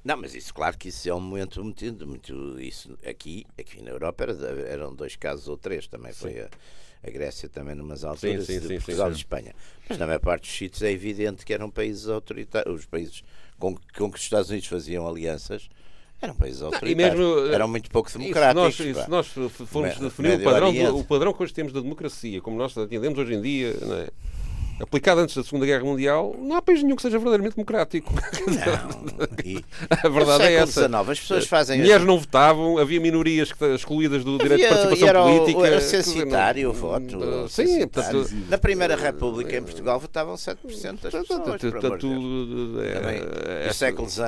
Não, 0.04 0.17
mas 0.17 0.36
isso, 0.36 0.54
claro 0.54 0.78
que 0.78 0.89
isso 0.89 1.10
é 1.10 1.13
um 1.13 1.19
momento 1.19 1.63
muito. 1.63 2.08
muito 2.08 2.60
isso, 2.60 2.97
aqui, 3.06 3.45
aqui 3.58 3.82
na 3.82 3.91
Europa 3.91 4.23
era, 4.23 4.34
eram 4.69 4.93
dois 4.93 5.15
casos 5.15 5.47
ou 5.47 5.58
três, 5.58 5.88
também 5.88 6.13
sim. 6.13 6.19
foi 6.19 6.41
a, 6.41 6.49
a, 7.04 7.10
Grécia 7.10 7.49
também 7.49 7.75
numas 7.75 8.04
alturas, 8.04 8.45
sim, 8.45 8.60
sim, 8.60 8.67
de 8.67 8.75
Portugal 8.75 9.10
e 9.10 9.15
Espanha. 9.15 9.56
Mas 9.88 9.97
na 9.97 10.06
maior 10.06 10.19
parte 10.19 10.43
dos 10.43 10.58
sítios 10.58 10.84
é 10.84 10.91
evidente 10.91 11.45
que 11.45 11.54
eram 11.54 11.69
países 11.69 12.08
autoritários, 12.08 12.82
os 12.82 12.86
países 12.86 13.23
com, 13.58 13.75
com 13.75 14.12
que 14.12 14.17
os 14.17 14.23
Estados 14.23 14.49
Unidos 14.49 14.67
faziam 14.67 15.08
alianças 15.08 15.69
eram 16.21 16.36
países 16.36 16.62
autoritários. 16.62 17.19
Mesmo, 17.19 17.54
eram 17.54 17.67
muito 17.67 17.89
pouco 17.89 18.12
democráticos. 18.12 18.75
Se 18.75 18.93
nós, 19.10 19.36
nós 19.36 19.51
formos 19.67 19.97
definir 19.97 20.39
o 20.39 20.43
padrão, 20.43 20.97
o 20.97 21.04
padrão 21.04 21.34
que 21.34 21.43
hoje 21.43 21.54
temos 21.54 21.73
da 21.73 21.82
democracia, 21.82 22.41
como 22.41 22.58
nós 22.58 22.78
atendemos 22.78 23.17
hoje 23.19 23.34
em 23.34 23.41
dia, 23.41 23.69
é? 23.69 24.10
Aplicado 24.80 25.22
antes 25.22 25.36
da 25.36 25.44
Segunda 25.44 25.66
Guerra 25.66 25.84
Mundial, 25.84 26.36
não 26.40 26.56
há 26.56 26.62
país 26.62 26.84
nenhum 26.84 26.96
que 26.96 27.02
seja 27.02 27.18
verdadeiramente 27.18 27.56
democrático. 27.56 28.14
Não, 28.48 29.28
e... 29.44 29.64
a 29.90 30.10
verdade 30.10 30.44
é 30.44 30.54
essa. 30.56 30.82
XIX, 30.82 31.10
as 31.10 31.20
pessoas 31.20 31.48
fazem 31.48 31.80
Mulheres 31.80 32.06
não 32.06 32.20
votavam, 32.20 32.78
havia 32.78 33.00
minorias 33.00 33.52
excluídas 33.74 34.24
do 34.24 34.38
direito 34.38 34.62
de 34.62 34.68
participação 34.68 35.08
era 35.08 35.24
política. 35.24 35.60
O, 35.60 35.66
era 35.66 35.82
censitário 35.82 36.70
o 36.70 36.74
voto. 36.74 37.18
Uh, 37.18 37.48
sim, 37.48 37.88
portanto, 37.88 38.30
na 38.50 38.58
Primeira 38.58 38.96
República 38.96 39.56
em 39.56 39.64
Portugal 39.64 40.00
votavam 40.00 40.36
7% 40.36 41.02
das 41.02 41.14
pessoas. 41.14 41.62
Portanto, 41.62 42.08
é, 42.82 43.68
no 43.68 43.74
século 43.74 44.10
XIX 44.10 44.28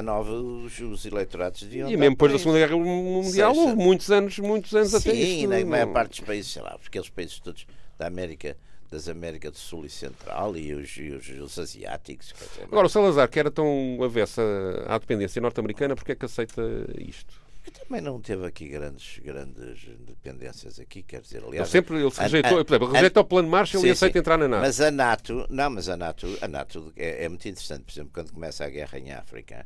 os, 0.65 0.79
os 0.79 1.05
eleitorados 1.05 1.61
deviam. 1.63 1.89
E 1.89 1.97
mesmo 1.97 2.15
depois 2.15 2.31
da 2.31 2.39
Segunda 2.39 2.59
Guerra 2.59 2.77
Mundial 2.77 3.55
houve 3.55 3.75
muitos 3.75 4.11
anos, 4.11 4.39
muitos 4.39 4.73
anos 4.73 4.89
sim, 4.89 4.97
até 4.97 5.11
Sim, 5.11 5.47
na 5.47 5.65
maior 5.65 5.87
parte 5.87 6.09
dos 6.11 6.19
países, 6.21 6.51
sei 6.51 6.61
lá, 6.61 6.77
aqueles 6.85 7.09
países 7.09 7.39
todos 7.39 7.65
da 7.97 8.07
América 8.07 8.55
das 8.89 9.07
Américas 9.07 9.51
do 9.51 9.57
Sul 9.57 9.85
e 9.85 9.89
Central 9.89 10.55
e 10.55 10.73
os, 10.73 10.95
e 10.97 11.09
os, 11.09 11.29
os 11.29 11.59
asiáticos. 11.59 12.33
Dizer, 12.33 12.63
Agora, 12.63 12.87
o 12.87 12.89
Salazar, 12.89 13.29
que 13.29 13.39
era 13.39 13.51
tão 13.51 13.99
avessa 14.01 14.41
à 14.87 14.97
dependência 14.97 15.41
norte-americana, 15.41 15.95
porque 15.95 16.13
é 16.13 16.15
que 16.15 16.25
aceita 16.25 16.61
isto? 16.97 17.47
também 17.71 18.01
não 18.01 18.19
teve 18.19 18.45
aqui 18.45 18.67
grandes, 18.67 19.19
grandes 19.19 19.85
dependências 19.99 20.79
aqui, 20.79 21.03
quer 21.03 21.21
dizer, 21.21 21.43
aliás... 21.43 21.55
Ele 21.55 21.65
sempre 21.65 21.99
ele 21.99 22.11
se 22.11 22.21
rejeitou, 22.21 22.57
a, 22.57 22.61
a, 22.61 22.65
por 22.65 22.73
exemplo, 22.75 22.91
rejeita 22.91 23.19
o 23.19 23.23
plano 23.23 23.49
Marshall 23.49 23.81
sim, 23.81 23.87
e 23.87 23.91
aceita 23.91 24.13
sim, 24.13 24.19
entrar 24.19 24.37
na 24.37 24.47
NATO. 24.47 24.61
Mas 24.61 24.81
a 24.81 24.91
NATO, 24.91 25.47
não, 25.49 25.69
mas 25.69 25.89
a 25.89 25.97
NATO, 25.97 26.37
a 26.41 26.47
NATO 26.47 26.93
é, 26.95 27.25
é, 27.25 27.29
muito 27.29 27.47
interessante, 27.47 27.83
por 27.83 27.91
exemplo, 27.91 28.11
quando 28.13 28.31
começa 28.31 28.65
a 28.65 28.69
guerra 28.69 28.99
em 28.99 29.11
África, 29.11 29.65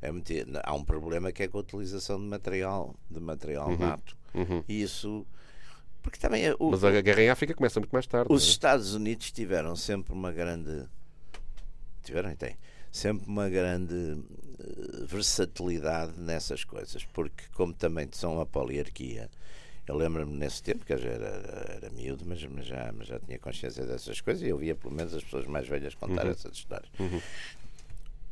é 0.00 0.10
muito, 0.10 0.32
há 0.62 0.74
um 0.74 0.84
problema 0.84 1.30
que 1.32 1.44
é 1.44 1.48
com 1.48 1.58
a 1.58 1.60
utilização 1.60 2.18
de 2.18 2.26
material, 2.26 2.94
de 3.10 3.20
material 3.20 3.68
uhum, 3.68 3.78
NATO. 3.78 4.16
Uhum. 4.34 4.64
E 4.68 4.82
isso 4.82 5.26
porque 6.02 6.18
também 6.18 6.50
o, 6.58 6.70
Mas 6.70 6.82
a 6.82 7.00
guerra 7.00 7.22
em 7.22 7.30
África 7.30 7.54
começa 7.54 7.78
muito 7.78 7.92
mais 7.92 8.06
tarde. 8.06 8.32
Os 8.32 8.44
é? 8.44 8.48
Estados 8.48 8.94
Unidos 8.94 9.30
tiveram 9.30 9.76
sempre 9.76 10.12
uma 10.12 10.32
grande. 10.32 10.86
Tiveram 12.02 12.30
e 12.30 12.36
têm. 12.36 12.56
Sempre 12.90 13.26
uma 13.26 13.48
grande 13.48 13.94
uh, 13.94 15.06
versatilidade 15.06 16.18
nessas 16.18 16.64
coisas. 16.64 17.04
Porque, 17.04 17.44
como 17.54 17.72
também 17.72 18.08
são 18.12 18.34
uma 18.34 18.44
poliarquia, 18.44 19.30
eu 19.86 19.96
lembro-me 19.96 20.36
nesse 20.36 20.62
tempo, 20.62 20.84
que 20.84 20.92
eu 20.92 20.98
já 20.98 21.08
era, 21.08 21.76
era 21.76 21.90
miúdo, 21.90 22.24
mas, 22.26 22.44
mas, 22.44 22.66
já, 22.66 22.92
mas 22.92 23.06
já 23.06 23.18
tinha 23.20 23.38
consciência 23.38 23.86
dessas 23.86 24.20
coisas 24.20 24.42
e 24.42 24.48
eu 24.48 24.58
via 24.58 24.74
pelo 24.74 24.92
menos 24.92 25.14
as 25.14 25.22
pessoas 25.22 25.46
mais 25.46 25.66
velhas 25.68 25.94
contar 25.94 26.24
uhum. 26.24 26.32
essas 26.32 26.56
histórias. 26.56 26.90
Uhum. 26.98 27.20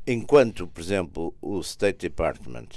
Enquanto, 0.07 0.67
por 0.67 0.81
exemplo, 0.81 1.35
o 1.41 1.61
State 1.61 1.99
Department 2.09 2.69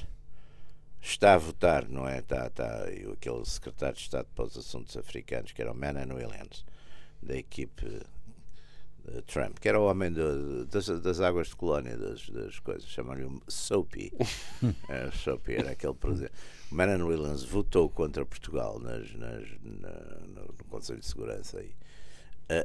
está 1.11 1.33
a 1.33 1.37
votar, 1.37 1.87
não 1.89 2.07
é? 2.07 2.19
Está, 2.19 2.47
está 2.47 2.85
aquele 3.11 3.45
secretário 3.45 3.95
de 3.95 4.01
Estado 4.01 4.27
para 4.33 4.45
os 4.45 4.57
Assuntos 4.57 4.95
Africanos, 4.95 5.51
que 5.51 5.61
era 5.61 5.71
o 5.71 5.75
Manan 5.75 6.13
Williams, 6.13 6.65
da 7.21 7.35
equipe 7.35 7.85
de 9.05 9.21
Trump, 9.23 9.59
que 9.59 9.67
era 9.67 9.79
o 9.79 9.85
homem 9.85 10.11
do, 10.11 10.65
das, 10.65 10.87
das, 10.87 11.19
águas 11.19 11.47
de 11.47 11.55
colónia, 11.57 11.97
das, 11.97 12.29
das 12.29 12.57
coisas, 12.59 12.87
chamam-lhe 12.87 13.27
Soapy. 13.47 14.13
é, 14.87 15.11
Soapy 15.11 15.55
era 15.55 15.71
aquele 15.71 15.93
presidente. 15.93 16.33
O 16.71 16.75
Manan 16.75 17.05
Williams 17.05 17.43
votou 17.43 17.89
contra 17.89 18.25
Portugal 18.25 18.79
nas, 18.79 19.13
nas, 19.13 19.45
na, 19.61 20.43
no 20.45 20.53
Conselho 20.69 20.99
de 20.99 21.05
Segurança. 21.05 21.61
E, 21.61 21.75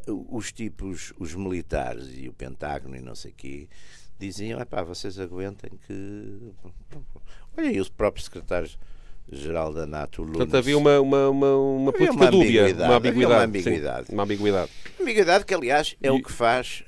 uh, 0.09 0.37
os 0.37 0.53
tipos, 0.53 1.13
os 1.19 1.35
militares 1.35 2.09
e 2.17 2.29
o 2.29 2.33
Pentágono 2.33 2.95
e 2.95 3.01
não 3.01 3.17
sei 3.17 3.33
o 3.33 3.35
quê, 3.35 3.69
diziam: 4.19 4.65
pá, 4.67 4.83
vocês 4.83 5.19
aguentem 5.19 5.71
que 5.87 6.53
Olha, 7.57 7.73
e 7.73 7.81
os 7.81 7.89
próprios 7.89 8.27
secretários 8.27 8.79
geral 9.31 9.73
da 9.73 9.87
NATO, 9.87 10.23
Lunes. 10.23 10.39
Portanto, 10.39 10.57
havia 10.57 10.79
uma, 10.79 11.01
uma, 11.01 11.29
uma, 11.29 11.57
uma 11.57 11.93
política 11.93 12.23
uma 12.23 12.31
dúbia, 12.31 12.75
uma 12.75 12.97
ambiguidade. 12.97 13.33
Uma 13.33 13.45
ambiguidade. 13.45 14.07
Sim, 14.07 14.13
uma 14.15 14.23
ambiguidade. 14.23 14.71
Ambiguidade 15.01 15.45
que, 15.45 15.55
aliás, 15.55 15.97
é 16.03 16.09
e... 16.09 16.11
o 16.11 16.23
que 16.23 16.33
faz 16.33 16.85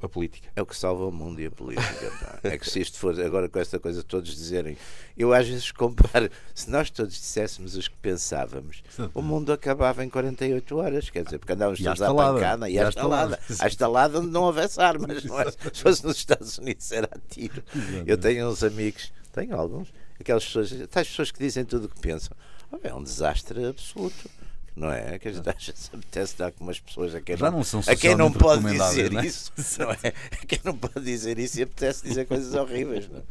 a 0.00 0.08
política. 0.08 0.48
É 0.54 0.62
o 0.62 0.66
que 0.66 0.76
salva 0.76 1.06
o 1.06 1.12
mundo 1.12 1.40
e 1.40 1.46
a 1.46 1.50
política. 1.50 2.40
é 2.42 2.58
que 2.58 2.68
se 2.68 2.80
isto 2.80 2.98
for 2.98 3.18
agora 3.20 3.48
com 3.48 3.58
esta 3.58 3.78
coisa 3.78 4.02
todos 4.02 4.34
dizerem, 4.34 4.76
eu 5.16 5.32
às 5.32 5.48
vezes 5.48 5.72
comparo, 5.72 6.30
se 6.54 6.70
nós 6.70 6.90
todos 6.90 7.14
disséssemos 7.14 7.76
os 7.76 7.88
que 7.88 7.96
pensávamos, 7.96 8.82
o 9.14 9.22
mundo 9.22 9.52
acabava 9.52 10.04
em 10.04 10.08
48 10.08 10.76
horas, 10.76 11.10
quer 11.10 11.24
dizer, 11.24 11.38
porque 11.38 11.52
andávamos 11.52 11.82
todos 11.82 12.02
à 12.02 12.14
pancada 12.14 12.68
e 12.68 12.78
à 12.78 12.88
estalada. 12.88 13.38
À 13.58 13.66
estalada 13.66 14.20
onde 14.20 14.30
não 14.30 14.42
houvesse 14.42 14.80
armas, 14.80 15.24
não 15.24 15.40
é? 15.40 15.50
Se 15.50 15.82
fosse 15.82 16.04
nos 16.04 16.16
Estados 16.16 16.58
Unidos 16.58 16.90
era 16.92 17.08
a 17.12 17.18
tiro. 17.28 17.62
Eu 18.06 18.18
tenho 18.18 18.48
uns 18.48 18.62
amigos, 18.62 19.12
tenho 19.32 19.56
alguns, 19.56 19.92
aquelas 20.20 20.44
pessoas, 20.44 20.70
tais 20.90 21.08
pessoas 21.08 21.30
que 21.30 21.38
dizem 21.38 21.64
tudo 21.64 21.86
o 21.86 21.88
que 21.88 22.00
pensam. 22.00 22.36
é 22.82 22.94
um 22.94 23.02
desastre 23.02 23.64
absoluto 23.64 24.28
não 24.76 24.92
é? 24.92 25.18
Que 25.18 25.28
a 25.28 25.32
gente 25.32 25.48
às 25.48 25.66
vezes 25.66 25.90
apetece 25.92 26.36
dar 26.36 26.52
com 26.52 26.62
umas 26.62 26.78
pessoas 26.78 27.14
a 27.14 27.20
quem 27.20 27.36
Já 27.36 27.50
não, 27.50 27.60
a 27.60 27.96
quem 27.96 28.14
não 28.14 28.30
pode 28.30 28.62
dizer 28.62 29.10
não 29.10 29.20
é? 29.20 29.26
isso, 29.26 29.50
não 29.80 29.90
é? 29.90 30.12
A 30.30 30.46
quem 30.46 30.60
não 30.62 30.76
pode 30.76 31.04
dizer 31.04 31.38
isso 31.38 31.58
e 31.58 31.62
apetece 31.62 32.06
dizer 32.06 32.26
coisas 32.26 32.54
horríveis, 32.54 33.08
não 33.08 33.18
é? 33.18 33.22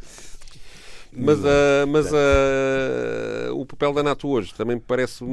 Mas, 1.17 1.39
uh, 1.39 1.87
mas 1.87 2.07
uh, 2.07 3.53
o 3.53 3.65
papel 3.65 3.93
da 3.93 4.03
NATO 4.03 4.27
hoje 4.27 4.53
também 4.53 4.75
me 4.75 4.81
parece 4.81 5.23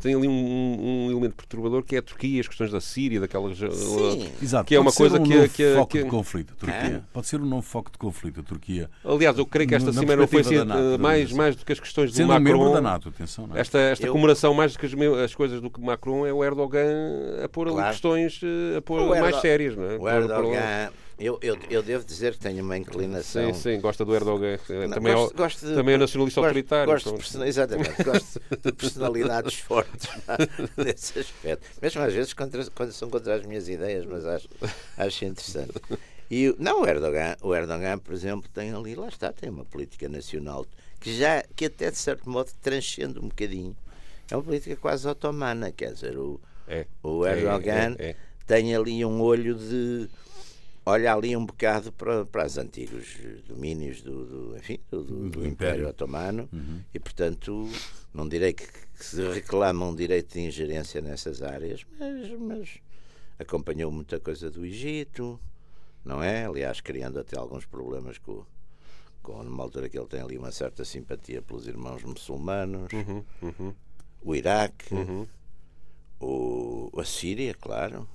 tem 0.00 0.14
ali 0.14 0.28
um, 0.28 0.32
um, 0.32 1.10
elemento 1.10 1.34
perturbador 1.36 1.82
que 1.82 1.96
é 1.96 1.98
a 1.98 2.02
Turquia, 2.02 2.40
as 2.40 2.48
questões 2.48 2.70
da 2.70 2.80
Síria, 2.80 3.20
daquelas. 3.20 3.58
Sim. 3.58 4.30
Exato. 4.42 4.66
Que 4.66 4.74
é 4.74 4.80
uma 4.80 4.92
coisa 4.92 5.20
um 5.20 5.24
que, 5.24 5.48
que, 5.48 5.74
foco 5.74 5.92
que, 5.92 6.02
de 6.02 6.08
conflito, 6.08 6.52
a 6.52 6.56
Turquia. 6.56 6.96
É? 6.96 7.02
Pode 7.12 7.26
ser 7.26 7.40
um 7.40 7.46
novo 7.46 7.62
foco 7.62 7.90
de 7.90 7.98
conflito, 7.98 8.40
a 8.40 8.42
Turquia. 8.42 8.90
Aliás, 9.04 9.38
eu 9.38 9.46
creio 9.46 9.68
que 9.68 9.74
esta 9.74 9.92
semana 9.92 10.16
não 10.16 10.28
foi 10.28 10.40
assim, 10.40 10.64
NATO, 10.64 10.98
mais, 11.00 11.32
mais 11.32 11.56
do 11.56 11.64
que 11.64 11.72
as 11.72 11.80
questões 11.80 12.10
do 12.10 12.16
Sendo 12.16 12.28
Macron. 12.28 12.44
membro 12.44 12.72
da 12.72 12.80
NATO, 12.80 13.08
atenção. 13.08 13.48
É? 13.54 13.60
Esta, 13.60 13.78
esta 13.78 14.06
eu... 14.06 14.12
comemoração, 14.12 14.52
mais 14.54 14.72
do 14.72 14.78
que 14.78 14.86
as, 14.86 14.92
as, 15.24 15.34
coisas 15.34 15.60
do 15.60 15.70
que 15.70 15.80
Macron, 15.80 16.26
é 16.26 16.32
o 16.32 16.44
Erdogan 16.44 17.42
a 17.42 17.48
pôr 17.48 17.68
claro. 17.68 17.80
ali 17.80 17.90
questões 17.90 18.40
a 18.76 18.82
pôr 18.82 19.18
mais 19.18 19.36
sérias, 19.36 19.76
não 19.76 19.84
é? 19.84 19.96
O 19.96 20.08
Erdogan. 20.08 20.90
Eu, 21.18 21.38
eu, 21.40 21.56
eu 21.70 21.82
devo 21.82 22.04
dizer 22.04 22.34
que 22.34 22.40
tenho 22.40 22.62
uma 22.62 22.76
inclinação. 22.76 23.54
Sim, 23.54 23.76
sim, 23.76 23.80
gosta 23.80 24.04
do 24.04 24.14
Erdogan. 24.14 24.58
Não, 24.68 24.90
também, 24.90 25.14
gosto, 25.14 25.32
é, 25.32 25.36
gosto 25.36 25.66
de, 25.66 25.74
também 25.74 25.94
é 25.94 25.98
nacionalista 25.98 26.40
gosto, 26.40 26.48
autoritário. 26.48 26.92
Gosto 26.92 27.10
de 27.10 27.16
person... 27.16 27.44
Exatamente, 27.44 28.04
gosto 28.04 28.40
de 28.62 28.72
personalidades 28.72 29.54
fortes 29.54 30.10
nesse 30.76 31.18
aspecto. 31.18 31.66
Mesmo 31.80 32.02
às 32.02 32.12
vezes 32.12 32.34
contra, 32.34 32.62
quando 32.66 32.92
são 32.92 33.08
contra 33.08 33.34
as 33.34 33.46
minhas 33.46 33.66
ideias, 33.66 34.04
mas 34.04 34.26
acho, 34.26 34.48
acho 34.98 35.24
interessante. 35.24 35.72
E, 36.30 36.54
não, 36.58 36.82
o 36.82 36.86
Erdogan, 36.86 37.34
o 37.40 37.54
Erdogan, 37.54 37.98
por 37.98 38.12
exemplo, 38.12 38.50
tem 38.52 38.74
ali, 38.74 38.94
lá 38.94 39.08
está, 39.08 39.32
tem 39.32 39.48
uma 39.48 39.64
política 39.64 40.10
nacional 40.10 40.66
que 41.00 41.16
já, 41.16 41.42
que 41.54 41.64
até 41.64 41.90
de 41.90 41.96
certo 41.96 42.28
modo 42.28 42.50
transcende 42.60 43.18
um 43.18 43.28
bocadinho. 43.28 43.74
É 44.30 44.36
uma 44.36 44.42
política 44.42 44.76
quase 44.76 45.08
otomana, 45.08 45.72
quer 45.72 45.92
dizer, 45.94 46.18
o, 46.18 46.38
é. 46.68 46.84
o 47.02 47.24
Erdogan 47.24 47.96
é, 47.98 48.06
é, 48.06 48.10
é. 48.10 48.16
tem 48.46 48.74
ali 48.74 49.02
um 49.02 49.22
olho 49.22 49.54
de 49.54 50.10
olha 50.86 51.12
ali 51.12 51.36
um 51.36 51.44
bocado 51.44 51.92
para, 51.92 52.24
para 52.24 52.46
os 52.46 52.56
antigos 52.56 53.18
domínios 53.46 54.00
do, 54.00 54.24
do 54.24 54.56
enfim, 54.56 54.78
do, 54.88 55.02
do, 55.02 55.30
do 55.30 55.46
Império, 55.46 55.88
Otomano 55.88 56.48
uhum. 56.52 56.80
e, 56.94 57.00
portanto, 57.00 57.68
não 58.14 58.28
direi 58.28 58.52
que, 58.52 58.66
que, 58.66 59.04
se 59.04 59.20
reclamam 59.32 59.94
direito 59.94 60.34
de 60.34 60.40
ingerência 60.40 61.02
nessas 61.02 61.42
áreas, 61.42 61.84
mas, 61.98 62.30
mas 62.38 62.78
acompanhou 63.36 63.90
muita 63.90 64.20
coisa 64.20 64.48
do 64.48 64.64
Egito, 64.64 65.40
não 66.04 66.22
é? 66.22 66.46
Aliás, 66.46 66.80
criando 66.80 67.18
até 67.18 67.36
alguns 67.36 67.66
problemas 67.66 68.16
com, 68.18 68.46
com 69.22 69.42
numa 69.42 69.64
altura 69.64 69.88
que 69.88 69.98
ele 69.98 70.06
tem 70.06 70.20
ali 70.20 70.38
uma 70.38 70.52
certa 70.52 70.84
simpatia 70.84 71.42
pelos 71.42 71.66
irmãos 71.66 72.04
muçulmanos, 72.04 72.92
uhum, 72.92 73.24
uhum. 73.42 73.74
o 74.22 74.34
Iraque, 74.36 74.94
uhum. 74.94 75.26
o, 76.20 76.92
a 76.96 77.04
Síria, 77.04 77.52
claro 77.54 78.08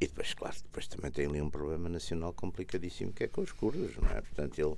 e 0.00 0.06
depois, 0.06 0.32
claro, 0.32 0.56
depois 0.62 0.86
também 0.88 1.10
tem 1.10 1.26
ali 1.26 1.42
um 1.42 1.50
problema 1.50 1.88
nacional 1.88 2.32
complicadíssimo 2.32 3.12
que 3.12 3.24
é 3.24 3.28
com 3.28 3.42
os 3.42 3.52
curdos, 3.52 3.96
não 3.96 4.08
é? 4.08 4.22
Portanto, 4.22 4.58
ele, 4.58 4.74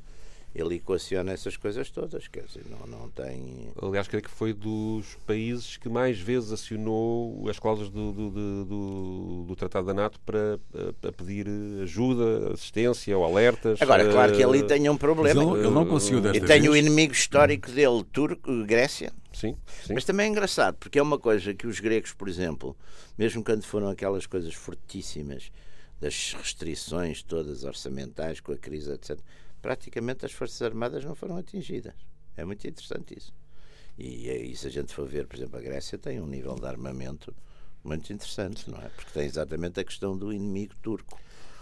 ele 0.54 0.76
equaciona 0.76 1.32
essas 1.32 1.56
coisas 1.56 1.90
todas, 1.90 2.28
quer 2.28 2.44
dizer, 2.44 2.64
não, 2.68 2.86
não 2.86 3.08
tem. 3.08 3.72
Aliás, 3.80 4.06
creio 4.06 4.22
que 4.22 4.30
foi 4.30 4.52
dos 4.52 5.16
países 5.26 5.78
que 5.78 5.88
mais 5.88 6.20
vezes 6.20 6.52
acionou 6.52 7.48
as 7.48 7.58
cláusulas 7.58 7.90
do, 7.90 8.12
do, 8.12 8.30
do, 8.64 9.44
do 9.48 9.56
Tratado 9.56 9.86
da 9.86 9.94
NATO 9.94 10.20
para, 10.20 10.60
para, 11.00 11.12
pedir 11.12 11.46
ajuda, 11.82 12.52
assistência 12.52 13.16
ou 13.16 13.24
alertas. 13.24 13.80
Agora, 13.80 14.10
claro 14.10 14.36
que 14.36 14.42
ali 14.42 14.62
tem 14.62 14.88
um 14.90 14.96
problema. 14.96 15.42
Ele, 15.42 15.60
ele, 15.60 15.70
não 15.70 15.86
conseguiu 15.86 16.20
desta 16.20 16.38
E 16.38 16.46
tem 16.46 16.68
o 16.68 16.76
inimigo 16.76 17.12
histórico 17.12 17.70
dele, 17.70 18.04
Turco, 18.12 18.64
Grécia. 18.64 19.10
Sim, 19.32 19.56
sim. 19.86 19.94
Mas 19.94 20.04
também 20.04 20.26
é 20.26 20.28
engraçado, 20.28 20.76
porque 20.76 20.98
é 20.98 21.02
uma 21.02 21.18
coisa 21.18 21.54
que 21.54 21.66
os 21.66 21.80
gregos, 21.80 22.12
por 22.12 22.28
exemplo, 22.28 22.76
mesmo 23.16 23.42
quando 23.42 23.64
foram 23.64 23.88
aquelas 23.88 24.26
coisas 24.26 24.52
fortíssimas 24.52 25.50
das 25.98 26.34
restrições 26.34 27.22
todas 27.22 27.64
orçamentais 27.64 28.40
com 28.40 28.52
a 28.52 28.56
crise, 28.56 28.92
etc., 28.92 29.18
praticamente 29.62 30.26
as 30.26 30.32
Forças 30.32 30.60
Armadas 30.60 31.04
não 31.04 31.14
foram 31.14 31.36
atingidas. 31.36 31.94
É 32.36 32.44
muito 32.44 32.66
interessante 32.66 33.16
isso. 33.16 33.32
E, 33.98 34.28
e 34.28 34.56
se 34.56 34.66
a 34.66 34.70
gente 34.70 34.92
for 34.92 35.06
ver, 35.06 35.26
por 35.26 35.36
exemplo, 35.36 35.58
a 35.58 35.62
Grécia 35.62 35.96
tem 35.96 36.20
um 36.20 36.26
nível 36.26 36.56
de 36.56 36.66
armamento 36.66 37.34
muito 37.84 38.12
interessante, 38.12 38.68
não 38.70 38.78
é? 38.78 38.88
Porque 38.88 39.10
tem 39.12 39.24
exatamente 39.24 39.78
a 39.80 39.84
questão 39.84 40.16
do 40.16 40.32
inimigo 40.32 40.74
turco. 40.82 41.18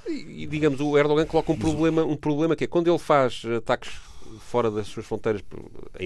E, 0.06 0.46
digamos, 0.46 0.80
o 0.80 0.96
Erdogan 0.96 1.26
coloca 1.26 1.52
um 1.52 1.58
problema, 1.58 2.04
um 2.04 2.16
problema 2.16 2.56
que 2.56 2.64
é 2.64 2.66
quando 2.66 2.88
ele 2.88 2.98
faz 2.98 3.42
ataques 3.44 4.00
fora 4.38 4.70
das 4.70 4.86
suas 4.86 5.06
fronteiras, 5.06 5.42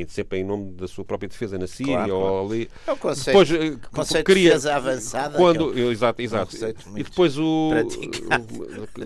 sempre 0.08 0.38
em 0.38 0.44
nome 0.44 0.72
da 0.72 0.88
sua 0.88 1.04
própria 1.04 1.28
defesa 1.28 1.58
na 1.58 1.66
Síria 1.66 1.94
claro, 1.94 2.14
ou 2.14 2.22
claro. 2.22 2.46
ali. 2.46 2.70
É 2.86 2.92
o 2.92 2.96
conceito, 2.96 3.26
depois, 3.26 3.50
eh, 3.50 3.76
conceito 3.92 4.24
cria, 4.24 4.36
de 4.36 4.48
defesa 4.48 4.76
avançada. 4.76 5.36
Quando, 5.36 5.78
eu, 5.78 5.92
exato, 5.92 6.22
exato. 6.22 6.56
Um 6.88 6.98
e 6.98 7.02
depois 7.02 7.38
o, 7.38 7.70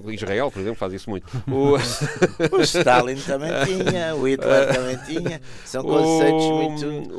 o, 0.04 0.12
Israel, 0.12 0.50
por 0.50 0.60
exemplo, 0.60 0.76
faz 0.76 0.92
isso 0.92 1.10
muito. 1.10 1.26
O, 1.48 1.74
o 2.56 2.60
Stalin 2.60 3.16
também 3.16 3.50
tinha, 3.64 4.14
o 4.14 4.28
Hitler 4.28 4.68
também 4.72 4.98
tinha. 5.06 5.40
São 5.64 5.82
conceitos 5.82 6.44
muito. 6.44 7.10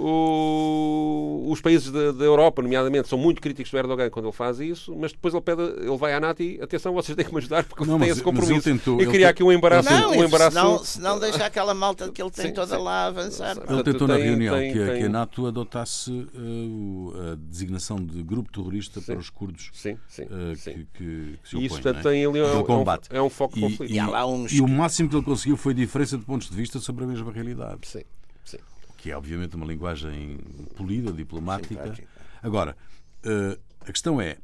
os 1.52 1.60
países 1.62 1.92
da, 1.92 2.12
da, 2.12 2.24
Europa, 2.24 2.62
nomeadamente, 2.62 3.08
são 3.08 3.18
muito 3.18 3.42
críticos 3.42 3.72
do 3.72 3.78
Erdogan 3.78 4.10
quando 4.10 4.28
ele 4.28 4.36
faz 4.36 4.60
isso, 4.60 4.96
mas 4.96 5.12
depois 5.12 5.34
ele 5.34 5.42
pede, 5.42 5.62
ele 5.62 5.98
vai 5.98 6.14
à 6.14 6.20
NATO 6.20 6.42
e 6.42 6.62
atenção, 6.62 6.94
vocês 6.94 7.16
têm 7.16 7.26
que 7.26 7.32
me 7.34 7.40
ajudar 7.40 7.64
porque 7.64 7.84
não, 7.86 8.00
tem 8.00 8.10
esse 8.10 8.22
compromisso. 8.22 8.62
Tentou, 8.62 9.02
e 9.02 9.08
criar 9.08 9.30
aqui 9.30 9.44
um 9.44 9.52
embaraço. 9.52 9.90
Não, 9.90 10.12
um 10.12 10.24
embaraço... 10.24 10.56
Senão, 10.56 10.84
senão 10.84 11.20
deixa 11.20 11.46
aquela 11.46 11.74
malta 11.90 12.12
que 12.12 12.22
ele 12.22 12.32
tem 12.32 12.48
sim, 12.48 12.54
toda 12.54 12.78
sim. 12.78 12.82
lá 12.82 13.04
a 13.04 13.08
avançar. 13.08 13.58
Ele 13.68 13.84
tentou 13.84 14.08
na 14.08 14.16
reunião 14.16 14.56
tem, 14.56 14.74
que, 14.74 14.80
tem... 14.80 15.00
que, 15.00 15.06
a 15.06 15.10
NATO 15.10 15.48
adotasse 15.48 16.12
uh, 16.12 17.32
a 17.32 17.36
designação 17.36 17.98
de 18.04 18.22
grupo 18.24 18.52
terrorista 18.52 19.02
para 19.02 19.18
os 19.18 19.30
curdos 19.30 19.70
sim, 19.74 19.98
sim, 20.08 20.24
uh, 20.24 20.56
que, 20.56 20.74
que, 20.74 20.86
que, 20.94 21.40
se 21.44 21.56
opõem. 21.56 21.66
Isso, 21.66 21.82
portanto, 21.82 22.04
tem 22.04 22.26
ali 22.26 22.42
um, 22.42 22.64
combate. 22.64 23.10
É, 23.12 23.16
um, 23.16 23.18
é 23.18 23.22
um 23.24 23.30
foco 23.30 23.56
de 23.56 23.62
conflito. 23.62 23.92
E, 23.92 23.98
e, 23.98 24.02
uns... 24.02 24.52
e, 24.54 24.62
o 24.62 24.68
máximo 24.68 25.10
que 25.10 25.16
ele 25.16 25.26
conseguiu 25.26 25.58
foi 25.58 25.74
diferença 25.74 26.18
de 26.18 26.26
pontos 26.26 26.50
de 26.50 26.56
vista 26.56 26.80
sobre 26.80 27.04
a 27.04 27.08
mesma 27.08 27.32
realidade. 27.32 27.88
Sim, 27.88 28.04
sim. 28.44 28.60
Que 28.98 29.12
é, 29.12 29.18
obviamente, 29.18 29.56
uma 29.56 29.66
linguagem 29.66 30.38
polida, 30.76 31.12
diplomática. 31.12 31.94
Agora, 32.42 32.76
uh, 33.26 33.60
a 33.82 33.92
questão 33.92 34.22
é, 34.22 34.38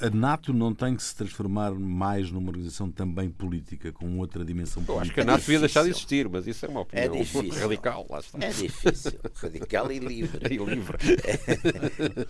a 0.00 0.10
NATO 0.10 0.52
não 0.52 0.74
tem 0.74 0.94
que 0.94 1.02
se 1.02 1.14
transformar 1.14 1.72
mais 1.72 2.30
numa 2.30 2.48
organização 2.48 2.90
também 2.90 3.30
política, 3.30 3.92
com 3.92 4.18
outra 4.18 4.44
dimensão 4.44 4.84
política? 4.84 4.92
Eu 4.92 5.00
acho 5.02 5.14
que 5.14 5.20
a 5.20 5.24
NATO 5.24 5.40
devia 5.40 5.60
deixar 5.60 5.82
de 5.84 5.90
existir, 5.90 6.28
mas 6.28 6.46
isso 6.46 6.66
é 6.66 6.68
uma 6.68 6.80
opinião 6.80 7.14
é 7.14 7.18
difícil. 7.18 7.62
radical. 7.62 8.06
Lá 8.10 8.20
está. 8.20 8.38
É 8.44 8.50
difícil. 8.50 9.18
Radical 9.34 9.90
e 9.90 9.98
livre. 9.98 10.40
e 10.54 10.58
livre. 10.58 10.98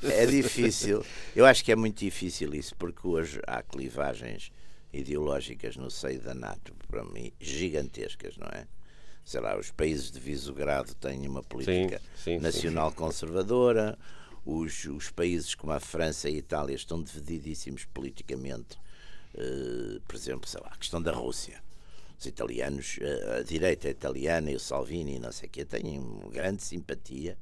É, 0.02 0.22
é 0.22 0.26
difícil. 0.26 1.04
Eu 1.34 1.44
acho 1.44 1.64
que 1.64 1.72
é 1.72 1.76
muito 1.76 1.98
difícil 1.98 2.54
isso, 2.54 2.74
porque 2.76 3.06
hoje 3.06 3.40
há 3.46 3.62
clivagens 3.62 4.52
ideológicas 4.92 5.76
no 5.76 5.90
seio 5.90 6.20
da 6.20 6.34
NATO, 6.34 6.72
para 6.88 7.04
mim, 7.04 7.32
gigantescas, 7.40 8.36
não 8.36 8.46
é? 8.46 8.66
Sei 9.24 9.40
lá, 9.40 9.58
os 9.58 9.72
países 9.72 10.12
de 10.12 10.20
Visogrado 10.20 10.94
têm 10.94 11.26
uma 11.26 11.42
política 11.42 12.00
sim, 12.14 12.36
sim, 12.36 12.38
nacional 12.38 12.90
sim, 12.90 12.96
conservadora 12.96 13.98
os, 14.46 14.84
os 14.84 15.10
países 15.10 15.54
como 15.56 15.72
a 15.72 15.80
França 15.80 16.30
e 16.30 16.36
a 16.36 16.38
Itália 16.38 16.76
estão 16.76 17.02
divididíssimos 17.02 17.84
politicamente. 17.84 18.78
Uh, 19.34 20.00
por 20.06 20.14
exemplo, 20.14 20.48
sei 20.48 20.60
lá, 20.62 20.68
a 20.72 20.76
questão 20.76 21.02
da 21.02 21.12
Rússia. 21.12 21.60
Os 22.18 22.24
italianos, 22.24 22.98
uh, 22.98 23.40
a 23.40 23.42
direita 23.42 23.90
italiana 23.90 24.50
e 24.50 24.54
o 24.54 24.60
Salvini, 24.60 25.18
não 25.18 25.32
sei 25.32 25.48
o 25.48 25.52
quê, 25.52 25.64
têm 25.64 26.00
grande 26.30 26.62
simpatia 26.62 27.36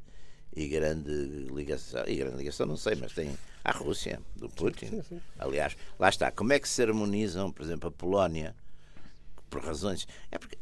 e 0.57 0.67
grande 0.67 1.13
ligação. 1.53 2.05
E 2.09 2.17
grande 2.17 2.39
ligação, 2.39 2.67
não 2.67 2.77
sei, 2.77 2.95
mas 2.97 3.13
têm 3.13 3.37
à 3.63 3.71
Rússia, 3.71 4.21
do 4.35 4.49
Putin. 4.49 4.89
Sim, 4.89 5.03
sim. 5.03 5.21
Aliás, 5.39 5.77
lá 5.99 6.09
está. 6.09 6.33
Como 6.33 6.55
é 6.55 6.59
que 6.59 6.69
se 6.69 6.83
harmonizam, 6.83 7.53
por 7.53 7.63
exemplo, 7.63 7.89
a 7.91 7.93
Polónia, 7.93 8.57
por 9.51 9.63
razões. 9.63 10.09
É 10.33 10.39
porque. 10.39 10.57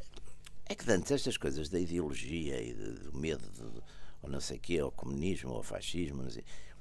É 0.66 0.74
que 0.74 0.90
antes 0.90 1.10
estas 1.12 1.36
coisas 1.36 1.68
da 1.68 1.78
ideologia 1.78 2.60
e 2.62 2.72
do 2.72 3.16
medo 3.16 3.44
de, 3.50 3.82
ou 4.22 4.30
não 4.30 4.40
sei 4.40 4.56
o 4.56 4.60
quê, 4.60 4.80
ou 4.80 4.90
comunismo, 4.92 5.52
ou 5.52 5.62
fascismo, 5.62 6.24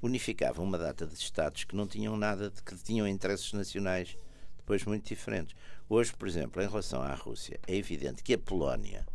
unificavam 0.00 0.64
uma 0.64 0.78
data 0.78 1.06
de 1.06 1.14
Estados 1.14 1.64
que 1.64 1.76
não 1.76 1.86
tinham 1.86 2.16
nada, 2.16 2.50
de, 2.50 2.62
que 2.62 2.74
tinham 2.76 3.06
interesses 3.06 3.52
nacionais 3.52 4.16
depois 4.56 4.84
muito 4.84 5.08
diferentes. 5.08 5.54
Hoje, 5.88 6.12
por 6.14 6.28
exemplo, 6.28 6.62
em 6.62 6.68
relação 6.68 7.02
à 7.02 7.14
Rússia, 7.14 7.60
é 7.66 7.76
evidente 7.76 8.22
que 8.22 8.34
a 8.34 8.38
Polónia, 8.38 9.06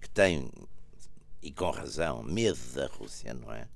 que 0.00 0.10
tem, 0.10 0.50
e 1.40 1.52
com 1.52 1.70
razão, 1.70 2.22
medo 2.22 2.58
da 2.74 2.86
Rússia, 2.86 3.32
não 3.32 3.52
é? 3.52 3.68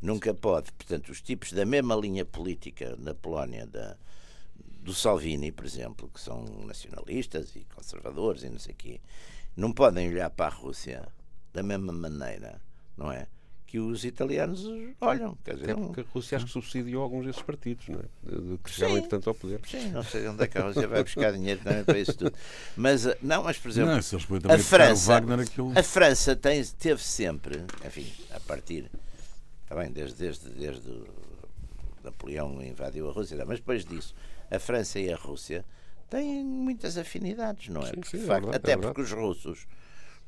Nunca 0.00 0.34
pode, 0.34 0.72
portanto, 0.72 1.10
os 1.10 1.22
tipos 1.22 1.52
da 1.52 1.64
mesma 1.64 1.94
linha 1.94 2.24
política 2.24 2.96
na 2.98 3.14
Polónia, 3.14 3.66
da, 3.66 3.96
do 4.56 4.92
Salvini, 4.92 5.52
por 5.52 5.64
exemplo, 5.64 6.10
que 6.12 6.20
são 6.20 6.44
nacionalistas 6.66 7.54
e 7.54 7.64
conservadores 7.72 8.42
e 8.42 8.50
não 8.50 8.58
sei 8.58 8.74
o 8.74 8.76
quê, 8.76 9.00
não 9.56 9.72
podem 9.72 10.08
olhar 10.08 10.28
para 10.30 10.46
a 10.46 10.56
Rússia 10.56 11.06
da 11.52 11.62
mesma 11.62 11.92
maneira 11.92 12.60
não 12.96 13.10
é? 13.10 13.26
Que 13.66 13.78
os 13.78 14.04
italianos 14.04 14.66
olham. 15.00 15.36
Quer 15.42 15.54
dizer, 15.54 15.70
Até 15.70 15.80
porque 15.80 16.00
a 16.02 16.04
Rússia 16.12 16.36
acho 16.36 16.46
que 16.46 16.52
subsidiou 16.52 17.02
alguns 17.02 17.24
desses 17.24 17.40
partidos, 17.40 17.88
não 17.88 18.00
é? 18.00 18.58
Que 18.62 18.70
chegaram, 18.70 18.98
entretanto, 18.98 19.30
ao 19.30 19.34
poder. 19.34 19.60
Sim, 19.66 19.90
não 19.90 20.02
sei 20.02 20.28
onde 20.28 20.44
é 20.44 20.46
que 20.46 20.58
a 20.58 20.62
Rússia 20.62 20.86
vai 20.86 21.02
buscar 21.02 21.32
dinheiro 21.32 21.60
também 21.62 21.82
para 21.82 21.98
isso 21.98 22.14
tudo. 22.14 22.34
Mas, 22.76 23.06
eh, 23.06 23.16
não, 23.22 23.42
mas 23.44 23.56
por 23.56 23.70
exemplo, 23.70 23.92
não, 23.92 24.54
a 24.54 24.58
França, 24.58 25.16
aquilo... 25.16 25.72
a 25.74 25.82
França 25.82 26.36
tem, 26.36 26.62
teve 26.64 27.02
sempre, 27.02 27.64
enfim, 27.86 28.12
a 28.30 28.40
partir, 28.40 28.90
bem, 29.74 29.90
desde, 29.90 30.18
desde, 30.18 30.50
desde 30.50 31.02
Napoleão 32.04 32.62
invadiu 32.62 33.08
a 33.08 33.12
Rússia, 33.12 33.42
mas 33.46 33.58
depois 33.58 33.84
disso, 33.84 34.14
a 34.50 34.58
França 34.58 34.98
e 34.98 35.10
a 35.12 35.16
Rússia 35.16 35.64
têm 36.10 36.44
muitas 36.44 36.98
afinidades, 36.98 37.68
não 37.68 37.80
é? 37.82 37.86
Sim, 37.86 38.02
sim, 38.04 38.18
facto, 38.26 38.48
é 38.48 38.52
verdade, 38.52 38.56
até 38.56 38.72
é 38.72 38.76
porque 38.76 39.00
os 39.00 39.12
russos 39.12 39.66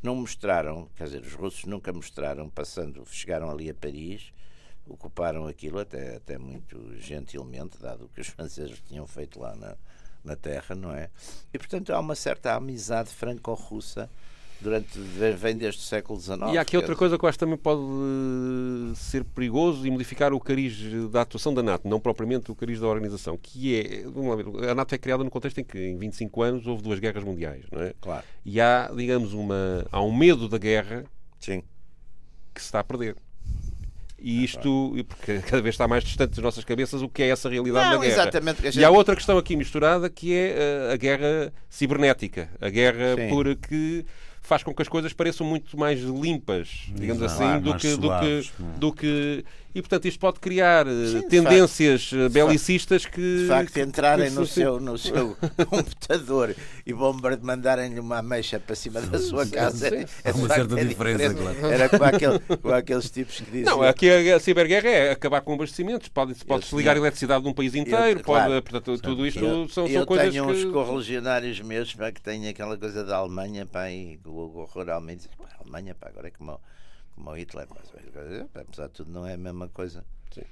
não 0.04 0.14
mostraram, 0.16 0.86
quer 0.94 1.04
dizer, 1.04 1.22
os 1.22 1.32
russos 1.32 1.64
nunca 1.64 1.90
mostraram, 1.90 2.50
passando, 2.50 3.06
chegaram 3.06 3.50
ali 3.50 3.70
a 3.70 3.74
Paris, 3.74 4.34
ocuparam 4.86 5.46
aquilo 5.46 5.78
até, 5.78 6.16
até 6.16 6.36
muito 6.36 6.94
gentilmente, 6.98 7.78
dado 7.80 8.04
o 8.04 8.08
que 8.10 8.20
os 8.20 8.28
franceses 8.28 8.82
tinham 8.86 9.06
feito 9.06 9.40
lá 9.40 9.56
na, 9.56 9.76
na 10.22 10.36
terra, 10.36 10.74
não 10.74 10.92
é? 10.92 11.08
E 11.52 11.58
portanto 11.58 11.90
há 11.90 11.98
uma 11.98 12.14
certa 12.14 12.54
amizade 12.54 13.08
franco-russa 13.08 14.10
durante 14.64 14.98
vem 14.98 15.57
desde 15.57 15.81
o 15.81 15.85
século 15.85 16.18
XIX. 16.18 16.38
E 16.53 16.59
há 16.59 16.62
aqui 16.62 16.77
outra 16.77 16.96
coisa 16.96 17.18
que 17.18 17.24
eu 17.24 17.29
acho 17.29 17.38
também 17.38 17.57
pode 17.57 17.83
eh, 17.83 18.94
ser 18.94 19.22
perigoso 19.22 19.87
e 19.87 19.90
modificar 19.90 20.33
o 20.33 20.40
cariz 20.40 20.74
da 21.11 21.20
atuação 21.20 21.53
da 21.53 21.62
NATO, 21.62 21.87
não 21.87 22.00
propriamente 22.00 22.50
o 22.50 22.55
cariz 22.55 22.81
da 22.81 22.87
organização, 22.87 23.38
que 23.40 23.79
é, 23.79 24.05
ver, 24.37 24.70
a 24.70 24.74
NATO 24.74 24.94
é 24.94 24.98
criada 24.98 25.22
no 25.22 25.31
contexto 25.31 25.59
em 25.59 25.64
que 25.64 25.79
em 25.79 25.98
25 25.98 26.42
anos 26.42 26.66
houve 26.66 26.83
duas 26.83 26.98
guerras 26.98 27.22
mundiais, 27.22 27.66
não 27.70 27.83
é? 27.83 27.92
Claro. 28.00 28.24
E 28.44 28.61
há, 28.61 28.90
digamos, 28.96 29.35
uma 29.35 29.87
há 29.92 30.03
um 30.03 30.16
medo 30.16 30.48
da 30.48 30.57
guerra 30.57 31.05
Sim. 31.38 31.62
que 32.55 32.61
se 32.61 32.66
está 32.66 32.81
a 32.81 32.85
perder. 32.85 33.16
E 34.24 34.40
é 34.40 34.44
isto, 34.44 34.94
porque 35.07 35.40
cada 35.46 35.61
vez 35.61 35.74
está 35.74 35.87
mais 35.87 36.03
distante 36.03 36.31
das 36.31 36.42
nossas 36.42 36.64
cabeças 36.64 37.03
o 37.03 37.09
que 37.11 37.22
é 37.22 37.29
essa 37.29 37.46
realidade 37.46 37.90
não, 37.90 37.96
da 37.96 38.07
guerra. 38.07 38.22
Exatamente, 38.22 38.62
gente... 38.62 38.79
E 38.79 38.85
há 38.85 38.90
outra 38.90 39.14
questão 39.14 39.37
aqui 39.37 39.55
misturada 39.55 40.09
que 40.09 40.33
é 40.35 40.46
a, 40.46 40.90
eh, 40.90 40.92
a 40.94 40.96
guerra 40.96 41.53
cibernética, 41.68 42.48
a 42.59 42.70
guerra 42.70 43.16
Sim. 43.16 43.29
por 43.29 43.55
que 43.55 44.07
faz 44.44 44.62
com 44.62 44.74
que 44.74 44.83
as 44.83 44.88
coisas 44.88 45.12
pareçam 45.12 45.46
muito 45.46 45.76
mais 45.76 46.00
limpas, 46.00 46.85
digamos 46.94 47.22
assim, 47.22 47.59
do 47.61 47.74
que, 47.76 47.96
do, 47.96 48.11
que, 48.20 48.50
do 48.78 48.92
que 48.92 49.44
e, 49.74 49.82
portanto, 49.82 50.06
isto 50.06 50.20
pode 50.20 50.38
criar 50.38 50.87
eh, 50.87 51.06
Sim, 51.06 51.28
tendências 51.28 52.08
facto, 52.08 52.20
eh, 52.20 52.28
belicistas 52.28 53.04
que. 53.06 53.20
De 53.20 53.48
facto, 53.48 53.76
entrarem 53.78 54.28
que, 54.28 54.37
no, 54.37 54.46
seu, 54.46 54.78
no 54.78 54.96
seu 54.96 55.37
computador 55.68 56.54
e 56.87 56.92
mandarem-lhe 57.44 57.98
uma 57.98 58.18
ameixa 58.18 58.60
para 58.60 58.76
cima 58.76 59.00
da 59.00 59.18
sua 59.18 59.44
casa. 59.46 59.88
Sim, 59.88 60.04
é, 60.22 60.32
uma 60.32 60.48
certa 60.48 60.78
é 60.78 60.84
diferença, 60.84 61.34
claro. 61.34 61.66
Era 61.66 61.88
com, 61.88 62.04
aquele, 62.04 62.38
com 62.38 62.72
aqueles 62.72 63.10
tipos 63.10 63.40
que 63.40 63.50
dizem. 63.50 63.64
Não, 63.64 63.82
aqui 63.82 64.08
a, 64.08 64.38
ciberguerra 64.38 64.88
é 64.88 65.10
acabar 65.10 65.40
com 65.40 65.54
abastecimentos. 65.54 66.08
Pode-se 66.08 66.44
pode 66.44 66.72
ligar 66.76 66.94
a 66.94 66.98
eletricidade 66.98 67.42
de 67.42 67.48
um 67.48 67.52
país 67.52 67.74
inteiro. 67.74 68.20
Eu, 68.20 68.24
pode, 68.24 68.62
portanto, 68.62 69.02
tudo 69.02 69.26
isto 69.26 69.44
eu, 69.44 69.68
são, 69.68 69.88
eu 69.88 69.92
são 69.92 70.06
coisas. 70.06 70.26
Eu 70.26 70.46
tenho 70.46 70.48
uns 70.48 70.64
correligionários 70.72 71.60
meus 71.60 71.92
que 71.92 72.20
têm 72.20 72.46
aquela 72.46 72.76
coisa 72.76 73.02
da 73.02 73.16
Alemanha, 73.16 73.66
pá, 73.66 73.90
e 73.90 74.20
o 74.24 74.68
realmente. 74.76 75.28
Pá, 75.37 75.48
Alemanha, 75.60 75.96
pá, 75.96 76.08
agora 76.10 76.28
é 76.28 76.30
como 76.30 76.60
como 77.14 77.31
o 77.31 77.38
Hitler, 77.38 77.66
mas 77.70 77.85
apesar 78.55 78.87
de 78.88 78.92
tudo 78.92 79.11
não 79.11 79.27
é 79.27 79.35
a 79.35 79.38
mesma 79.38 79.68
coisa. 79.68 80.05
Sim. 80.33 80.42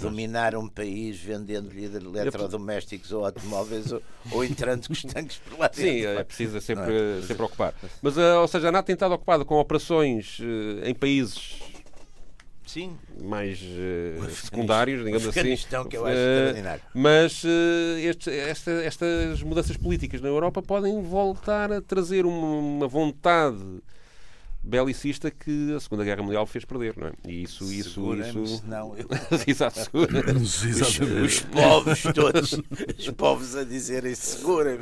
Dominar 0.00 0.54
um 0.54 0.68
país 0.68 1.18
vendendo-lhe 1.18 1.84
eletrodomésticos 1.84 3.12
ou 3.12 3.24
automóveis 3.24 3.92
ou, 3.92 4.02
ou 4.30 4.44
entrando 4.44 4.86
com 4.86 4.92
os 4.92 5.02
tanques 5.02 5.38
por 5.38 5.58
lá 5.58 5.68
dentro. 5.68 5.82
Sim, 5.82 6.06
é 6.06 6.24
preciso 6.24 6.60
sempre, 6.60 7.18
é? 7.18 7.22
sempre 7.22 7.42
ocupar. 7.42 7.74
Mas, 8.00 8.16
uh, 8.16 8.40
ou 8.40 8.48
seja, 8.48 8.68
a 8.68 8.72
NATO 8.72 8.86
tem 8.86 8.94
estado 8.94 9.14
ocupada 9.14 9.44
com 9.44 9.56
operações 9.56 10.38
uh, 10.38 10.84
em 10.84 10.94
países 10.94 11.60
Sim. 12.68 12.98
mais 13.22 13.58
uh, 13.62 14.30
secundários, 14.30 15.02
digamos 15.02 15.26
assim. 15.26 15.56
que 15.88 15.96
eu 15.96 16.04
acho 16.04 16.16
uh, 16.16 16.80
mas 16.92 17.42
uh, 17.42 17.48
este, 17.98 18.30
esta, 18.30 18.70
estas 18.70 19.42
mudanças 19.42 19.74
políticas 19.78 20.20
na 20.20 20.28
Europa 20.28 20.60
podem 20.60 21.02
voltar 21.02 21.72
a 21.72 21.80
trazer 21.80 22.26
uma, 22.26 22.58
uma 22.58 22.86
vontade 22.86 23.80
belicista 24.68 25.30
que 25.30 25.74
a 25.74 25.80
Segunda 25.80 26.04
Guerra 26.04 26.22
Mundial 26.22 26.46
fez 26.46 26.64
perder, 26.64 26.94
não 26.96 27.08
é? 27.08 27.12
E 27.26 27.42
isso, 27.42 27.64
isso, 27.72 28.14
isso. 28.14 28.62
Não, 28.68 28.96
eu... 28.96 29.08
Exato, 29.46 29.80
os, 29.94 30.62
os 30.64 31.40
povos 31.40 32.02
todos, 32.14 32.52
os 32.98 33.10
povos 33.10 33.56
a 33.56 33.64
dizerem 33.64 34.14
segura 34.14 34.78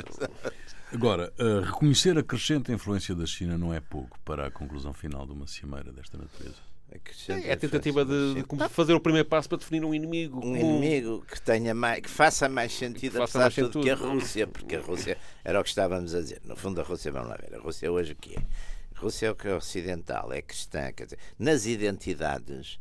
Agora, 0.93 1.33
uh, 1.39 1.61
reconhecer 1.61 2.19
a 2.19 2.23
crescente 2.23 2.73
influência 2.73 3.15
da 3.15 3.27
China 3.27 3.57
não 3.57 3.73
é 3.73 3.81
pouco 3.81 4.19
para 4.25 4.47
a 4.47 4.51
conclusão 4.51 4.93
final 4.93 5.27
de 5.27 5.33
uma 5.33 5.47
cimeira 5.47 5.93
desta 5.93 6.17
natureza. 6.17 6.57
É, 7.29 7.49
é 7.49 7.53
a 7.53 7.57
tentativa 7.57 8.05
de, 8.05 8.35
de, 8.35 8.69
fazer 8.71 8.95
o 8.95 9.01
primeiro 9.01 9.29
passo 9.29 9.49
para 9.49 9.59
definir 9.59 9.85
um 9.85 9.93
inimigo. 9.93 10.41
Um 10.45 10.57
inimigo 10.57 11.25
que 11.29 11.41
tenha 11.41 11.75
mais, 11.75 12.01
que 12.01 12.09
faça 12.09 12.49
mais 12.49 12.73
sentido 12.73 13.19
faça 13.19 13.39
mais 13.41 13.55
sentido. 13.55 13.83
que 13.83 13.91
a 13.91 13.97
Rússia, 13.97 14.47
porque 14.47 14.77
a 14.77 14.81
Rússia 14.81 15.19
era 15.45 15.61
o 15.61 15.65
que 15.65 15.69
estávamos 15.69 16.15
a 16.15 16.21
dizer. 16.21 16.41
No 16.45 16.57
fundo, 16.57 16.81
a 16.81 16.85
Rússia, 16.85 17.11
vamos 17.11 17.31
lá 17.31 17.37
ver, 17.37 17.57
a 17.57 17.61
Rússia 17.61 17.91
hoje 17.91 18.13
o 18.13 18.17
que 18.17 18.37
é? 18.37 18.43
Rússia 18.97 19.27
é 19.27 19.49
é 19.49 19.55
ocidental, 19.55 20.33
é 20.33 20.41
cristã, 20.41 20.91
quer 20.91 21.05
dizer, 21.05 21.19
nas 21.39 21.67
identidades 21.67 22.79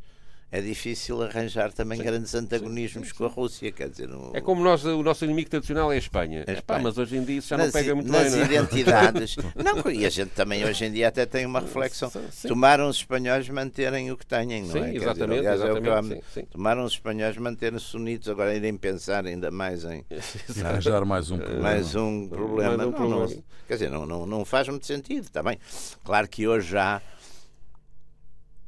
é 0.55 0.61
difícil 0.61 1.21
arranjar 1.21 1.73
também 1.73 1.97
sim, 1.97 2.03
grandes 2.05 2.33
antagonismos 2.33 3.07
sim, 3.07 3.13
sim, 3.13 3.17
com 3.17 3.25
a 3.25 3.27
Rússia. 3.27 3.71
Quer 3.73 3.89
dizer, 3.89 4.07
no... 4.07 4.31
É 4.33 4.39
como 4.39 4.63
nós, 4.63 4.85
o 4.85 5.03
nosso 5.03 5.25
inimigo 5.25 5.49
tradicional 5.49 5.91
é 5.91 5.95
a 5.95 5.97
Espanha. 5.97 6.45
É 6.47 6.51
a 6.51 6.53
Espanha. 6.53 6.83
mas 6.83 6.97
hoje 6.97 7.17
em 7.17 7.23
dia 7.25 7.39
isso 7.39 7.49
já 7.49 7.57
nas, 7.57 7.67
não 7.67 7.73
pega 7.73 7.93
muito 7.93 8.09
nas 8.09 8.31
bem. 8.31 8.39
Nas 8.39 8.49
é? 8.49 8.53
identidades. 8.53 9.35
não, 9.53 9.91
e 9.91 10.05
a 10.05 10.09
gente 10.09 10.29
também 10.29 10.63
hoje 10.63 10.85
em 10.85 10.91
dia 10.93 11.09
até 11.09 11.25
tem 11.25 11.45
uma 11.45 11.59
reflexão. 11.59 12.09
Tomaram 12.47 12.87
os 12.87 12.97
espanhóis 12.97 13.49
manterem 13.49 14.11
o 14.11 14.17
que 14.17 14.25
têm, 14.25 14.63
não 14.63 14.77
é? 14.77 14.95
Exatamente, 14.95 14.95
dizer, 14.95 15.23
aliás, 15.23 15.61
exatamente, 15.61 16.13
é 16.13 16.17
o 16.17 16.43
que 16.43 16.51
Tomaram 16.51 16.85
os 16.85 16.93
espanhóis 16.93 17.37
manterem-se 17.37 17.97
unidos, 17.97 18.29
agora 18.29 18.55
irem 18.55 18.77
pensar 18.77 19.25
ainda 19.25 19.51
mais 19.51 19.83
em 19.83 20.05
arranjar 20.63 21.03
mais 21.03 21.31
um 21.31 21.37
problema. 21.37 21.61
Mais 21.61 21.95
um 21.95 22.27
problema. 22.29 22.77
Mais 22.77 22.87
um 22.87 22.91
problema. 22.91 23.17
Não, 23.17 23.27
não, 23.27 23.43
quer 23.67 23.73
dizer, 23.73 23.89
não, 23.89 24.05
não, 24.05 24.25
não 24.25 24.45
faz 24.45 24.69
muito 24.69 24.85
sentido, 24.85 25.25
está 25.25 25.43
bem. 25.43 25.59
Claro 26.03 26.29
que 26.29 26.47
hoje 26.47 26.69
já 26.69 27.01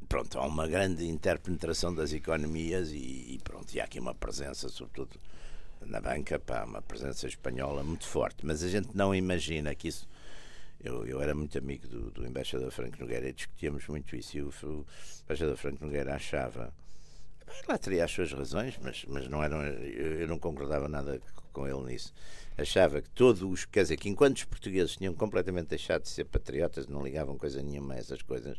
pronto, 0.08 0.38
há 0.38 0.46
uma 0.46 0.66
grande 0.66 1.06
interpenetração 1.06 1.94
das 1.94 2.12
economias 2.12 2.90
e, 2.90 3.34
e, 3.34 3.40
pronto, 3.44 3.72
e 3.74 3.80
há 3.80 3.84
aqui 3.84 4.00
uma 4.00 4.14
presença, 4.14 4.68
sobretudo 4.68 5.18
na 5.84 6.00
banca, 6.00 6.38
pá, 6.38 6.64
uma 6.64 6.82
presença 6.82 7.26
espanhola 7.26 7.82
muito 7.82 8.06
forte, 8.06 8.44
mas 8.44 8.62
a 8.62 8.68
gente 8.68 8.88
não 8.94 9.14
imagina 9.14 9.74
que 9.74 9.88
isso. 9.88 10.08
Eu, 10.82 11.04
eu 11.04 11.20
era 11.20 11.34
muito 11.34 11.58
amigo 11.58 11.88
do, 11.88 12.10
do 12.12 12.26
embaixador 12.26 12.70
Franco 12.70 13.00
Nogueira 13.00 13.28
e 13.28 13.32
discutíamos 13.32 13.86
muito 13.88 14.14
isso. 14.14 14.36
E 14.36 14.42
o, 14.42 14.52
o 14.62 14.86
embaixador 15.24 15.56
Franco 15.56 15.84
Nogueira 15.84 16.14
achava. 16.14 16.72
Lá 17.66 17.76
teria 17.76 18.04
as 18.04 18.12
suas 18.12 18.32
razões, 18.32 18.78
mas, 18.80 19.04
mas 19.08 19.26
não 19.26 19.42
eram, 19.42 19.64
eu, 19.64 20.20
eu 20.20 20.28
não 20.28 20.38
concordava 20.38 20.86
nada 20.86 21.20
com 21.52 21.66
ele 21.66 21.92
nisso. 21.92 22.14
Achava 22.56 23.02
que 23.02 23.10
todos 23.10 23.42
os. 23.42 23.64
Quer 23.64 23.82
dizer, 23.82 23.96
que 23.96 24.08
enquanto 24.08 24.36
os 24.36 24.44
portugueses 24.44 24.96
tinham 24.96 25.14
completamente 25.14 25.68
deixado 25.68 26.02
de 26.02 26.08
ser 26.10 26.24
patriotas, 26.24 26.86
não 26.86 27.02
ligavam 27.02 27.36
coisa 27.36 27.60
nenhuma 27.60 27.94
a 27.94 27.98
essas 27.98 28.22
coisas, 28.22 28.56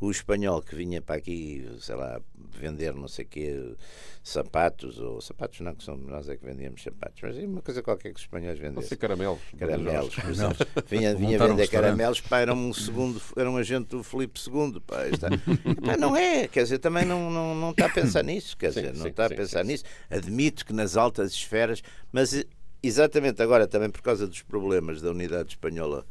o 0.00 0.10
espanhol 0.10 0.62
que 0.62 0.74
vinha 0.74 1.02
para 1.02 1.16
aqui, 1.16 1.68
sei 1.78 1.94
lá, 1.94 2.20
vender 2.58 2.94
não 2.94 3.06
sei 3.06 3.26
quê, 3.26 3.74
sapatos, 4.22 4.98
ou 4.98 5.20
sapatos 5.20 5.60
não, 5.60 5.74
que 5.74 5.84
são 5.84 5.96
nós 5.96 6.28
é 6.28 6.36
que 6.36 6.44
vendíamos 6.44 6.82
sapatos, 6.82 7.20
mas 7.22 7.36
uma 7.36 7.60
coisa 7.60 7.82
qualquer 7.82 8.10
que 8.10 8.16
os 8.16 8.22
espanhóis 8.22 8.58
vendessem. 8.58 8.90
Não 8.92 8.98
caramelos. 8.98 9.40
Caramelos, 9.58 10.14
por 10.14 10.30
exemplo. 10.30 10.66
Vinha, 10.88 11.14
vinha 11.14 11.38
vender 11.38 11.68
caramelos, 11.68 12.20
pá, 12.22 12.38
era 12.38 12.54
um 12.54 12.72
segundo, 12.72 13.20
era 13.36 13.50
um 13.50 13.58
agente 13.58 13.88
do 13.88 14.02
Filipe 14.02 14.40
II, 14.40 14.80
pá, 14.86 15.06
está. 15.06 15.28
pá, 15.84 15.96
não 15.98 16.16
é, 16.16 16.48
quer 16.48 16.62
dizer, 16.62 16.78
também 16.78 17.04
não, 17.04 17.30
não, 17.30 17.54
não 17.54 17.70
está 17.70 17.86
a 17.86 17.90
pensar 17.90 18.24
nisso, 18.24 18.56
quer 18.56 18.68
dizer, 18.68 18.92
sim, 18.92 18.98
não 18.98 19.02
sim, 19.02 19.10
está 19.10 19.26
a 19.26 19.30
pensar 19.30 19.62
sim, 19.62 19.72
nisso. 19.72 19.84
Admito 20.08 20.64
que 20.64 20.72
nas 20.72 20.96
altas 20.96 21.32
esferas, 21.32 21.82
mas 22.10 22.42
exatamente 22.82 23.42
agora 23.42 23.66
também 23.66 23.90
por 23.90 24.00
causa 24.00 24.26
dos 24.26 24.40
problemas 24.40 25.02
da 25.02 25.10
unidade 25.10 25.50
espanhola 25.50 26.06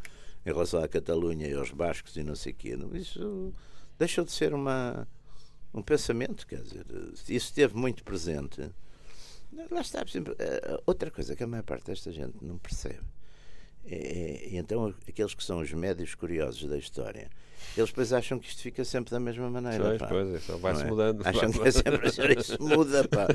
em 0.46 0.50
relação 0.50 0.84
à 0.84 0.88
Catalunha 0.88 1.48
e 1.48 1.54
aos 1.54 1.72
bascos 1.72 2.16
e 2.16 2.24
não 2.24 2.36
sei 2.36 2.54
o 2.54 2.56
quê, 2.56 2.78
isso 2.94 3.54
deixou 3.98 4.24
de 4.24 4.32
ser 4.32 4.54
uma, 4.54 5.08
um 5.74 5.82
pensamento, 5.82 6.48
quer 6.48 6.62
dizer, 6.62 6.86
isso 7.14 7.30
esteve 7.30 7.76
muito 7.76 8.04
presente. 8.04 8.72
Lá 9.72 9.82
está, 9.82 10.06
sempre, 10.08 10.36
eh, 10.40 10.82
outra 10.86 11.10
coisa 11.10 11.36
que 11.36 11.44
a 11.44 11.48
maior 11.48 11.64
parte 11.64 11.86
desta 11.88 12.12
gente 12.12 12.38
não 12.42 12.58
percebe. 12.58 13.02
É, 13.86 13.96
é, 13.96 14.58
então, 14.58 14.94
aqueles 15.08 15.34
que 15.34 15.44
são 15.44 15.60
os 15.60 15.72
médios 15.72 16.14
curiosos 16.16 16.68
da 16.70 16.78
história, 16.78 17.30
eles 17.78 17.90
depois 17.90 18.14
acham 18.14 18.40
que 18.40 18.48
isto 18.48 18.62
fica 18.62 18.84
sempre 18.84 19.12
da 19.12 19.20
mesma 19.20 19.50
maneira. 19.50 19.98
Pois, 19.98 20.44
pois, 20.46 20.62
vai-se 20.62 20.84
é? 20.84 20.86
mudando. 20.86 21.26
Acham 21.26 21.52
que 21.52 21.68
é 21.68 21.72
sempre 21.72 22.40
isso 22.40 22.62
muda, 22.62 23.08
pá. 23.08 23.28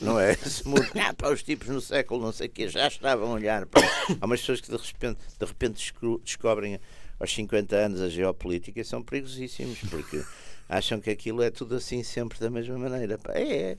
Não 0.00 0.18
é? 0.18 0.32
Isso 0.32 0.68
muda. 0.68 0.88
Ah, 1.00 1.14
pá, 1.14 1.30
os 1.30 1.42
tipos 1.42 1.68
no 1.68 1.80
século 1.80 2.20
não 2.20 2.32
sei 2.32 2.46
o 2.48 2.50
quê 2.50 2.68
já 2.68 2.88
estavam 2.88 3.30
a 3.30 3.34
olhar. 3.34 3.66
Pá. 3.66 3.80
Há 4.20 4.26
umas 4.26 4.40
pessoas 4.40 4.60
que 4.60 4.70
de 4.70 4.76
repente, 4.76 5.18
de 5.38 5.46
repente 5.46 5.92
descobrem 6.22 6.80
aos 7.18 7.34
50 7.34 7.76
anos 7.76 8.00
a 8.00 8.08
geopolítica 8.08 8.80
e 8.80 8.84
são 8.84 9.02
perigosíssimos, 9.02 9.78
porque 9.88 10.22
acham 10.68 11.00
que 11.00 11.10
aquilo 11.10 11.42
é 11.42 11.50
tudo 11.50 11.76
assim 11.76 12.02
sempre 12.02 12.38
da 12.38 12.50
mesma 12.50 12.78
maneira. 12.78 13.18
Pá, 13.18 13.32
é, 13.34 13.76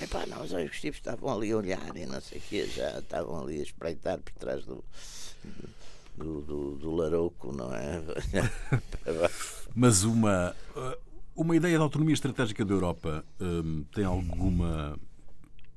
é 0.00 0.06
pá, 0.06 0.24
não, 0.26 0.42
os 0.42 0.80
tipos 0.80 0.98
estavam 0.98 1.32
ali 1.32 1.52
a 1.52 1.56
olhar 1.56 1.96
e 1.96 2.06
não 2.06 2.20
sei 2.20 2.38
o 2.38 2.42
quê, 2.42 2.66
já 2.66 2.98
estavam 2.98 3.42
ali 3.42 3.60
a 3.60 3.62
espreitar 3.62 4.18
por 4.18 4.32
trás 4.32 4.64
do, 4.64 4.82
do, 6.16 6.40
do, 6.42 6.70
do 6.76 6.94
larouco, 6.94 7.52
não 7.52 7.74
é? 7.74 8.02
Mas 9.74 10.04
uma, 10.04 10.54
uma 11.34 11.56
ideia 11.56 11.76
de 11.76 11.82
autonomia 11.82 12.14
estratégica 12.14 12.64
da 12.64 12.74
Europa 12.74 13.24
hum, 13.40 13.84
tem 13.94 14.04
alguma 14.04 14.98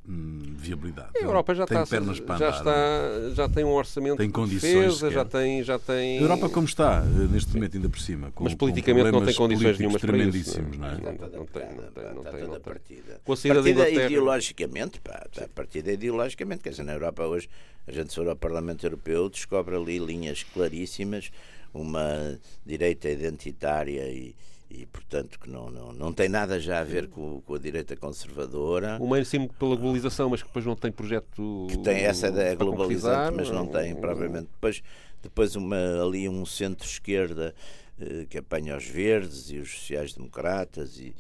hum, 0.08 0.54
viabilidade. 0.58 1.12
A 1.16 1.24
Europa 1.24 1.56
já, 1.56 1.66
tem 1.66 1.82
está, 1.82 1.90
pernas 1.90 2.20
para 2.20 2.38
já, 2.38 2.48
andar, 2.48 2.58
está, 2.58 3.30
já 3.34 3.50
tem 3.50 3.64
um 3.64 3.72
orçamento 3.72 4.18
tem 4.18 4.30
condições 4.30 4.72
de 4.72 4.78
defesa, 4.78 5.12
já 5.12 5.24
tem, 5.24 5.64
já 5.64 5.80
tem... 5.80 6.20
A 6.20 6.22
Europa 6.22 6.50
como 6.50 6.66
está, 6.66 7.02
neste 7.02 7.54
momento 7.54 7.78
ainda 7.78 7.90
por 7.90 8.00
cima. 8.00 8.32
Com, 8.32 8.44
Mas 8.44 8.54
politicamente 8.54 9.12
não 9.12 9.24
tem 9.24 9.34
condições 9.34 9.80
nenhumas 9.80 10.02
tremendíssimos, 10.02 10.78
não 10.78 10.88
é? 10.88 10.92
Não, 10.92 11.12
não, 11.12 11.18
tem, 11.18 11.38
não 11.38 11.46
tem, 11.46 12.14
não 12.14 12.24
tem. 12.24 12.48
Não 12.48 12.60
partida. 12.60 13.22
Com 13.24 13.34
a 13.34 13.38
saída 13.38 13.64
partida 13.64 13.90
ideologicamente, 13.90 15.00
pá, 15.00 15.26
a 15.42 15.48
partida 15.48 15.92
ideologicamente, 15.94 16.64
quer 16.64 16.72
dizer, 16.72 16.84
na 16.84 16.94
Europa 16.94 17.24
hoje, 17.26 17.48
a 17.88 17.92
gente 17.92 18.10
se 18.10 18.16
for 18.16 18.28
ao 18.28 18.36
Parlamento 18.36 18.86
Europeu, 18.86 19.30
descobre 19.30 19.76
ali 19.76 20.00
linhas 20.00 20.44
claríssimas, 20.44 21.32
uma 21.74 22.40
direita 22.66 23.10
identitária 23.10 24.10
e 24.10 24.36
e 24.70 24.86
portanto 24.88 25.40
que 25.40 25.50
não, 25.50 25.70
não, 25.70 25.94
não 25.94 26.12
tem 26.12 26.28
nada 26.28 26.60
já 26.60 26.80
a 26.80 26.84
ver 26.84 27.08
com, 27.08 27.42
com 27.42 27.56
a 27.56 27.60
direita 27.60 27.96
conservadora. 27.96 28.98
O 29.00 29.10
meio 29.10 29.26
sim 29.26 29.48
pela 29.48 29.76
globalização, 29.76 30.30
mas 30.30 30.42
que 30.42 30.48
depois 30.48 30.66
não 30.66 30.76
tem 30.76 30.92
projeto. 30.92 31.68
Que 31.70 31.78
tem 31.78 32.04
essa 32.04 32.28
ideia 32.28 32.56
globalizante, 32.56 33.38
mas 33.38 33.50
não 33.50 33.68
tem 33.68 33.96
propriamente. 33.96 34.48
Depois, 34.54 34.84
depois 35.22 35.56
uma, 35.56 36.04
ali 36.04 36.28
um 36.28 36.46
centro-esquerda 36.46 37.54
eh, 38.00 38.26
que 38.30 38.38
apanha 38.38 38.76
os 38.76 38.86
verdes 38.86 39.52
e 39.52 39.58
os 39.58 39.72
sociais-democratas 39.72 40.98
e, 41.00 41.16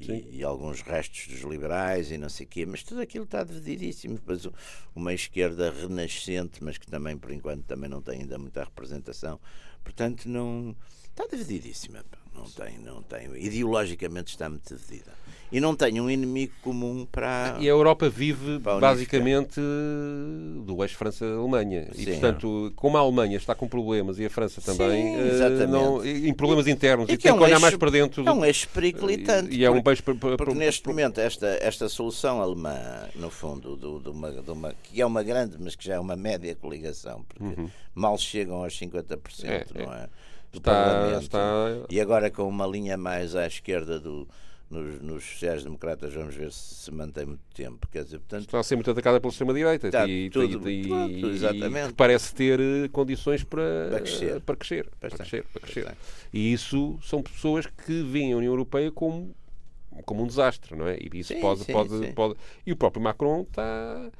e, 0.00 0.38
e, 0.38 0.44
alguns 0.44 0.80
restos 0.82 1.26
dos 1.26 1.40
liberais 1.40 2.10
e 2.10 2.18
não 2.18 2.28
sei 2.28 2.46
o 2.46 2.48
quê, 2.48 2.66
mas 2.66 2.82
tudo 2.82 3.00
aquilo 3.00 3.24
está 3.24 3.42
divididíssimo. 3.44 4.14
Depois 4.14 4.46
uma 4.94 5.12
esquerda 5.12 5.70
renascente, 5.70 6.62
mas 6.62 6.78
que 6.78 6.86
também, 6.86 7.16
por 7.16 7.30
enquanto, 7.30 7.64
também 7.64 7.88
não 7.88 8.00
tem 8.02 8.20
ainda 8.20 8.38
muita 8.38 8.64
representação. 8.64 9.40
Portanto, 9.82 10.28
não 10.28 10.76
está 11.04 11.26
divididíssima. 11.26 12.04
Não 12.34 12.44
tem, 12.44 12.78
não 12.78 13.02
tem. 13.02 13.34
Ideologicamente 13.44 14.30
está 14.30 14.48
muito 14.48 14.74
dividida. 14.74 15.12
E 15.50 15.60
não 15.60 15.74
tem 15.74 16.00
um 16.00 16.10
inimigo 16.10 16.52
comum 16.62 17.06
para. 17.10 17.56
E 17.58 17.66
a 17.66 17.70
Europa 17.70 18.08
vive 18.08 18.58
basicamente 18.58 19.60
do 20.64 20.82
eixo 20.82 20.96
França-Alemanha. 20.96 21.88
E, 21.96 22.04
portanto, 22.04 22.72
como 22.76 22.96
a 22.96 23.00
Alemanha 23.00 23.36
está 23.36 23.54
com 23.54 23.66
problemas 23.66 24.18
e 24.18 24.26
a 24.26 24.30
França 24.30 24.60
também, 24.60 25.16
Sim, 25.16 25.64
uh, 25.64 25.68
não, 25.68 26.04
em 26.04 26.32
problemas 26.34 26.66
internos, 26.66 27.08
e, 27.08 27.12
e 27.12 27.16
tem 27.16 27.30
é 27.30 27.34
um 27.34 27.38
que 27.38 27.44
olhar 27.44 27.60
mais 27.60 27.76
para 27.76 27.90
dentro. 27.90 28.22
Do, 28.22 28.28
é 28.28 28.32
um 28.32 28.44
eixo 28.44 28.68
periclitante. 28.68 29.54
E 29.54 29.64
é 29.64 29.70
um 29.70 29.82
beijo 29.82 30.02
para, 30.02 30.14
porque 30.14 30.54
neste 30.54 30.86
momento, 30.86 31.18
esta, 31.18 31.46
esta 31.60 31.88
solução 31.88 32.42
alemã, 32.42 32.78
no 33.14 33.30
fundo, 33.30 33.76
do, 33.76 33.98
do 33.98 34.12
uma, 34.12 34.30
de 34.30 34.50
uma, 34.50 34.74
que 34.82 35.00
é 35.00 35.06
uma 35.06 35.22
grande, 35.22 35.56
mas 35.58 35.74
que 35.74 35.84
já 35.84 35.94
é 35.94 35.98
uma 35.98 36.16
média 36.16 36.54
coligação, 36.54 37.24
porque 37.26 37.60
uhum. 37.60 37.70
mal 37.94 38.18
chegam 38.18 38.62
aos 38.62 38.78
50%, 38.78 39.18
é, 39.44 39.64
não 39.74 39.94
é? 39.94 40.02
é 40.02 40.08
do 40.52 40.58
está, 40.58 40.72
Parlamento. 40.72 41.22
Está... 41.22 41.86
E 41.90 42.00
agora 42.00 42.30
com 42.30 42.48
uma 42.48 42.66
linha 42.66 42.96
mais 42.96 43.36
à 43.36 43.46
esquerda 43.46 43.98
do, 43.98 44.26
nos, 44.70 45.00
nos 45.00 45.24
sociais-democratas, 45.24 46.12
vamos 46.12 46.34
ver 46.34 46.52
se 46.52 46.78
se 46.88 46.90
mantém 46.90 47.26
muito 47.26 47.42
tempo. 47.54 47.86
Quer 47.90 48.04
dizer, 48.04 48.18
portanto, 48.18 48.42
está 48.42 48.60
a 48.60 48.62
ser 48.62 48.76
muito 48.76 48.90
atacada 48.90 49.20
pela 49.20 49.30
extrema-direita 49.30 49.88
e, 50.08 50.30
tudo, 50.30 50.70
e, 50.70 50.86
pronto. 50.86 51.12
E 51.12 51.92
parece 51.94 52.34
ter 52.34 52.60
eh, 52.60 52.88
condições 52.88 53.44
para, 53.44 53.88
para 53.90 54.00
crescer. 54.00 54.40
Para 54.40 54.56
crescer, 54.56 54.90
para 55.00 55.10
crescer, 55.10 55.44
para 55.44 55.60
crescer. 55.60 55.96
E 56.32 56.52
isso 56.52 56.98
são 57.02 57.22
pessoas 57.22 57.66
que 57.66 58.02
veem 58.02 58.32
a 58.32 58.36
União 58.36 58.52
Europeia 58.52 58.90
como, 58.90 59.34
como 60.04 60.22
um 60.22 60.26
desastre, 60.26 60.76
não 60.76 60.86
é? 60.86 60.98
E 60.98 61.18
isso 61.18 61.32
sim, 61.32 61.40
pode, 61.40 61.64
sim, 61.64 61.72
pode, 61.72 61.98
sim. 61.98 62.12
pode. 62.12 62.34
E 62.66 62.72
o 62.72 62.76
próprio 62.76 63.02
Macron 63.02 63.42
está 63.42 64.10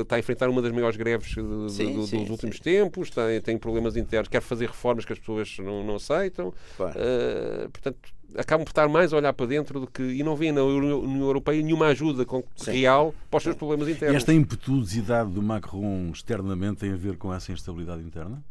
está 0.00 0.14
a 0.14 0.18
enfrentar 0.18 0.48
uma 0.48 0.62
das 0.62 0.70
maiores 0.70 0.96
greves 0.96 1.32
sim, 1.32 1.42
do, 1.42 1.68
sim, 1.68 1.92
dos 1.92 2.30
últimos 2.30 2.56
sim. 2.56 2.62
tempos, 2.62 3.10
tem, 3.10 3.40
tem 3.40 3.58
problemas 3.58 3.96
internos, 3.96 4.28
quer 4.28 4.40
fazer 4.40 4.66
reformas 4.66 5.04
que 5.04 5.12
as 5.12 5.18
pessoas 5.18 5.56
não, 5.58 5.82
não 5.82 5.96
aceitam. 5.96 6.48
Uh, 6.48 7.68
portanto, 7.70 7.98
acabam 8.36 8.64
por 8.64 8.70
estar 8.70 8.88
mais 8.88 9.12
a 9.12 9.16
olhar 9.16 9.32
para 9.32 9.46
dentro 9.46 9.80
do 9.80 9.86
que. 9.86 10.02
e 10.02 10.22
não 10.22 10.36
vêem 10.36 10.52
na 10.52 10.62
União 10.62 11.26
Europeia 11.26 11.62
nenhuma 11.62 11.86
ajuda 11.86 12.26
real 12.66 13.14
para 13.30 13.38
os 13.38 13.42
seus 13.42 13.56
problemas 13.56 13.88
internos. 13.88 14.14
E 14.14 14.16
esta 14.16 14.32
impetuosidade 14.32 15.30
do 15.30 15.42
Macron 15.42 16.10
externamente 16.12 16.78
tem 16.78 16.92
a 16.92 16.96
ver 16.96 17.16
com 17.16 17.32
essa 17.32 17.52
instabilidade 17.52 18.02
interna? 18.02 18.42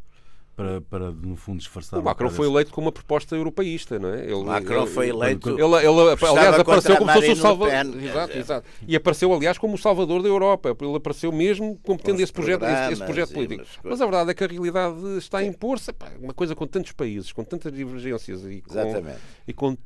Para, 0.56 0.82
para 0.82 1.12
no 1.12 1.36
fundo, 1.36 1.60
disfarçar. 1.60 2.00
O 2.00 2.04
Macron 2.04 2.30
foi 2.30 2.48
eleito 2.48 2.72
com 2.72 2.82
uma 2.82 2.92
proposta 2.92 3.36
europeísta, 3.36 3.98
não 3.98 4.14
é? 4.14 4.24
Ele, 4.24 4.34
o 4.34 4.44
Macron 4.44 4.86
foi 4.86 5.10
eleito. 5.10 5.50
Ele, 5.50 5.62
ele, 5.62 5.76
ele 5.76 6.26
aliás, 6.26 6.60
apareceu 6.60 6.98
como 6.98 7.12
se 7.12 7.18
fosse 7.18 7.32
o 7.32 7.36
salvador. 7.36 8.02
Exato, 8.04 8.38
exato. 8.38 8.68
E 8.88 8.96
apareceu, 8.96 9.34
aliás, 9.34 9.58
como 9.58 9.76
o 9.76 9.78
salvador 9.78 10.22
da 10.22 10.30
Europa. 10.30 10.76
Ele 10.80 10.96
apareceu 10.96 11.32
mesmo 11.32 11.80
como 11.84 12.00
tendo 12.00 12.22
esse 12.22 12.34
projeto, 12.34 12.64
esse, 12.66 12.94
esse 12.94 13.04
projeto 13.04 13.34
político. 13.34 13.66
Mas 13.84 14.02
a 14.02 14.06
verdade 14.06 14.32
é 14.32 14.34
que 14.34 14.44
a 14.44 14.48
realidade 14.48 15.18
está 15.18 15.40
a 15.40 15.44
impor-se. 15.44 15.92
Uma 16.20 16.34
coisa 16.34 16.56
com 16.56 16.68
tantos 16.68 16.92
países, 16.92 17.32
com 17.32 17.44
tantas 17.44 17.72
divergências 17.72 18.44
e 18.46 18.62
com. 18.62 18.72
Exatamente. 18.72 19.20
E 19.48 19.54
com 19.54 19.78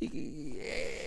e, 0.00 0.60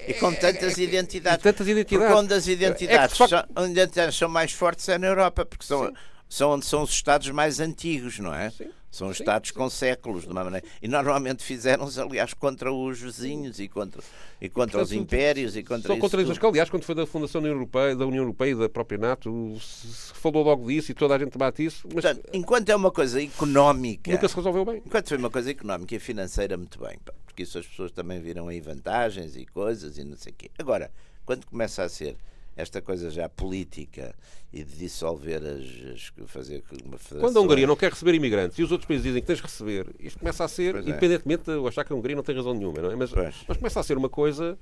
e, 0.08 0.14
com 0.16 0.34
tantas 0.34 0.78
identidades. 0.78 1.40
E 1.40 1.44
tantas 1.44 1.68
identidades. 1.68 2.08
Porque 2.08 2.20
onde 2.20 2.34
as 2.34 2.48
identidades, 2.48 3.14
é 3.14 3.16
só... 3.16 3.28
são, 3.28 3.44
onde 3.56 4.12
são 4.12 4.30
mais 4.30 4.52
fortes 4.52 4.88
é 4.90 4.98
na 4.98 5.08
Europa, 5.08 5.46
porque 5.46 5.66
são, 5.66 5.94
são 6.30 6.52
onde 6.52 6.66
são 6.66 6.84
os 6.84 6.92
Estados 6.92 7.30
mais 7.30 7.60
antigos, 7.60 8.20
não 8.20 8.34
é? 8.34 8.50
Sim. 8.50 8.70
São 8.90 9.14
sim, 9.14 9.22
Estados 9.22 9.50
sim. 9.50 9.56
com 9.56 9.70
séculos, 9.70 10.24
de 10.24 10.30
uma 10.30 10.44
maneira. 10.44 10.66
E 10.82 10.88
normalmente 10.88 11.44
fizeram-se, 11.44 12.00
aliás, 12.00 12.34
contra 12.34 12.72
os 12.72 13.00
vizinhos 13.00 13.60
e 13.60 13.68
contra, 13.68 14.02
e 14.42 14.50
contra 14.50 14.82
os 14.82 14.92
impérios 14.92 15.56
e 15.56 15.64
contra 15.64 15.88
São 15.88 16.00
contradições 16.00 16.38
que, 16.38 16.46
aliás, 16.46 16.70
quando 16.70 16.84
foi 16.84 16.96
da 16.96 17.06
fundação 17.06 17.42
da 17.42 17.48
União 17.48 17.60
Europeia, 17.60 17.96
da 17.96 18.06
União 18.06 18.24
Europeia 18.24 18.52
e 18.52 18.56
da 18.56 18.70
própria 18.70 18.98
NATO, 18.98 19.58
se 19.60 20.14
falou 20.14 20.44
logo 20.44 20.68
disso 20.68 20.92
e 20.92 20.96
toda 20.96 21.16
a 21.16 21.20
gente 21.20 21.38
bate 21.38 21.64
isso. 21.66 21.88
Mas... 21.94 22.04
Portanto, 22.06 22.30
enquanto 22.34 22.70
é 22.70 22.76
uma 22.76 22.92
coisa 22.92 23.22
económica. 23.22 24.12
Nunca 24.12 24.28
se 24.28 24.36
resolveu 24.36 24.66
bem. 24.66 24.82
Enquanto 24.86 25.10
foi 25.10 25.18
uma 25.18 25.30
coisa 25.30 25.52
económica 25.52 25.96
e 25.96 26.00
financeira, 26.00 26.58
muito 26.58 26.80
bem. 26.80 26.98
Porque 27.26 27.44
isso 27.44 27.60
as 27.60 27.68
pessoas 27.68 27.92
também 27.92 28.20
viram 28.20 28.48
aí 28.48 28.60
vantagens 28.60 29.36
e 29.36 29.46
coisas 29.46 29.98
e 29.98 30.04
não 30.04 30.18
sei 30.18 30.32
o 30.32 30.36
quê. 30.36 30.50
Agora, 30.58 30.90
quando 31.26 31.46
começa 31.46 31.84
a 31.84 31.90
ser 31.90 32.18
esta 32.58 32.82
coisa 32.82 33.12
já 33.12 33.30
política 33.30 34.16
e 34.52 34.64
de 34.64 34.76
dissolver 34.76 35.42
as, 35.44 35.94
as 35.94 36.28
fazer 36.28 36.64
uma 36.84 36.98
federação. 36.98 37.20
Quando 37.20 37.38
a 37.38 37.42
Hungria 37.42 37.68
não 37.68 37.76
quer 37.76 37.92
receber 37.92 38.16
imigrantes 38.16 38.58
e 38.58 38.64
os 38.64 38.72
outros 38.72 38.88
países 38.88 39.04
dizem 39.04 39.22
que 39.22 39.28
tens 39.28 39.38
de 39.38 39.44
receber, 39.44 39.88
isto 40.00 40.20
começa 40.20 40.44
a 40.44 40.48
ser, 40.48 40.74
pois 40.74 40.86
é. 40.86 40.90
independentemente 40.90 41.44
de 41.44 41.52
eu 41.52 41.68
achar 41.68 41.86
que 41.86 41.94
a 41.94 41.96
Hungria 41.96 42.16
não 42.16 42.24
tem 42.24 42.36
razão 42.36 42.54
nenhuma, 42.54 42.82
não 42.82 42.92
é? 42.92 42.96
Mas, 42.96 43.12
mas 43.48 43.58
começa 43.58 43.80
a 43.80 43.84
ser 43.84 43.98
uma 43.98 44.10
coisa 44.10 44.58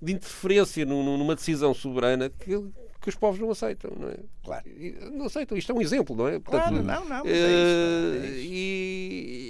de 0.00 0.12
interferência 0.12 0.86
numa 0.86 1.34
decisão 1.34 1.74
soberana 1.74 2.30
que, 2.30 2.62
que 3.00 3.08
os 3.08 3.14
povos 3.16 3.40
não 3.40 3.50
aceitam, 3.50 3.90
não 3.98 4.08
é? 4.08 4.16
Claro. 4.44 4.64
Não 5.12 5.26
aceitam. 5.26 5.58
Isto 5.58 5.72
é 5.72 5.74
um 5.74 5.80
exemplo, 5.80 6.14
não 6.14 6.28
é? 6.28 6.38
Portanto, 6.38 6.68
claro, 6.68 6.84
não, 6.84 7.04
não. 7.04 7.24
Mas 7.24 7.32
é 7.32 7.48
isso, 7.48 8.24
é 8.24 8.26
isso. 8.28 8.38
E, 8.52 9.43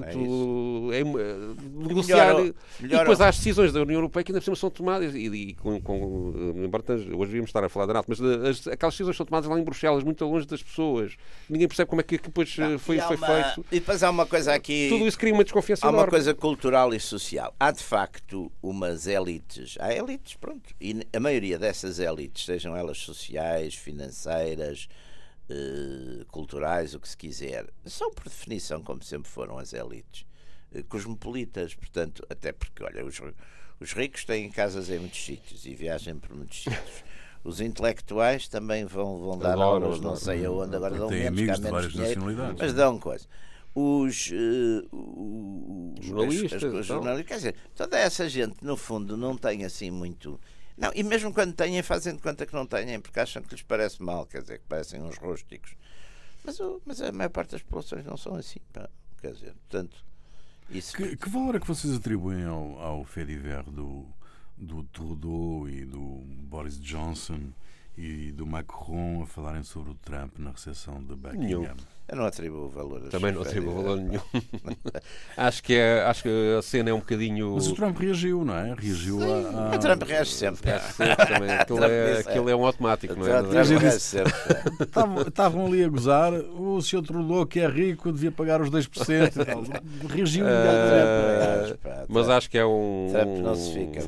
portanto, 0.00 0.90
é, 0.92 1.00
é 1.00 1.88
negociar. 1.88 2.34
Melhor, 2.34 2.54
e 2.80 2.88
depois 2.88 3.20
há 3.20 3.28
as 3.28 3.36
decisões 3.36 3.72
da 3.72 3.82
União 3.82 3.98
Europeia 3.98 4.24
que 4.24 4.32
ainda 4.32 4.40
por 4.40 4.44
cima 4.44 4.56
são 4.56 4.70
tomadas, 4.70 5.14
e, 5.14 5.26
e 5.26 5.54
com, 5.54 5.80
com, 5.80 6.54
embora 6.56 6.84
hoje 6.88 7.06
devíamos 7.06 7.48
estar 7.48 7.64
a 7.64 7.68
falar 7.68 7.86
da 7.86 7.94
NATO, 7.94 8.06
mas 8.08 8.20
as, 8.20 8.66
aquelas 8.66 8.94
decisões 8.94 9.16
são 9.16 9.26
tomadas 9.26 9.48
lá 9.48 9.58
em 9.58 9.64
Bruxelas, 9.64 10.02
muito 10.02 10.24
longe 10.24 10.46
das 10.46 10.62
pessoas. 10.62 11.16
Ninguém 11.48 11.68
percebe 11.68 11.88
como 11.88 12.00
é 12.00 12.04
que 12.04 12.18
depois 12.18 12.56
não, 12.56 12.78
foi, 12.78 12.98
foi 12.98 13.16
uma, 13.16 13.26
feito. 13.26 13.66
E 13.70 13.80
depois 13.80 14.02
há 14.02 14.10
uma 14.10 14.26
coisa 14.26 14.54
aqui. 14.54 14.88
Tudo 14.88 15.06
isso 15.06 15.18
cria 15.18 15.32
uma 15.32 15.44
desconfiança 15.44 15.86
Há 15.86 15.88
enorme. 15.88 16.04
uma 16.04 16.10
coisa 16.10 16.34
cultural 16.34 16.94
e 16.94 17.00
social. 17.00 17.54
Há 17.58 17.70
de 17.70 17.82
facto 17.82 18.50
umas 18.62 19.06
elites. 19.06 19.76
Há 19.78 19.92
elites, 19.94 20.34
pronto. 20.34 20.70
E 20.80 21.06
a 21.12 21.20
maioria 21.20 21.58
dessas 21.58 21.98
elites, 21.98 22.44
sejam 22.44 22.76
elas 22.76 22.98
sociais, 22.98 23.74
financeiras, 23.74 24.88
eh, 25.52 26.24
culturais, 26.28 26.94
o 26.94 27.00
que 27.00 27.08
se 27.08 27.16
quiser, 27.16 27.66
são 27.84 28.10
por 28.10 28.24
definição, 28.24 28.82
como 28.82 29.02
sempre 29.02 29.30
foram 29.30 29.58
as 29.58 29.72
elites, 29.72 30.24
uh, 30.74 30.82
cosmopolitas, 30.84 31.74
portanto, 31.74 32.24
até 32.30 32.52
porque, 32.52 32.82
olha, 32.82 33.04
os, 33.04 33.20
os 33.78 33.92
ricos 33.92 34.24
têm 34.24 34.50
casas 34.50 34.88
em 34.88 34.98
muitos 34.98 35.22
sítios 35.22 35.66
e 35.66 35.74
viajam 35.74 36.18
por 36.18 36.34
muitos 36.34 36.62
sítios. 36.62 37.04
Os 37.44 37.60
intelectuais 37.60 38.46
também 38.46 38.84
vão, 38.84 39.18
vão 39.18 39.36
dar 39.36 39.52
agora, 39.54 39.84
aulas, 39.84 40.00
não 40.00 40.14
sei 40.14 40.46
aonde, 40.46 40.76
agora 40.76 40.96
dão 40.96 41.10
menos, 41.10 41.40
cá 41.44 41.58
menos 41.58 41.92
dinheiro, 41.92 42.22
mas 42.56 42.72
dão 42.72 42.98
coisa. 42.98 43.26
Os, 43.74 44.30
uh, 44.30 45.94
jornalistas, 46.00 46.62
as, 46.62 46.74
as, 46.74 46.86
jornalistas, 46.86 47.26
quer 47.26 47.36
dizer, 47.36 47.54
toda 47.74 47.98
essa 47.98 48.28
gente, 48.28 48.56
no 48.62 48.76
fundo, 48.76 49.16
não 49.16 49.36
tem 49.36 49.64
assim 49.64 49.90
muito 49.90 50.38
não, 50.76 50.90
e 50.94 51.02
mesmo 51.02 51.32
quando 51.32 51.54
têm, 51.54 51.82
fazem 51.82 52.16
de 52.16 52.22
conta 52.22 52.46
que 52.46 52.54
não 52.54 52.66
têm, 52.66 53.00
porque 53.00 53.20
acham 53.20 53.42
que 53.42 53.54
lhes 53.54 53.62
parece 53.62 54.02
mal, 54.02 54.26
quer 54.26 54.42
dizer, 54.42 54.58
que 54.58 54.66
parecem 54.66 55.02
uns 55.02 55.18
rústicos. 55.18 55.74
Mas, 56.44 56.58
mas 56.84 57.00
a 57.00 57.12
maior 57.12 57.30
parte 57.30 57.52
das 57.52 57.62
populações 57.62 58.04
não 58.04 58.16
são 58.16 58.34
assim, 58.34 58.60
pá. 58.72 58.88
quer 59.20 59.32
dizer, 59.32 59.52
portanto. 59.52 60.04
Isso... 60.70 60.96
Que, 60.96 61.16
que 61.16 61.28
valor 61.28 61.56
é 61.56 61.60
que 61.60 61.66
vocês 61.66 61.94
atribuem 61.94 62.44
ao, 62.44 62.78
ao 62.80 63.04
Fediver 63.04 63.62
do, 63.64 64.06
do 64.56 64.82
Trudeau 64.84 65.68
e 65.68 65.84
do 65.84 66.22
Boris 66.24 66.80
Johnson 66.80 67.52
e 67.96 68.32
do 68.32 68.46
Macron 68.46 69.22
a 69.22 69.26
falarem 69.26 69.62
sobre 69.62 69.90
o 69.90 69.94
Trump 69.94 70.38
na 70.38 70.50
recepção 70.50 71.02
de 71.02 71.14
Buckingham? 71.14 71.60
Nenhum. 71.60 71.76
Eu 72.12 72.18
não 72.18 72.26
atribuo 72.26 72.68
valor. 72.68 73.00
Também 73.08 73.32
não 73.32 73.40
atribuo 73.40 73.72
valor 73.72 73.96
nenhum. 73.96 74.20
acho, 75.34 75.62
que 75.62 75.72
é, 75.72 76.02
acho 76.02 76.24
que 76.24 76.28
a 76.58 76.60
cena 76.60 76.90
é 76.90 76.92
um 76.92 76.98
bocadinho. 76.98 77.54
Mas 77.54 77.68
o 77.68 77.74
Trump 77.74 77.98
reagiu, 77.98 78.44
não 78.44 78.54
é? 78.54 78.74
Reagiu 78.78 79.22
a, 79.22 79.70
a. 79.72 79.76
O 79.76 79.78
Trump 79.78 80.02
reage 80.02 80.30
sempre. 80.30 80.60
Reage 80.70 80.92
sempre 80.92 81.26
também. 81.26 81.50
Aquilo, 81.50 81.84
é, 81.84 82.18
aquilo 82.18 82.50
é 82.50 82.54
um 82.54 82.66
automático, 82.66 83.14
não 83.14 83.26
é? 83.26 83.40
O 83.40 83.44
Trump 83.48 83.80
reage 83.80 84.00
sempre. 84.00 84.30
Estavam 85.26 85.64
ali 85.64 85.82
a 85.82 85.88
gozar. 85.88 86.34
O 86.34 86.82
senhor 86.82 87.00
Trudeau, 87.00 87.46
que 87.46 87.60
é 87.60 87.66
rico, 87.66 88.12
devia 88.12 88.30
pagar 88.30 88.60
os 88.60 88.68
2%. 88.68 89.80
reagiu 90.14 90.44
uh, 90.44 91.78
Mas 92.10 92.28
acho 92.28 92.50
que 92.50 92.58
é 92.58 92.66
um. 92.66 93.08
Trump 93.10 93.38
não 93.38 93.54
se 93.54 93.72
fica. 93.72 94.00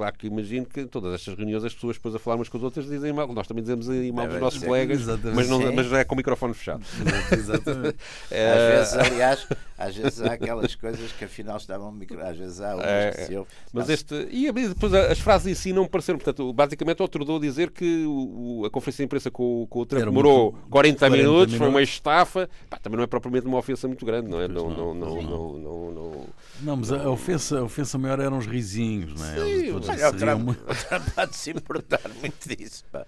Claro 0.00 0.16
que 0.16 0.28
imagino 0.28 0.64
que 0.64 0.86
todas 0.86 1.12
estas 1.12 1.34
reuniões 1.34 1.62
as 1.62 1.74
pessoas 1.74 1.96
depois 1.96 2.14
a 2.14 2.18
falar 2.18 2.36
umas 2.36 2.48
com 2.48 2.56
as 2.56 2.62
outras 2.62 2.86
dizem 2.86 3.12
mal. 3.12 3.28
Nós 3.34 3.46
também 3.46 3.62
dizemos 3.62 3.86
aí 3.90 4.10
mal 4.10 4.26
dos 4.26 4.40
nossos 4.40 4.64
colegas, 4.64 5.04
mas, 5.34 5.46
não, 5.46 5.60
mas 5.74 5.92
é 5.92 6.04
com 6.04 6.14
o 6.14 6.16
microfone 6.16 6.54
fechado. 6.54 6.82
Exatamente. 7.30 7.98
é... 8.30 8.50
Às 8.50 8.78
vezes, 8.78 8.94
aliás, 8.94 9.48
às 9.76 9.96
vezes 9.96 10.22
há 10.22 10.32
aquelas 10.32 10.74
coisas 10.74 11.12
que 11.12 11.26
afinal 11.26 11.58
estavam 11.58 11.92
micro... 11.92 12.18
às 12.26 12.34
vezes 12.34 12.62
há 12.62 12.78
é, 12.80 13.10
que 13.10 13.24
se 13.26 13.36
ouve. 13.36 13.50
Mas 13.74 13.90
este. 13.90 14.26
E 14.30 14.50
depois 14.50 14.94
as 14.94 15.18
frases 15.18 15.48
em 15.48 15.54
si 15.54 15.70
não 15.70 15.82
me 15.82 15.90
pareceram. 15.90 16.18
Portanto, 16.18 16.50
basicamente, 16.50 17.02
o 17.02 17.08
Trudeau 17.08 17.38
dizer 17.38 17.70
que 17.70 18.06
o, 18.06 18.64
a 18.64 18.70
conferência 18.70 19.02
de 19.02 19.04
imprensa 19.04 19.30
com, 19.30 19.66
com 19.68 19.80
o 19.80 19.84
Trump 19.84 20.04
demorou 20.04 20.52
40, 20.70 20.98
40 20.98 21.10
minutos, 21.10 21.28
minutos, 21.28 21.54
foi 21.56 21.68
uma 21.68 21.82
estafa. 21.82 22.48
Pá, 22.70 22.78
também 22.78 22.96
não 22.96 23.04
é 23.04 23.06
propriamente 23.06 23.46
uma 23.46 23.58
ofensa 23.58 23.86
muito 23.86 24.06
grande, 24.06 24.30
não 24.30 24.40
é? 24.40 24.48
Não, 24.48 24.70
não, 24.70 24.94
não, 24.94 25.22
não, 25.22 25.52
não, 25.58 25.90
não, 25.90 26.26
não, 26.62 26.76
mas 26.76 26.90
a 26.90 27.10
ofensa, 27.10 27.58
a 27.58 27.62
ofensa 27.62 27.98
maior 27.98 28.18
eram 28.18 28.38
os 28.38 28.46
risinhos, 28.46 29.20
não 29.20 29.26
é? 29.26 29.34
Sim, 29.34 29.72
Olha, 29.90 30.08
o 30.10 30.12
Trump, 30.12 30.42
muito... 30.42 30.62
o 30.70 30.74
Trump 30.74 31.08
pode 31.14 31.36
se 31.36 31.50
importar 31.50 32.08
muito 32.20 32.48
disso. 32.48 32.84
Pá. 32.90 33.06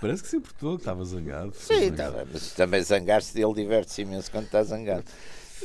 Parece 0.00 0.22
que 0.22 0.28
se 0.28 0.36
importou, 0.36 0.76
que 0.76 0.82
estava 0.82 1.04
zangado. 1.04 1.52
Sim, 1.54 1.88
estava, 1.88 2.26
mas 2.30 2.52
também 2.52 2.82
zangar-se, 2.82 3.40
ele 3.40 3.54
diverte-se 3.54 4.02
imenso 4.02 4.30
quando 4.30 4.44
está 4.44 4.62
zangado. 4.62 5.04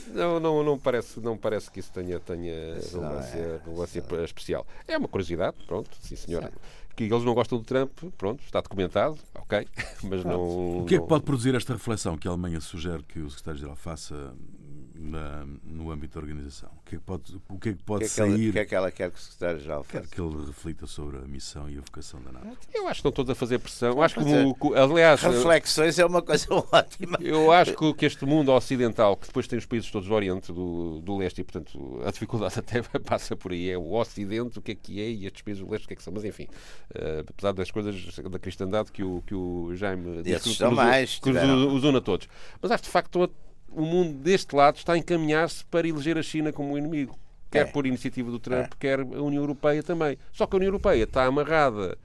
Não, 0.07 0.39
não, 0.39 0.63
não, 0.63 0.77
parece, 0.77 1.19
não 1.19 1.37
parece 1.37 1.71
que 1.71 1.79
isso 1.79 1.91
tenha, 1.91 2.19
tenha 2.19 2.75
relevância, 2.91 3.37
é, 3.37 3.59
relevância 3.63 4.03
é. 4.09 4.23
especial. 4.23 4.67
É 4.87 4.97
uma 4.97 5.07
curiosidade, 5.07 5.55
pronto, 5.65 5.89
sim 6.01 6.15
senhora. 6.15 6.47
Sim. 6.47 6.85
Que 6.95 7.03
eles 7.03 7.23
não 7.23 7.33
gostam 7.33 7.57
do 7.57 7.63
Trump, 7.65 7.91
pronto, 8.17 8.41
está 8.43 8.61
documentado, 8.61 9.17
ok, 9.33 9.67
mas 10.03 10.23
não. 10.23 10.79
O 10.81 10.85
que 10.85 10.95
é 10.95 10.99
que 10.99 11.07
pode 11.07 11.23
produzir 11.23 11.55
esta 11.55 11.73
reflexão 11.73 12.17
que 12.17 12.27
a 12.27 12.31
Alemanha 12.31 12.61
sugere 12.61 13.03
que 13.03 13.19
o 13.19 13.29
secretário-geral 13.29 13.75
faça 13.75 14.33
na, 14.97 15.45
no 15.63 15.91
âmbito 15.91 16.15
da 16.15 16.21
organização? 16.21 16.69
O 16.69 16.89
que 16.89 16.95
é 16.95 16.97
que 16.97 17.03
pode, 17.03 17.41
o 17.49 17.59
que 17.59 17.69
é 17.69 17.73
que 17.73 17.83
pode 17.83 17.99
que 17.99 18.05
é 18.05 18.07
que 18.07 18.13
sair? 18.13 18.29
Ela, 18.29 18.49
o 18.49 18.53
que 18.53 18.59
é 18.59 18.65
que 18.65 18.75
ela 18.75 18.91
quer 18.91 19.11
que 19.11 19.17
o 19.17 19.21
secretário-geral 19.21 19.83
faça? 19.83 19.99
Quer 20.01 20.15
que 20.15 20.21
ele 20.21 20.45
reflita 20.45 20.87
sobre 20.87 21.17
a 21.17 21.21
missão 21.21 21.69
e 21.69 21.77
a 21.77 21.81
vocação 21.81 22.21
da 22.21 22.31
NATO. 22.31 22.57
Eu 22.73 22.87
acho 22.87 23.01
que 23.01 23.07
estão 23.07 23.11
todos 23.11 23.29
a 23.29 23.35
fazer 23.35 23.59
pressão. 23.59 23.93
Eu 23.95 24.01
acho 24.01 24.15
que, 24.15 24.21
o, 24.21 24.73
aliás, 24.75 25.21
reflexões 25.21 25.99
é 25.99 26.05
uma 26.05 26.21
coisa 26.21 26.47
ótima. 26.71 27.17
Eu 27.21 27.51
acho 27.51 27.75
que, 27.75 27.93
que 27.93 28.05
este 28.05 28.25
mundo 28.25 28.51
ocidental, 28.51 29.15
que 29.15 29.27
depois 29.27 29.47
tem 29.47 29.59
os 29.59 29.65
países 29.65 29.89
todos 29.91 30.07
do 30.07 30.13
Oriente, 30.13 30.51
do, 30.51 30.99
do 31.01 31.17
Leste, 31.17 31.41
e 31.41 31.43
portanto 31.43 32.01
a 32.05 32.11
dificuldade 32.11 32.57
até 32.59 32.81
passa 32.99 33.35
por 33.35 33.51
aí. 33.51 33.69
É 33.69 33.77
o 33.77 33.93
Ocidente, 33.93 34.59
o 34.59 34.61
que 34.61 34.71
é 34.71 34.75
que 34.75 35.01
é, 35.01 35.09
e 35.09 35.25
estes 35.25 35.41
países 35.41 35.63
do 35.63 35.69
Leste, 35.69 35.85
o 35.85 35.87
que 35.87 35.93
é 35.93 35.97
que 35.97 36.03
são. 36.03 36.13
Mas 36.13 36.23
enfim, 36.25 36.47
uh, 36.95 37.25
apesar 37.27 37.51
das 37.53 37.71
coisas 37.71 38.19
da 38.29 38.39
cristandade 38.39 38.91
que 38.91 39.03
o, 39.03 39.21
que 39.25 39.35
o 39.35 39.75
Jaime 39.75 40.23
disse, 40.23 40.55
que, 40.55 40.65
mais, 40.65 41.19
que 41.19 41.29
os, 41.29 41.83
une 41.83 41.97
a 41.97 42.01
todos. 42.01 42.27
Mas 42.61 42.71
acho 42.71 42.83
de 42.83 42.89
facto 42.89 43.29
o 43.75 43.81
mundo 43.81 44.13
deste 44.13 44.55
lado 44.55 44.77
está 44.77 44.93
a 44.93 44.97
encaminhar-se 44.97 45.65
para 45.65 45.87
eleger 45.87 46.17
a 46.17 46.23
China 46.23 46.51
como 46.51 46.77
inimigo. 46.77 47.17
Quer 47.51 47.67
é. 47.67 47.71
por 47.71 47.85
iniciativa 47.85 48.31
do 48.31 48.39
Trump, 48.39 48.65
é. 48.65 48.69
quer 48.79 48.99
a 48.99 49.03
União 49.03 49.43
Europeia 49.43 49.83
também. 49.83 50.17
Só 50.31 50.47
que 50.47 50.55
a 50.55 50.57
União 50.57 50.69
Europeia 50.69 51.03
está 51.03 51.25
amarrada 51.25 51.97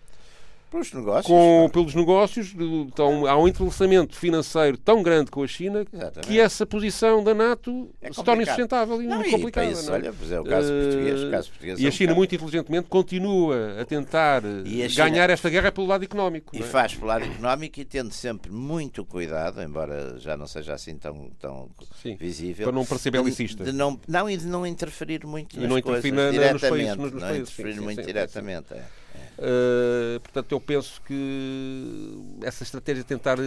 Pelos 0.71 0.93
negócios, 0.93 1.27
com, 1.27 1.69
pelos 1.73 1.95
negócios, 1.97 2.55
então, 2.57 3.27
há 3.27 3.37
um 3.37 3.49
entrelaçamento 3.49 4.15
financeiro 4.17 4.79
tão 4.79 5.03
grande 5.03 5.29
com 5.29 5.43
a 5.43 5.47
China 5.47 5.85
Exatamente. 5.93 6.29
que 6.29 6.39
essa 6.39 6.65
posição 6.65 7.25
da 7.25 7.35
NATO 7.35 7.91
é 8.01 8.13
se 8.13 8.23
torna 8.23 8.45
insustentável 8.45 9.03
e 9.03 9.07
não, 9.07 9.17
muito 9.17 9.31
complicada. 9.33 9.67
E 9.67 9.75
não 9.75 9.95
é? 9.95 9.97
Olha, 9.97 10.07
é 10.07 10.41
o 10.41 10.45
caso 10.45 10.73
uh, 10.73 10.83
português. 10.83 11.23
O 11.25 11.31
caso 11.31 11.49
português 11.51 11.81
e 11.81 11.87
a 11.89 11.91
China, 11.91 12.15
muito 12.15 12.35
inteligentemente, 12.37 12.89
continua 12.89 13.81
a 13.81 13.85
tentar 13.85 14.43
a 14.45 14.95
ganhar 14.95 15.29
esta 15.29 15.51
guerra 15.51 15.73
pelo 15.73 15.89
lado 15.89 16.05
económico. 16.05 16.55
E 16.55 16.61
é? 16.61 16.63
faz 16.63 16.95
pelo 16.95 17.09
lado 17.09 17.25
económico 17.25 17.81
e 17.81 17.85
tendo 17.85 18.13
sempre 18.13 18.53
muito 18.53 19.05
cuidado, 19.05 19.61
embora 19.61 20.21
já 20.21 20.37
não 20.37 20.47
seja 20.47 20.75
assim 20.75 20.97
tão, 20.97 21.31
tão 21.41 21.69
Sim, 22.01 22.15
visível. 22.15 22.67
Para 22.67 22.77
não 22.77 22.85
parecer 22.85 23.11
belicista. 23.11 23.65
De, 23.65 23.73
de 23.73 23.77
não, 23.77 23.99
não, 24.07 24.31
e 24.31 24.37
de 24.37 24.47
não 24.47 24.65
interferir 24.65 25.27
muito 25.27 25.57
e 25.57 25.61
nas 25.61 25.69
não 25.69 25.83
coisas 25.83 26.13
na, 26.13 26.31
diretamente. 26.31 26.53
Nos 26.53 26.71
países, 26.71 26.97
nos, 26.97 27.13
nos 27.13 27.23
não 27.23 27.29
países, 27.29 27.43
interferir 27.43 27.75
sim, 27.75 27.81
muito 27.81 28.01
sim, 28.01 28.07
diretamente. 28.07 28.75
É. 28.75 28.85
Uh, 29.41 30.21
portanto, 30.21 30.53
eu 30.53 30.61
penso 30.61 31.01
que 31.01 32.19
essa 32.43 32.63
estratégia 32.63 33.03
de 33.03 33.09
tentar, 33.09 33.39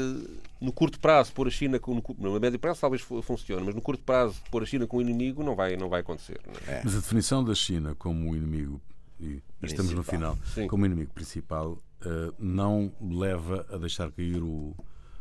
no 0.60 0.72
curto 0.72 1.00
prazo, 1.00 1.32
pôr 1.32 1.48
a 1.48 1.52
China 1.52 1.78
com, 1.78 1.94
no, 1.94 2.32
no 2.32 2.40
médio 2.40 2.58
prazo 2.58 2.82
talvez 2.82 3.04
funcione, 3.22 3.64
mas 3.64 3.76
no 3.76 3.82
curto 3.82 4.04
prazo 4.04 4.42
pôr 4.50 4.64
a 4.64 4.66
China 4.66 4.88
como 4.88 5.04
inimigo 5.04 5.44
não 5.44 5.56
vai, 5.56 5.78
não 5.78 5.90
vai 5.90 6.02
acontecer. 6.02 6.40
Não 6.48 6.74
é? 6.74 6.82
Mas 6.84 6.96
a 6.96 7.00
definição 7.00 7.44
da 7.44 7.54
China 7.54 7.94
como 7.94 8.36
inimigo, 8.36 8.82
e 9.20 9.40
estamos 9.62 9.94
no 9.94 10.04
final, 10.04 10.36
Sim. 10.56 10.66
como 10.66 10.84
inimigo 10.84 11.14
principal, 11.14 11.74
uh, 11.74 12.34
não 12.40 12.92
leva 13.00 13.64
a 13.72 13.78
deixar 13.78 14.12
cair 14.12 14.42
o. 14.42 14.76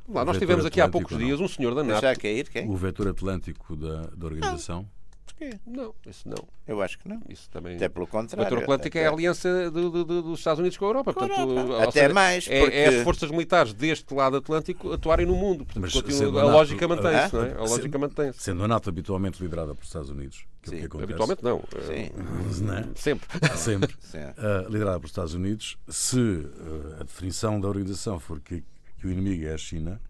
Lá, 0.08 0.24
nós 0.24 0.38
tivemos 0.38 0.64
aqui 0.64 0.80
há 0.80 0.88
poucos 0.88 1.18
dias 1.18 1.38
um 1.38 1.48
senhor 1.48 1.74
da 1.74 1.84
NATO. 1.84 2.00
Deixar 2.00 2.18
cair 2.18 2.48
quem? 2.48 2.66
O 2.66 2.76
vetor 2.76 3.08
atlântico 3.08 3.76
da, 3.76 4.06
da 4.06 4.26
organização. 4.26 4.82
Não. 4.82 5.01
Porquê? 5.42 5.58
Não, 5.66 5.94
isso 6.06 6.28
não. 6.28 6.48
Eu 6.66 6.80
acho 6.80 6.98
que 6.98 7.08
não. 7.08 7.20
Isso 7.28 7.50
também... 7.50 7.76
Até 7.76 7.88
pelo 7.88 8.06
contrário. 8.06 8.56
O 8.56 8.60
Atlântico 8.60 8.96
até... 8.96 9.04
é 9.04 9.08
a 9.08 9.10
aliança 9.10 9.70
do, 9.70 9.90
do, 9.90 10.04
do, 10.04 10.22
dos 10.22 10.38
Estados 10.38 10.60
Unidos 10.60 10.78
com 10.78 10.84
a 10.84 10.88
Europa. 10.88 11.12
Portanto, 11.12 11.40
Europa. 11.40 11.82
Até 11.82 12.02
seja, 12.02 12.14
mais. 12.14 12.46
É, 12.48 12.60
porque... 12.60 12.76
É, 12.76 12.88
as 12.88 13.02
forças 13.02 13.30
militares 13.30 13.72
deste 13.72 14.14
lado 14.14 14.36
Atlântico 14.36 14.92
atuarem 14.92 15.26
no 15.26 15.34
mundo. 15.34 15.64
Portanto, 15.64 15.92
continua, 15.92 16.40
a, 16.40 16.44
NATO, 16.44 16.52
lógica 16.54 16.88
mantém-se. 16.88 17.34
Não 17.34 17.44
é? 17.44 17.52
A 17.52 17.62
lógica 17.62 17.98
mantém-se. 17.98 18.42
Sendo 18.42 18.64
a 18.64 18.68
NATO 18.68 18.88
habitualmente 18.88 19.42
liderada 19.42 19.74
pelos 19.74 19.88
Estados 19.88 20.10
Unidos. 20.10 20.46
Que 20.62 20.70
Sim. 20.70 20.84
É 20.84 20.88
que 20.88 20.96
habitualmente 21.02 21.42
não. 21.42 21.62
Sim. 21.86 22.64
não 22.64 22.74
é? 22.74 22.88
Sempre. 22.94 23.28
Sempre. 23.56 23.94
Uh, 23.94 24.70
liderada 24.70 24.98
pelos 24.98 25.10
Estados 25.10 25.34
Unidos. 25.34 25.76
Se 25.88 26.18
uh, 26.18 26.96
a 27.00 27.04
definição 27.04 27.60
da 27.60 27.68
organização 27.68 28.20
for 28.20 28.40
que, 28.40 28.62
que 28.98 29.06
o 29.06 29.10
inimigo 29.10 29.44
é 29.44 29.54
a 29.54 29.58
China 29.58 30.00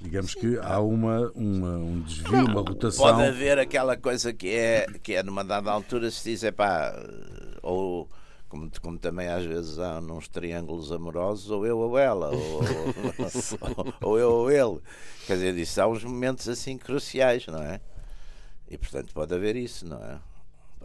Digamos 0.00 0.34
que 0.34 0.58
há 0.58 0.78
uma, 0.80 1.30
uma, 1.34 1.76
um 1.78 2.00
desvio, 2.02 2.44
uma 2.44 2.60
rotação. 2.60 3.04
Pode 3.06 3.22
haver 3.28 3.58
aquela 3.58 3.96
coisa 3.96 4.32
que 4.32 4.50
é, 4.50 4.86
que 5.02 5.14
é 5.14 5.22
numa 5.22 5.42
dada 5.42 5.70
altura 5.70 6.10
se 6.10 6.30
diz, 6.30 6.44
é 6.44 6.52
pá, 6.52 6.94
ou 7.62 8.08
como, 8.48 8.70
como 8.80 8.98
também 8.98 9.28
às 9.28 9.44
vezes 9.44 9.78
há 9.78 10.00
nos 10.00 10.28
triângulos 10.28 10.92
amorosos, 10.92 11.50
ou 11.50 11.66
eu 11.66 11.78
ou 11.78 11.98
ela, 11.98 12.30
ou, 12.30 12.60
ou, 12.62 13.94
ou 14.10 14.18
eu 14.18 14.30
ou 14.30 14.50
ele. 14.50 14.80
Quer 15.26 15.34
dizer, 15.34 15.56
isso 15.56 15.80
há 15.80 15.86
uns 15.86 16.04
momentos 16.04 16.48
assim 16.48 16.76
cruciais, 16.76 17.46
não 17.46 17.62
é? 17.62 17.80
E 18.68 18.76
portanto 18.76 19.12
pode 19.14 19.34
haver 19.34 19.56
isso, 19.56 19.86
não 19.86 20.02
é? 20.02 20.18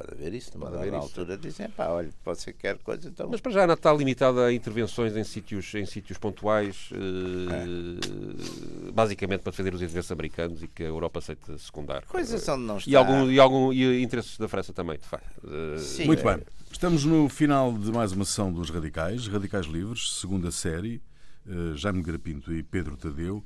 Pode 0.01 0.13
haver 0.13 0.33
isso, 0.33 0.57
numa 0.57 0.71
dada 0.71 0.97
altura 0.97 1.37
dizem, 1.37 1.69
pá, 1.69 1.87
olha, 1.89 2.09
pode 2.23 2.41
ser 2.41 2.53
que 2.53 2.59
quer 2.59 2.77
coisa, 2.79 3.07
então... 3.07 3.29
Mas 3.29 3.39
para 3.39 3.51
já 3.51 3.67
não 3.67 3.75
está 3.75 3.93
limitada 3.93 4.45
a 4.47 4.53
intervenções 4.53 5.15
em 5.15 5.23
sítios, 5.23 5.75
em 5.75 5.85
sítios 5.85 6.17
pontuais, 6.17 6.89
eh, 6.91 8.87
é. 8.87 8.91
basicamente 8.91 9.41
para 9.41 9.51
defender 9.51 9.75
os 9.75 9.81
interesses 9.81 10.11
americanos 10.11 10.63
e 10.63 10.67
que 10.67 10.81
a 10.81 10.87
Europa 10.87 11.19
aceite 11.19 11.59
secundar. 11.59 12.03
Coisas 12.07 12.47
onde 12.49 12.63
não 12.63 12.77
está... 12.77 12.89
E, 12.89 12.95
algum, 12.95 13.29
e, 13.29 13.39
algum, 13.39 13.71
e 13.71 14.01
interesses 14.01 14.39
da 14.39 14.47
França 14.47 14.73
também, 14.73 14.97
de 14.97 15.05
facto. 15.05 15.39
Eh, 15.45 15.77
Sim, 15.77 16.05
Muito 16.05 16.27
é. 16.27 16.35
bem. 16.35 16.45
Estamos 16.71 17.05
no 17.05 17.29
final 17.29 17.71
de 17.71 17.91
mais 17.91 18.11
uma 18.11 18.25
sessão 18.25 18.51
dos 18.51 18.71
Radicais, 18.71 19.27
Radicais 19.27 19.67
Livres, 19.67 20.15
segunda 20.15 20.49
série, 20.49 20.99
uh, 21.45 21.75
Jaime 21.75 22.01
Garapinto 22.01 22.51
e 22.51 22.63
Pedro 22.63 22.97
Tadeu. 22.97 23.43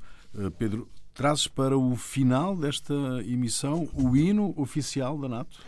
Pedro, 0.58 0.86
trazes 1.16 1.48
para 1.48 1.76
o 1.76 1.96
final 1.96 2.54
desta 2.54 2.92
emissão 3.26 3.88
o 3.94 4.14
hino 4.14 4.52
oficial 4.54 5.16
da 5.18 5.28
NATO? 5.28 5.58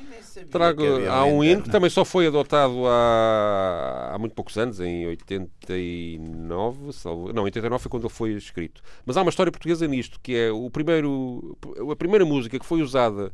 Trago, 0.51 0.83
há 1.09 1.25
um 1.25 1.43
hino 1.43 1.63
que 1.63 1.71
também 1.71 1.89
só 1.89 2.05
foi 2.05 2.27
adotado 2.27 2.87
há, 2.87 4.11
há 4.13 4.19
muito 4.19 4.35
poucos 4.35 4.59
anos, 4.59 4.79
em 4.79 5.07
89, 5.07 6.93
salvo, 6.93 7.33
não, 7.33 7.45
89 7.45 7.83
foi 7.83 7.91
quando 7.91 8.03
ele 8.05 8.13
foi 8.13 8.33
escrito. 8.35 8.83
Mas 9.07 9.17
há 9.17 9.23
uma 9.23 9.31
história 9.31 9.51
portuguesa 9.51 9.89
nisto, 9.89 10.21
que 10.23 10.37
é 10.37 10.53
o 10.53 10.69
primeiro, 10.71 11.57
a 11.91 11.97
primeira 11.97 12.27
música 12.27 12.59
que 12.59 12.67
foi 12.67 12.83
usada, 12.83 13.33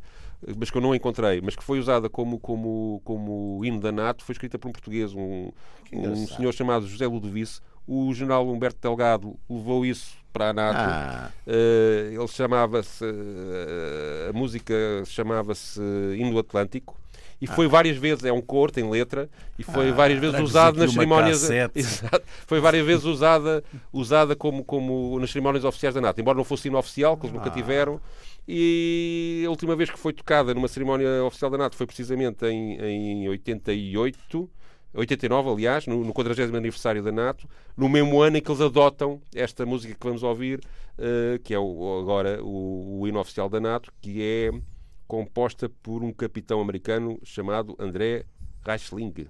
mas 0.57 0.71
que 0.71 0.77
eu 0.77 0.81
não 0.81 0.95
encontrei, 0.95 1.41
mas 1.41 1.53
que 1.55 1.63
foi 1.63 1.79
usada 1.79 2.09
como, 2.09 2.39
como, 2.39 3.01
como 3.03 3.63
hino 3.65 3.81
da 3.81 3.91
NATO, 3.91 4.23
foi 4.23 4.33
escrita 4.33 4.57
por 4.57 4.69
um 4.69 4.71
português, 4.71 5.13
um, 5.13 5.51
um 5.91 6.27
senhor 6.27 6.53
chamado 6.53 6.87
José 6.87 7.05
Ludovice. 7.05 7.59
O 7.87 8.13
general 8.13 8.47
Humberto 8.47 8.79
Delgado 8.81 9.35
levou 9.49 9.85
isso 9.85 10.15
para 10.33 10.49
a 10.49 10.53
NATO. 10.53 10.79
Ah. 10.79 11.31
Uh, 11.47 12.13
ele 12.13 12.27
chamava-se. 12.27 13.05
Uh, 13.05 14.29
a 14.29 14.33
música 14.33 14.75
chamava-se 15.05 15.79
Indo 16.17 16.37
Atlântico. 16.37 16.97
E 17.41 17.47
foi 17.47 17.65
ah. 17.65 17.69
várias 17.69 17.97
vezes, 17.97 18.23
é 18.23 18.31
um 18.31 18.41
cor, 18.41 18.71
tem 18.71 18.89
letra, 18.89 19.29
e 19.59 19.63
foi 19.63 19.89
ah, 19.89 19.93
várias 19.93 20.19
vezes 20.19 20.39
usado 20.39 20.79
nas 20.79 20.93
cerimónias. 20.93 21.49
Exato, 21.75 22.23
foi 22.47 22.61
várias 22.61 22.85
vezes 22.85 23.03
usada, 23.03 23.63
usada 23.91 24.35
como, 24.35 24.63
como 24.63 25.19
nas 25.19 25.31
cerimónias 25.31 25.65
oficiais 25.65 25.93
da 25.93 26.01
NATO, 26.01 26.19
embora 26.19 26.37
não 26.37 26.45
fosse 26.45 26.69
hino 26.69 26.77
oficial, 26.77 27.17
que 27.17 27.25
eles 27.25 27.35
nunca 27.35 27.49
ah. 27.49 27.53
tiveram. 27.53 27.99
E 28.47 29.43
a 29.45 29.49
última 29.49 29.75
vez 29.75 29.89
que 29.89 29.99
foi 29.99 30.13
tocada 30.13 30.53
numa 30.53 30.67
cerimónia 30.67 31.23
oficial 31.23 31.51
da 31.51 31.57
NATO 31.57 31.75
foi 31.75 31.85
precisamente 31.85 32.45
em, 32.45 32.79
em 32.79 33.29
88. 33.29 34.49
89, 34.95 35.49
aliás, 35.49 35.87
no, 35.87 36.03
no 36.03 36.13
40 36.13 36.43
aniversário 36.57 37.03
da 37.03 37.11
NATO, 37.11 37.47
no 37.75 37.89
mesmo 37.89 38.21
ano 38.21 38.37
em 38.37 38.41
que 38.41 38.49
eles 38.49 38.61
adotam 38.61 39.21
esta 39.33 39.65
música 39.65 39.93
que 39.93 40.05
vamos 40.05 40.23
ouvir, 40.23 40.59
uh, 40.97 41.39
que 41.43 41.53
é 41.53 41.59
o, 41.59 41.99
agora 41.99 42.43
o, 42.43 43.01
o 43.01 43.07
hino 43.07 43.19
oficial 43.19 43.49
da 43.49 43.59
NATO, 43.59 43.91
que 44.01 44.21
é 44.21 44.51
composta 45.07 45.69
por 45.83 46.03
um 46.03 46.11
capitão 46.11 46.59
americano 46.61 47.19
chamado 47.23 47.75
André 47.79 48.25
Reichling. 48.65 49.27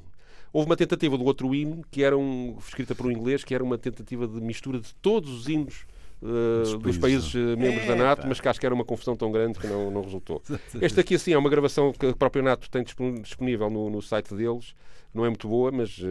Houve 0.53 0.69
uma 0.69 0.77
tentativa 0.77 1.17
do 1.17 1.25
outro 1.25 1.53
hino, 1.53 1.83
que 1.91 2.01
era 2.03 2.17
um, 2.17 2.57
escrita 2.65 2.95
por 2.95 3.07
um 3.07 3.11
inglês, 3.11 3.43
que 3.43 3.53
era 3.53 3.63
uma 3.63 3.77
tentativa 3.77 4.25
de 4.25 4.39
mistura 4.39 4.79
de 4.79 4.95
todos 4.95 5.29
os 5.29 5.49
hinos 5.49 5.85
uh, 6.21 6.77
dos 6.77 6.97
países 6.97 7.33
uh, 7.33 7.57
membros 7.57 7.83
é, 7.83 7.87
da 7.87 7.95
NATO, 7.95 8.21
pá. 8.21 8.27
mas 8.29 8.39
que 8.39 8.47
acho 8.47 8.59
que 8.59 8.65
era 8.65 8.73
uma 8.73 8.85
confusão 8.85 9.17
tão 9.17 9.31
grande 9.31 9.59
que 9.59 9.67
não, 9.67 9.91
não 9.91 10.01
resultou. 10.01 10.41
Este 10.81 10.99
aqui, 11.01 11.15
assim, 11.15 11.33
é 11.33 11.37
uma 11.37 11.49
gravação 11.49 11.91
que 11.91 12.05
a 12.05 12.13
própria 12.13 12.41
NATO 12.41 12.69
tem 12.69 12.85
disponível 13.21 13.69
no, 13.69 13.89
no 13.89 14.01
site 14.01 14.33
deles. 14.33 14.73
Não 15.15 15.25
é 15.25 15.29
muito 15.29 15.47
boa, 15.47 15.71
mas, 15.71 15.97
uh, 15.97 16.03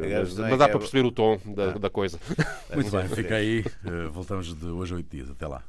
mas, 0.00 0.38
mas, 0.38 0.58
dá 0.58 0.68
para 0.68 0.78
perceber 0.78 1.04
o 1.04 1.10
tom 1.10 1.36
da, 1.44 1.70
ah. 1.70 1.78
da 1.78 1.90
coisa. 1.90 2.18
Muito 2.72 2.90
bem, 2.96 3.08
fica 3.08 3.34
aí. 3.34 3.64
voltamos 4.12 4.54
de 4.54 4.66
hoje 4.66 4.92
a 4.92 4.96
oito 4.96 5.10
dias. 5.10 5.28
Até 5.28 5.48
lá. 5.48 5.62